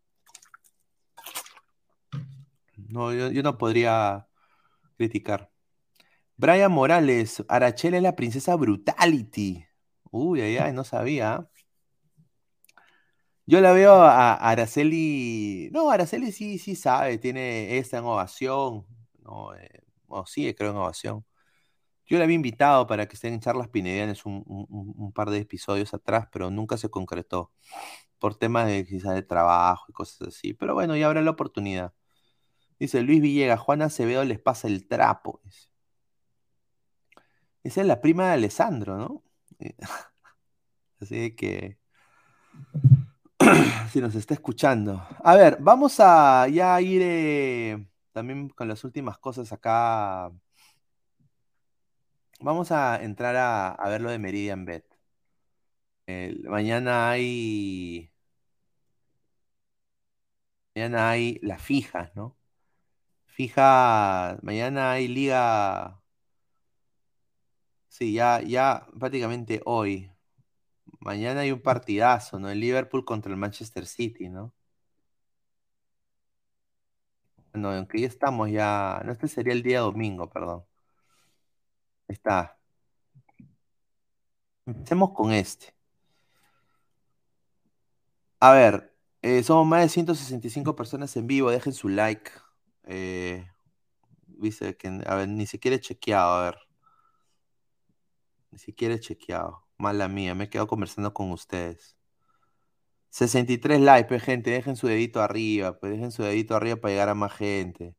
[2.76, 4.28] No, yo, no podría
[4.96, 5.50] criticar.
[6.36, 9.64] Brian Morales, Arachel es la princesa Brutality.
[10.10, 11.48] Uy, ay, ay, no sabía.
[13.46, 15.68] Yo la veo a Araceli.
[15.72, 18.86] No, Araceli sí, sí sabe, tiene esta en ovación.
[19.22, 19.82] No, eh,
[20.26, 21.24] sí, creo en ovación.
[22.06, 25.94] Yo la había invitado para que estén en charlas pinedianas un, un, par de episodios
[25.94, 27.52] atrás, pero nunca se concretó
[28.18, 30.54] por temas de quizás de trabajo y cosas así.
[30.54, 31.94] Pero bueno, ya habrá la oportunidad.
[32.78, 35.40] Dice Luis Villegas, Juana Acevedo les pasa el trapo.
[37.64, 39.24] Esa es la prima de Alessandro, ¿no?
[41.00, 41.78] Así que,
[43.92, 45.06] si nos está escuchando.
[45.24, 50.30] A ver, vamos a ya ir eh, también con las últimas cosas acá
[52.40, 54.84] Vamos a entrar a, ver lo de Meridian Bet.
[56.48, 58.10] mañana hay.
[60.74, 62.36] Mañana hay las fijas, ¿no?
[63.26, 64.38] Fija.
[64.42, 66.00] Mañana hay liga.
[67.96, 70.10] Sí, ya, ya prácticamente hoy.
[71.00, 72.50] Mañana hay un partidazo, ¿no?
[72.50, 74.54] El Liverpool contra el Manchester City, ¿no?
[77.54, 79.00] No, aunque ya estamos ya.
[79.04, 80.64] No, este sería el día domingo, perdón.
[82.08, 82.58] Está.
[84.66, 85.74] Empecemos con este.
[88.40, 91.50] A ver, eh, somos más de 165 personas en vivo.
[91.50, 92.30] Dejen su like.
[92.84, 93.46] Eh,
[94.26, 96.58] dice que, a ver, ni siquiera he chequeado, a ver.
[98.54, 99.66] Ni siquiera he chequeado.
[99.78, 101.96] Mala mía, me he quedado conversando con ustedes.
[103.10, 107.08] 63 likes, pues, gente, dejen su dedito arriba, pues dejen su dedito arriba para llegar
[107.08, 107.96] a más gente.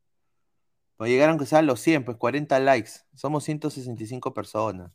[0.95, 2.91] Para llegar aunque sean los 100, pues 40 likes.
[3.15, 4.93] Somos 165 personas.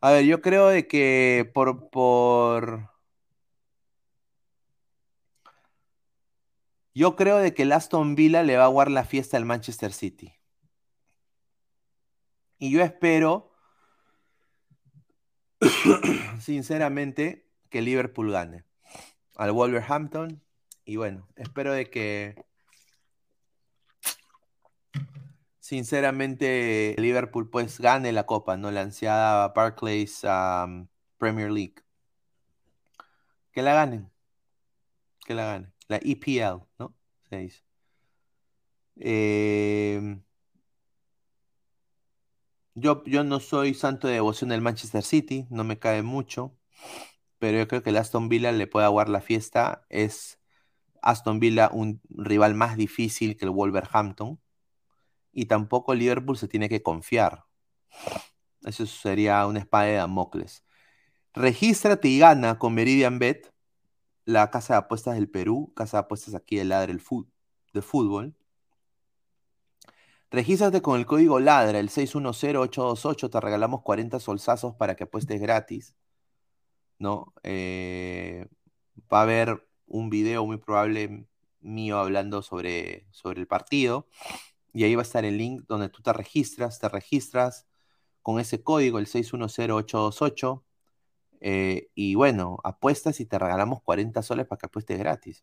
[0.00, 2.88] A ver, yo creo de que por, por...
[6.94, 9.92] Yo creo de que el Aston Villa le va a aguar la fiesta al Manchester
[9.92, 10.34] City.
[12.58, 13.47] Y yo espero,
[16.40, 18.64] sinceramente, que Liverpool gane
[19.36, 20.42] al Wolverhampton.
[20.84, 22.44] Y bueno, espero de que
[25.60, 28.70] sinceramente Liverpool pues gane la copa, ¿no?
[28.70, 31.74] La ansiada Barclays um, Premier League.
[33.52, 34.10] Que la ganen.
[35.26, 35.72] Que la ganen.
[35.88, 36.94] La EPL, ¿no?
[37.28, 37.62] Se dice.
[38.96, 40.22] Em,
[42.80, 46.58] yo, yo no soy santo de devoción del Manchester City, no me cae mucho
[47.38, 49.86] pero yo creo que el Aston Villa le puede aguar la fiesta.
[49.88, 50.38] Es
[51.02, 54.40] Aston Villa un rival más difícil que el Wolverhampton.
[55.32, 57.44] Y tampoco Liverpool se tiene que confiar.
[58.64, 60.64] Eso sería una espada de Damocles.
[61.34, 63.52] Regístrate y gana con Meridian Bet,
[64.24, 67.02] la casa de apuestas del Perú, casa de apuestas aquí de Ladra el
[67.72, 68.36] de fútbol.
[70.30, 75.94] Regístrate con el código LADRA, el 610828, te regalamos 40 solsazos para que apuestes gratis.
[76.98, 77.32] ¿no?
[77.42, 78.46] Eh,
[79.12, 81.26] va a haber un video muy probable
[81.60, 84.06] mío hablando sobre, sobre el partido
[84.72, 87.66] y ahí va a estar el link donde tú te registras, te registras
[88.22, 90.64] con ese código, el 610828,
[91.40, 95.40] eh, y bueno, apuestas y te regalamos 40 soles para que apuestes gratis.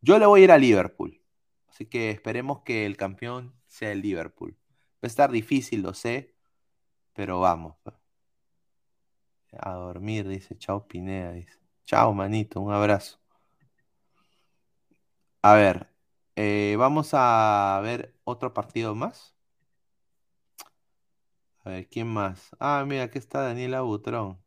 [0.00, 1.20] Yo le voy a ir a Liverpool,
[1.68, 4.56] así que esperemos que el campeón sea el Liverpool.
[4.96, 6.34] Va a estar difícil, lo sé,
[7.14, 7.76] pero vamos.
[9.52, 10.56] A dormir, dice.
[10.58, 11.58] Chao, Pineda, dice.
[11.84, 13.18] Chao, manito, un abrazo.
[15.42, 15.88] A ver,
[16.36, 19.34] eh, vamos a ver otro partido más.
[21.64, 22.50] A ver, ¿quién más?
[22.58, 24.38] Ah, mira, aquí está Daniela Butrón.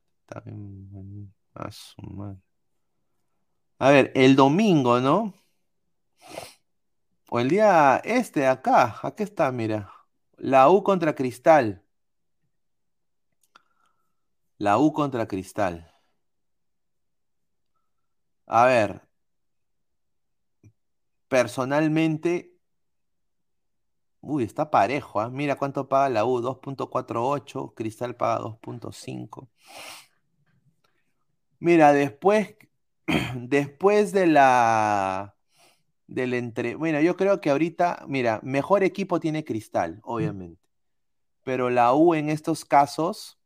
[3.80, 5.34] A ver, el domingo, ¿no?
[7.34, 9.90] O el día este, acá, aquí está, mira.
[10.38, 11.82] La U contra Cristal.
[14.58, 15.92] La U contra Cristal.
[18.48, 19.02] A ver,
[21.30, 22.54] personalmente,
[24.22, 25.30] uy, está parejo, ¿ah?
[25.30, 29.50] Mira cuánto paga la U, 2.48, Cristal paga 2.5.
[31.60, 32.56] Mira, después,
[33.36, 35.36] después de la,
[36.12, 40.70] del entre, bueno, yo creo que ahorita, mira, mejor equipo tiene Cristal, obviamente,
[41.44, 43.40] pero la U en estos casos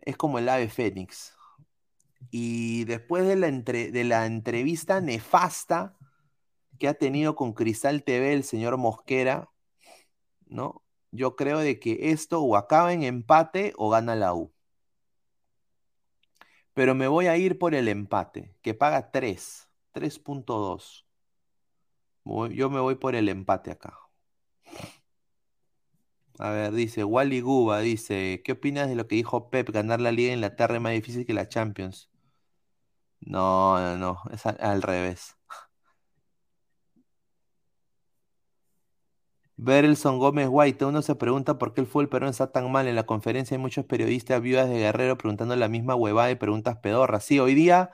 [0.00, 1.34] es como el ave fénix.
[2.32, 5.96] Y después de la, de la entrevista nefasta
[6.80, 9.50] que ha tenido con Cristal TV el señor Mosquera,
[10.46, 10.82] ¿no?
[11.12, 14.52] Yo creo de que esto o acaba en empate o gana la U.
[16.74, 21.06] Pero me voy a ir por el empate, que paga 3, 3.2.
[22.54, 23.98] Yo me voy por el empate acá.
[26.38, 29.70] A ver, dice Wally Guba, dice, ¿qué opinas de lo que dijo Pep?
[29.70, 32.10] Ganar la Liga en la Inglaterra es más difícil que la Champions.
[33.20, 35.36] No, no, no, es al, revés.
[39.56, 42.88] Berelson Gómez White, uno se pregunta por qué el fútbol peruano está tan mal.
[42.88, 46.78] En la conferencia hay muchos periodistas viudas de Guerrero preguntando la misma huevada y preguntas
[46.78, 47.24] pedorras.
[47.24, 47.90] Sí, hoy día,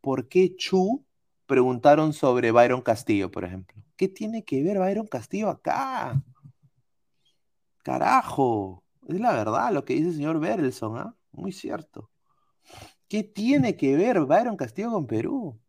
[0.00, 1.04] ¿por qué Chu
[1.52, 3.76] preguntaron sobre Byron Castillo, por ejemplo?
[3.94, 6.18] ¿Qué tiene que ver Byron Castillo acá?
[7.82, 11.14] Carajo, es la verdad lo que dice el señor Berelson, ¿ah?
[11.30, 12.10] Muy cierto.
[13.06, 15.60] ¿Qué tiene que ver Byron Castillo con Perú?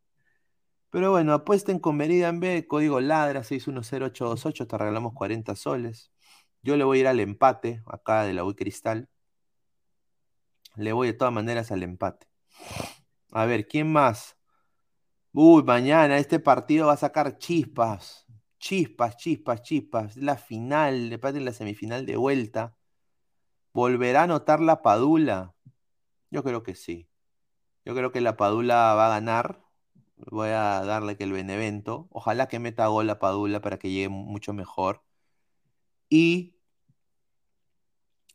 [0.90, 6.14] Pero bueno, apuesten con Meridian B, código LADRA 610828, te regalamos 40 soles.
[6.62, 9.10] Yo le voy a ir al empate, acá de la U Cristal.
[10.78, 12.26] Le voy de todas maneras al empate.
[13.34, 14.38] A ver, ¿quién más?
[15.34, 18.24] Uy, mañana este partido va a sacar chispas
[18.64, 20.16] chispas, chispas, chispas.
[20.18, 22.78] La final, de parte la semifinal de vuelta.
[23.74, 25.56] ¿Volverá a anotar la Padula?
[26.32, 27.10] Yo creo que sí.
[27.86, 29.64] Yo creo que la Padula va a ganar.
[30.18, 32.08] Voy a darle que el Benevento.
[32.12, 35.04] Ojalá que meta gol la Padula para que llegue mucho mejor.
[36.10, 36.58] Y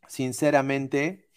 [0.07, 1.29] sinceramente,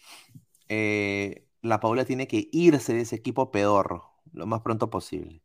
[0.69, 5.42] eh, la Paula tiene que irse de ese equipo pedorro lo más pronto posible.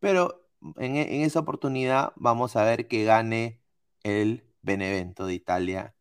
[0.00, 3.62] Pero en, en esa oportunidad vamos a ver que gane
[4.02, 5.94] el Benevento de Italia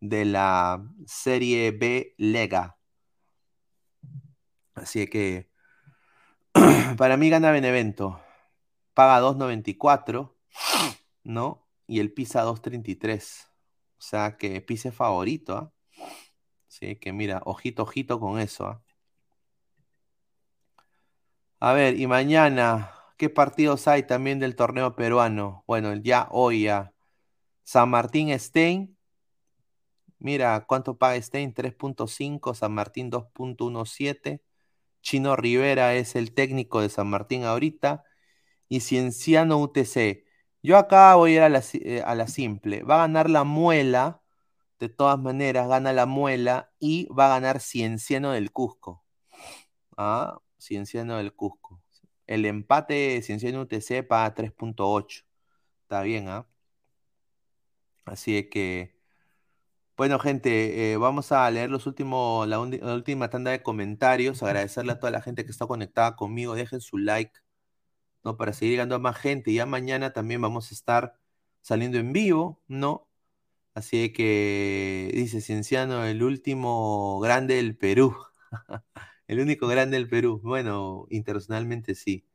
[0.00, 2.78] de la Serie B Lega.
[4.74, 5.50] Así que
[6.98, 8.20] para mí gana Benevento.
[8.94, 10.34] Paga 2.94,
[11.24, 11.66] ¿no?
[11.86, 13.48] Y el Pisa 2.33.
[13.98, 15.72] O sea que Pisa es favorito, ¿ah?
[16.68, 18.82] Así que mira, ojito, ojito con eso, ¿ah?
[21.60, 25.64] A ver, y mañana, ¿qué partidos hay también del torneo peruano?
[25.66, 26.92] Bueno, ya hoy ya.
[27.64, 28.96] San Martín Stein.
[30.18, 31.54] Mira, ¿cuánto paga Stein?
[31.54, 34.42] 3.5, San Martín 2.17.
[35.02, 38.04] Chino Rivera es el técnico de San Martín ahorita.
[38.68, 40.24] Y Cienciano UTC.
[40.62, 42.82] Yo acá voy a ir a la, eh, a la simple.
[42.84, 44.22] Va a ganar la muela.
[44.80, 49.04] De todas maneras, gana la muela y va a ganar Cienciano del Cusco.
[49.96, 51.83] Ah, Cienciano del Cusco.
[52.26, 55.24] El empate Cienciano UTC paga 3.8.
[55.82, 56.46] Está bien, ¿ah?
[58.04, 58.94] Así que,
[59.96, 64.42] bueno, gente, eh, vamos a leer los últimos, la, la, última tanda de comentarios.
[64.42, 66.54] Agradecerle a toda la gente que está conectada conmigo.
[66.54, 67.32] Dejen su like,
[68.24, 68.36] ¿no?
[68.36, 69.52] Para seguir llegando a más gente.
[69.52, 71.18] Ya mañana también vamos a estar
[71.62, 73.08] saliendo en vivo, ¿no?
[73.74, 78.16] Así que, dice Cienciano, el último grande del Perú.
[79.26, 80.40] El único grande del Perú.
[80.42, 82.26] Bueno, internacionalmente sí,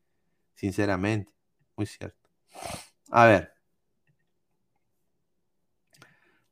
[0.55, 1.33] sinceramente,
[1.75, 2.29] muy cierto.
[3.11, 3.53] A ver.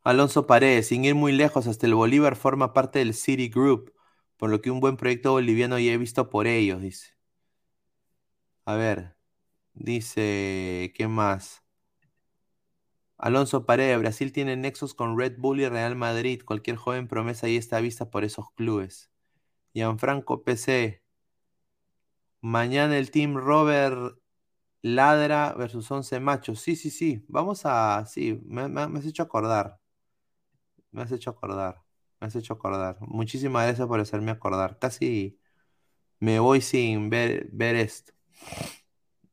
[0.04, 3.94] Alonso Paredes, sin ir muy lejos, hasta el Bolívar forma parte del City Group,
[4.38, 7.18] por lo que un buen proyecto boliviano ya he visto por ellos, dice.
[8.66, 9.16] A ver,
[9.74, 11.64] dice, ¿qué más?
[13.18, 16.42] Alonso Paredes, Brasil tiene nexos con Red Bull y Real Madrid.
[16.46, 19.12] Cualquier joven promesa ahí está vista por esos clubes.
[19.74, 21.02] Gianfranco PC.
[22.42, 24.18] Mañana el Team Robert
[24.82, 26.62] Ladra versus 11 Machos.
[26.62, 27.26] Sí, sí, sí.
[27.28, 28.06] Vamos a.
[28.06, 29.80] Sí, me, has hecho acordar.
[30.92, 31.84] Me has hecho acordar.
[32.20, 32.98] Me has hecho acordar.
[33.02, 34.80] Muchísimas gracias por hacerme acordar.
[34.80, 35.40] Casi
[36.20, 38.14] me voy sin ver, ver esto.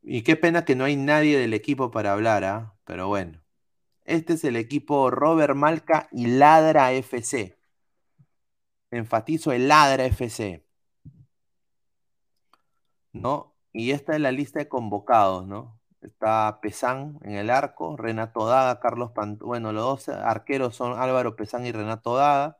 [0.02, 2.76] Y qué pena que no hay nadie del equipo para hablar, ¿ah?
[2.84, 3.42] Pero bueno.
[4.04, 7.56] Este es el equipo Robert Malca y Ladra FC
[8.96, 10.64] enfatizo el Ladra FC.
[13.12, 13.54] ¿No?
[13.72, 15.80] Y esta es la lista de convocados, ¿no?
[16.00, 21.36] Está Pesán en el arco, Renato Daga, Carlos Pant bueno, los dos arqueros son Álvaro
[21.36, 22.58] Pesán y Renato Daga.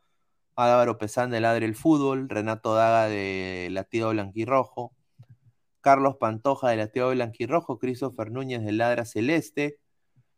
[0.56, 4.93] Álvaro Pesán de Ladre el Fútbol, Renato Daga de Latido Blanquirrojo,
[5.81, 9.78] Carlos Pantoja de Latido Blanquirrojo, Christopher Núñez de Ladra Celeste,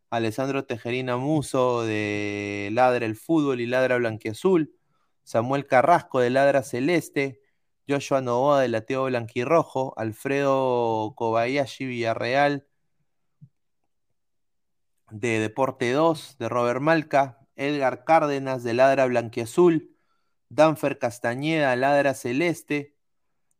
[0.09, 4.73] Alessandro Tejerina Muso de Ladra el Fútbol y Ladra Blanquiazul,
[5.27, 7.41] Samuel Carrasco de Ladra Celeste,
[7.85, 12.65] Joshua Novoa de Lateo Blanquirrojo, Alfredo Kobayashi Villarreal
[15.11, 19.97] de Deporte 2 de Robert Malca, Edgar Cárdenas de Ladra Blanquiazul,
[20.47, 22.95] Danfer Castañeda, Ladra Celeste,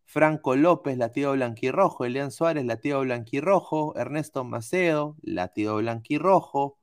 [0.05, 6.79] Franco López, latido blanquirrojo, Elian Suárez, latido blanquirrojo, Ernesto Macedo, latido blanquirrojo,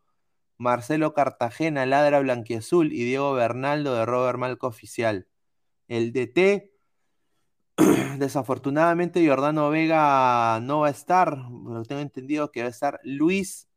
[0.59, 5.28] Marcelo Cartagena, Ladra Blanquiazul y Diego Bernaldo de Robert Malco Oficial.
[5.89, 6.70] El DT,
[8.18, 11.36] desafortunadamente Jordano Vega no va a estar,
[11.66, 13.68] pero tengo entendido que va a estar Luis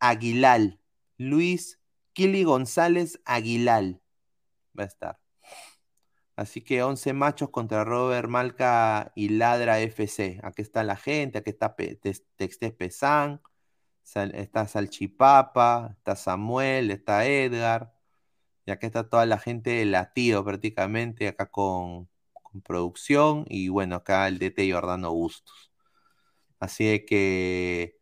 [0.00, 0.78] Aguilar.
[1.18, 1.80] Luis
[2.12, 4.00] Kili González Aguilar
[4.78, 5.20] va a estar.
[6.36, 10.40] Así que 11 machos contra Robert Malca y Ladra FC.
[10.42, 11.76] Aquí está la gente, aquí está
[12.36, 13.40] Texte Pesán
[14.04, 17.94] está Salchipapa, está Samuel, está Edgar,
[18.66, 22.08] y acá está toda la gente de latido prácticamente, acá con,
[22.64, 25.72] producción, y bueno, acá el DT Jordano Bustos.
[26.60, 27.98] Así que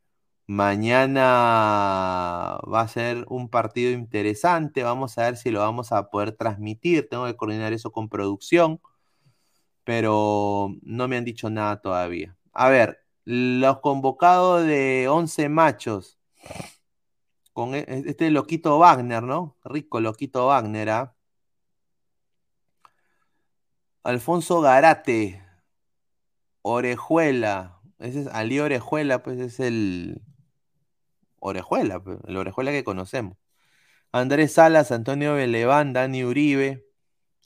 [0.46, 1.22] mañana
[2.72, 7.08] va a ser un partido interesante, vamos a ver si lo vamos a poder transmitir,
[7.08, 8.80] tengo que coordinar eso con producción,
[9.84, 12.36] pero no me han dicho nada todavía.
[12.52, 16.18] A ver, los convocados de 11 machos.
[17.52, 19.56] Con e, e, este loquito Wagner, ¿no?
[19.64, 21.16] Rico loquito Wagner, ¿ah?
[24.04, 25.42] Alfonso Garate.
[26.62, 27.80] Orejuela.
[27.98, 30.22] Ese es Ali Orejuela, pues es el.
[31.40, 33.36] Orejuela, pues, el Orejuela que conocemos.
[34.12, 36.86] Andrés Salas, Antonio Beleván, Dani Uribe,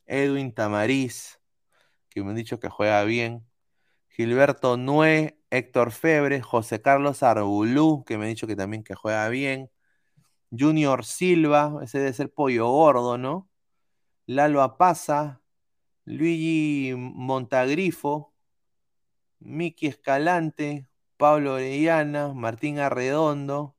[0.06, 1.40] Edwin Tamariz,
[2.10, 3.46] que me han dicho que juega bien.
[4.08, 9.28] Gilberto Nue, Héctor Febre, José Carlos Arbulú, que me ha dicho que también que juega
[9.28, 9.70] bien.
[10.50, 13.48] Junior Silva, ese debe ser pollo gordo, ¿no?
[14.26, 15.42] Lalo Apaza,
[16.04, 18.34] Luigi Montagrifo,
[19.40, 23.76] Miki Escalante, Pablo Orellana, Martín Arredondo,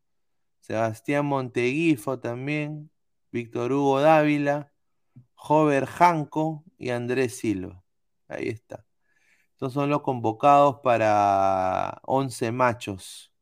[0.62, 2.92] Sebastián Monteguifo también,
[3.32, 4.74] Víctor Hugo Dávila,
[5.36, 7.84] Jover Janco y Andrés Silva.
[8.28, 8.87] Ahí está.
[9.58, 13.34] Estos son los convocados para 11 machos.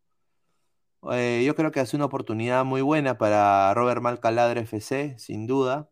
[1.12, 5.90] Eh, yo creo que hace una oportunidad muy buena para Robert Malcaladre FC, sin duda.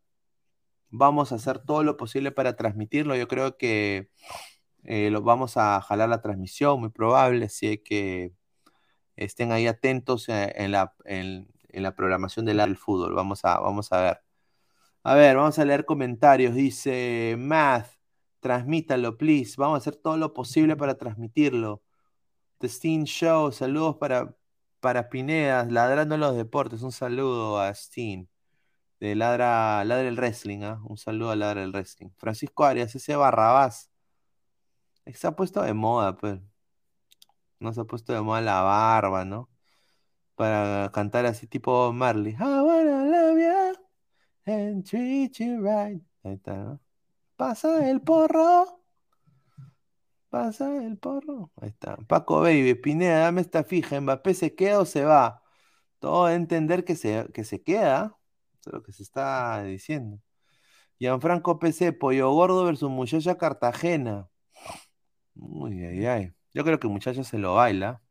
[0.91, 3.17] Vamos a hacer todo lo posible para transmitirlo.
[3.17, 4.11] Yo creo que
[4.85, 8.33] eh, lo, vamos a jalar la transmisión, muy probable, así que
[9.17, 13.13] estén ahí atentos eh, en, la, en, la programación del fútbol.
[13.15, 14.21] Vamos a, vamos a ver.
[15.03, 16.55] A ver, vamos a leer comentarios.
[16.55, 17.92] Dice Math,
[18.43, 19.55] transmítalo, please.
[19.57, 21.83] Vamos a hacer todo lo posible para transmitirlo.
[22.59, 24.35] The Steen Show, saludos para,
[24.79, 26.83] para Pineda, ladrando los deportes.
[26.83, 28.29] Un saludo a Steen.
[28.99, 30.81] De Ladra, Ladra el Wrestling, ¿ah?
[30.85, 32.09] un saludo a Ladra el Wrestling.
[32.17, 33.91] Francisco Arias, ese Barrabás.
[35.13, 36.39] Se ha puesto de moda, pues.
[37.59, 39.49] No se ha puesto de moda la barba, ¿no?
[40.35, 42.33] Para cantar así tipo Marley.
[42.33, 43.83] I wanna love you
[44.45, 46.01] and treat you right.
[46.23, 46.82] Ahí está, ¿no?
[47.43, 48.81] Pasa el porro.
[50.29, 51.51] Pasa el porro.
[51.57, 51.97] Ahí está.
[52.07, 53.99] Paco Baby, Pineda, dame esta fija.
[53.99, 55.43] ¿Mbappé se queda o se va?
[55.99, 58.17] Todo a entender que se, que se queda.
[58.61, 60.21] Eso es lo que se está diciendo.
[60.99, 64.29] Gianfranco PC, Pollo Gordo versus Muchacha Cartagena.
[65.35, 66.33] Uy, ay, ay.
[66.53, 68.01] Yo creo que el muchacho se lo baila.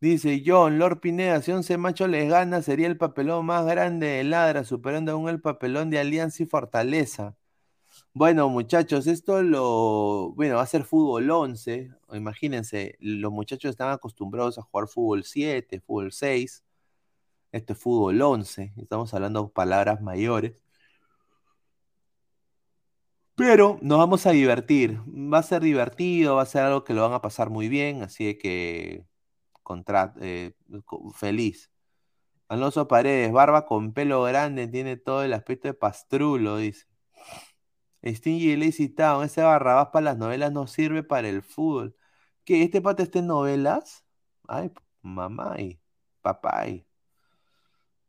[0.00, 4.24] Dice John, Lord Pineda, si 11 machos les gana, sería el papelón más grande de
[4.24, 7.34] Ladra, superando aún el papelón de Alianza y Fortaleza.
[8.14, 10.32] Bueno, muchachos, esto lo.
[10.34, 11.90] Bueno, va a ser fútbol 11.
[12.12, 16.64] Imagínense, los muchachos están acostumbrados a jugar fútbol 7, fútbol 6.
[17.52, 18.72] Esto es fútbol 11.
[18.76, 20.54] Estamos hablando palabras mayores.
[23.34, 25.00] Pero nos vamos a divertir.
[25.06, 28.02] Va a ser divertido, va a ser algo que lo van a pasar muy bien.
[28.02, 29.04] Así que
[29.66, 30.54] contra, eh,
[31.12, 31.72] feliz.
[32.48, 36.86] Alonso Paredes, barba con pelo grande, tiene todo el aspecto de pastrulo, dice.
[38.04, 41.96] Stingy y Town, ese barrabás para las novelas no sirve para el fútbol.
[42.44, 42.62] ¿Qué?
[42.62, 44.04] ¿Este pata está en novelas?
[44.46, 44.70] Ay,
[45.02, 45.80] mamá y
[46.22, 46.66] papá.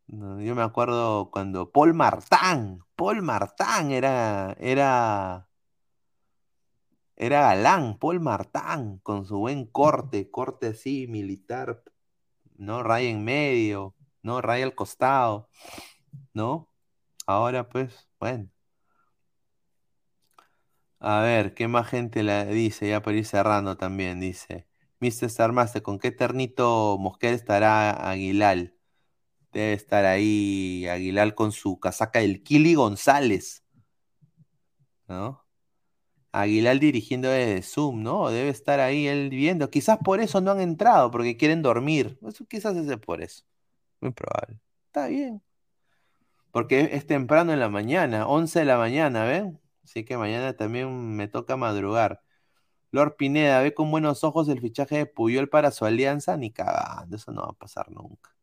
[0.07, 5.46] yo me acuerdo cuando Paul Martán, Paul Martán era, era
[7.17, 11.83] era galán, Paul Martán, con su buen corte, corte así, militar,
[12.57, 12.83] ¿no?
[12.83, 14.41] Raya en medio, ¿no?
[14.41, 15.49] Raya al costado,
[16.33, 16.69] ¿no?
[17.27, 18.49] Ahora, pues, bueno.
[20.99, 22.89] A ver, ¿qué más gente la dice?
[22.89, 24.67] Ya para ir cerrando también, dice.
[24.99, 25.29] Mr.
[25.29, 28.73] Sarmaste, ¿con qué ternito Mosquera estará Aguilar?
[29.51, 33.63] Debe estar ahí Aguilar con su casaca del Kili González,
[35.07, 35.46] ¿no?
[36.41, 38.29] Aguilar dirigiendo desde Zoom, ¿no?
[38.29, 39.69] Debe estar ahí él viendo.
[39.69, 42.19] Quizás por eso no han entrado, porque quieren dormir.
[42.27, 43.43] Eso quizás es por eso.
[44.01, 44.59] Muy probable.
[44.87, 45.41] Está bien.
[46.51, 49.59] Porque es temprano en la mañana, 11 de la mañana, ¿ven?
[49.83, 52.21] Así que mañana también me toca madrugar.
[52.91, 56.37] Lord Pineda, ¿ve con buenos ojos el fichaje de Puyol para su alianza?
[56.37, 58.36] Ni cagando, eso no va a pasar nunca.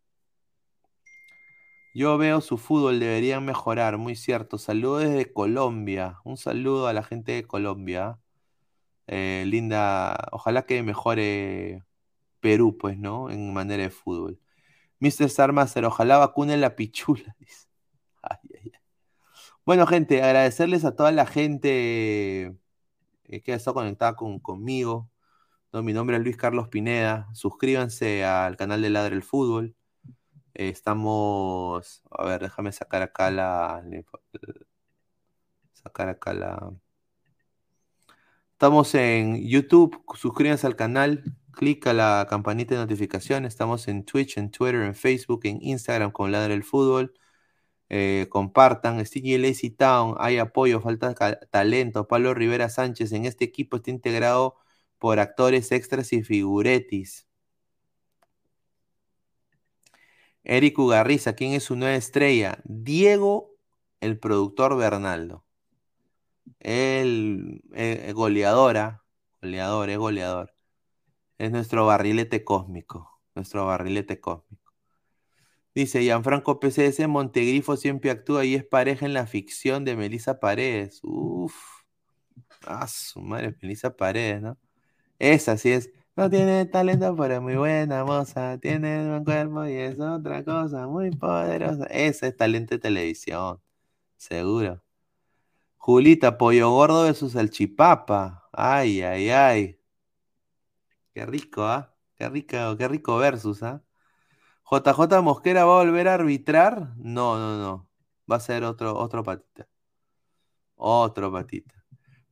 [1.97, 4.59] Yo veo su fútbol, deberían mejorar, muy cierto.
[4.59, 6.19] Saludos desde Colombia.
[6.25, 8.19] Un saludo a la gente de Colombia.
[9.07, 11.85] Eh, linda, ojalá que mejore
[12.41, 13.31] Perú, pues, ¿no?
[13.31, 14.41] En manera de fútbol.
[15.01, 15.31] Mr.
[15.31, 17.37] Sarmaster, ojalá vacune la pichula.
[19.67, 22.55] Bueno, gente, agradecerles a toda la gente
[23.25, 25.11] eh, que ha estado conectada con, conmigo.
[25.73, 27.29] mi nombre es Luis Carlos Pineda.
[27.35, 29.75] Suscríbanse al canal de Ladre el Fútbol
[30.55, 33.83] estamos, a ver, déjame sacar acá la,
[35.73, 36.73] sacar acá la.
[38.53, 43.45] Estamos en YouTube, suscríbanse al canal, clic a la campanita de notificación.
[43.45, 47.15] Estamos en Twitch, en Twitter, en Facebook, en Instagram con Ladre el Fútbol.
[47.91, 51.15] Eh, compartan, Sticky Lazy Town, hay apoyo, falta
[51.51, 52.09] talento.
[52.09, 54.57] Pablo Rivera Sánchez en este equipo está integrado
[54.99, 57.29] por actores extras y figuretis.
[60.45, 62.61] Eric Ugarriza, ¿quién es su nueva estrella?
[62.65, 63.55] Diego,
[64.01, 65.45] el productor Bernaldo.
[66.61, 69.05] El, eh, goleadora,
[69.41, 70.55] goleador, es goleador.
[71.39, 74.73] Es nuestro barrilete cósmico, nuestro barrilete cósmico.
[75.75, 81.01] Dice Gianfranco PCS, Montegrifo siempre actúa y es pareja en la ficción de Melissa Paredes.
[81.03, 81.55] Uf.
[82.67, 84.59] Ah, su madre, Melissa Paredes, ¿no?
[85.19, 85.91] Esa sí es.
[86.17, 88.59] No tiene talento, pero es muy buena moza.
[88.59, 91.87] Tiene buen cuerpo y es otra cosa muy poderosa.
[91.87, 93.61] Ese es talento de televisión.
[94.17, 94.83] Seguro.
[95.77, 98.49] Julita, pollo gordo versus chipapa.
[98.53, 99.81] Ay, ay, ay.
[101.13, 101.95] Qué rico, ¿ah?
[102.17, 103.83] Qué rico, qué rico versus, ¿ah?
[104.71, 106.95] JJ Mosquera va a volver a arbitrar.
[106.97, 107.89] No, no, no.
[108.31, 109.69] Va a ser otro, otro patita.
[110.77, 111.84] Otro patita.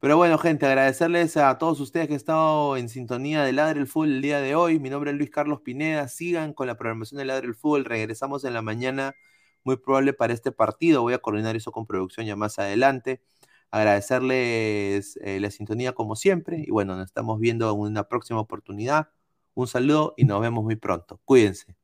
[0.03, 3.87] Pero bueno, gente, agradecerles a todos ustedes que han estado en sintonía de Ladre el
[3.87, 4.81] Fútbol el día de hoy.
[4.81, 6.09] Mi nombre es Luis Carlos Pineda.
[6.09, 7.85] Sigan con la programación de Ladre el Fútbol.
[7.85, 9.15] Regresamos en la mañana,
[9.63, 11.03] muy probable para este partido.
[11.03, 13.23] Voy a coordinar eso con producción ya más adelante.
[13.71, 16.65] Agradecerles eh, la sintonía como siempre.
[16.67, 19.11] Y bueno, nos estamos viendo en una próxima oportunidad.
[19.55, 21.21] Un saludo y nos vemos muy pronto.
[21.25, 21.77] Cuídense.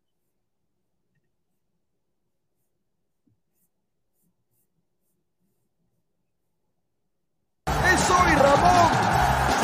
[7.99, 9.58] Es hoy Ramón.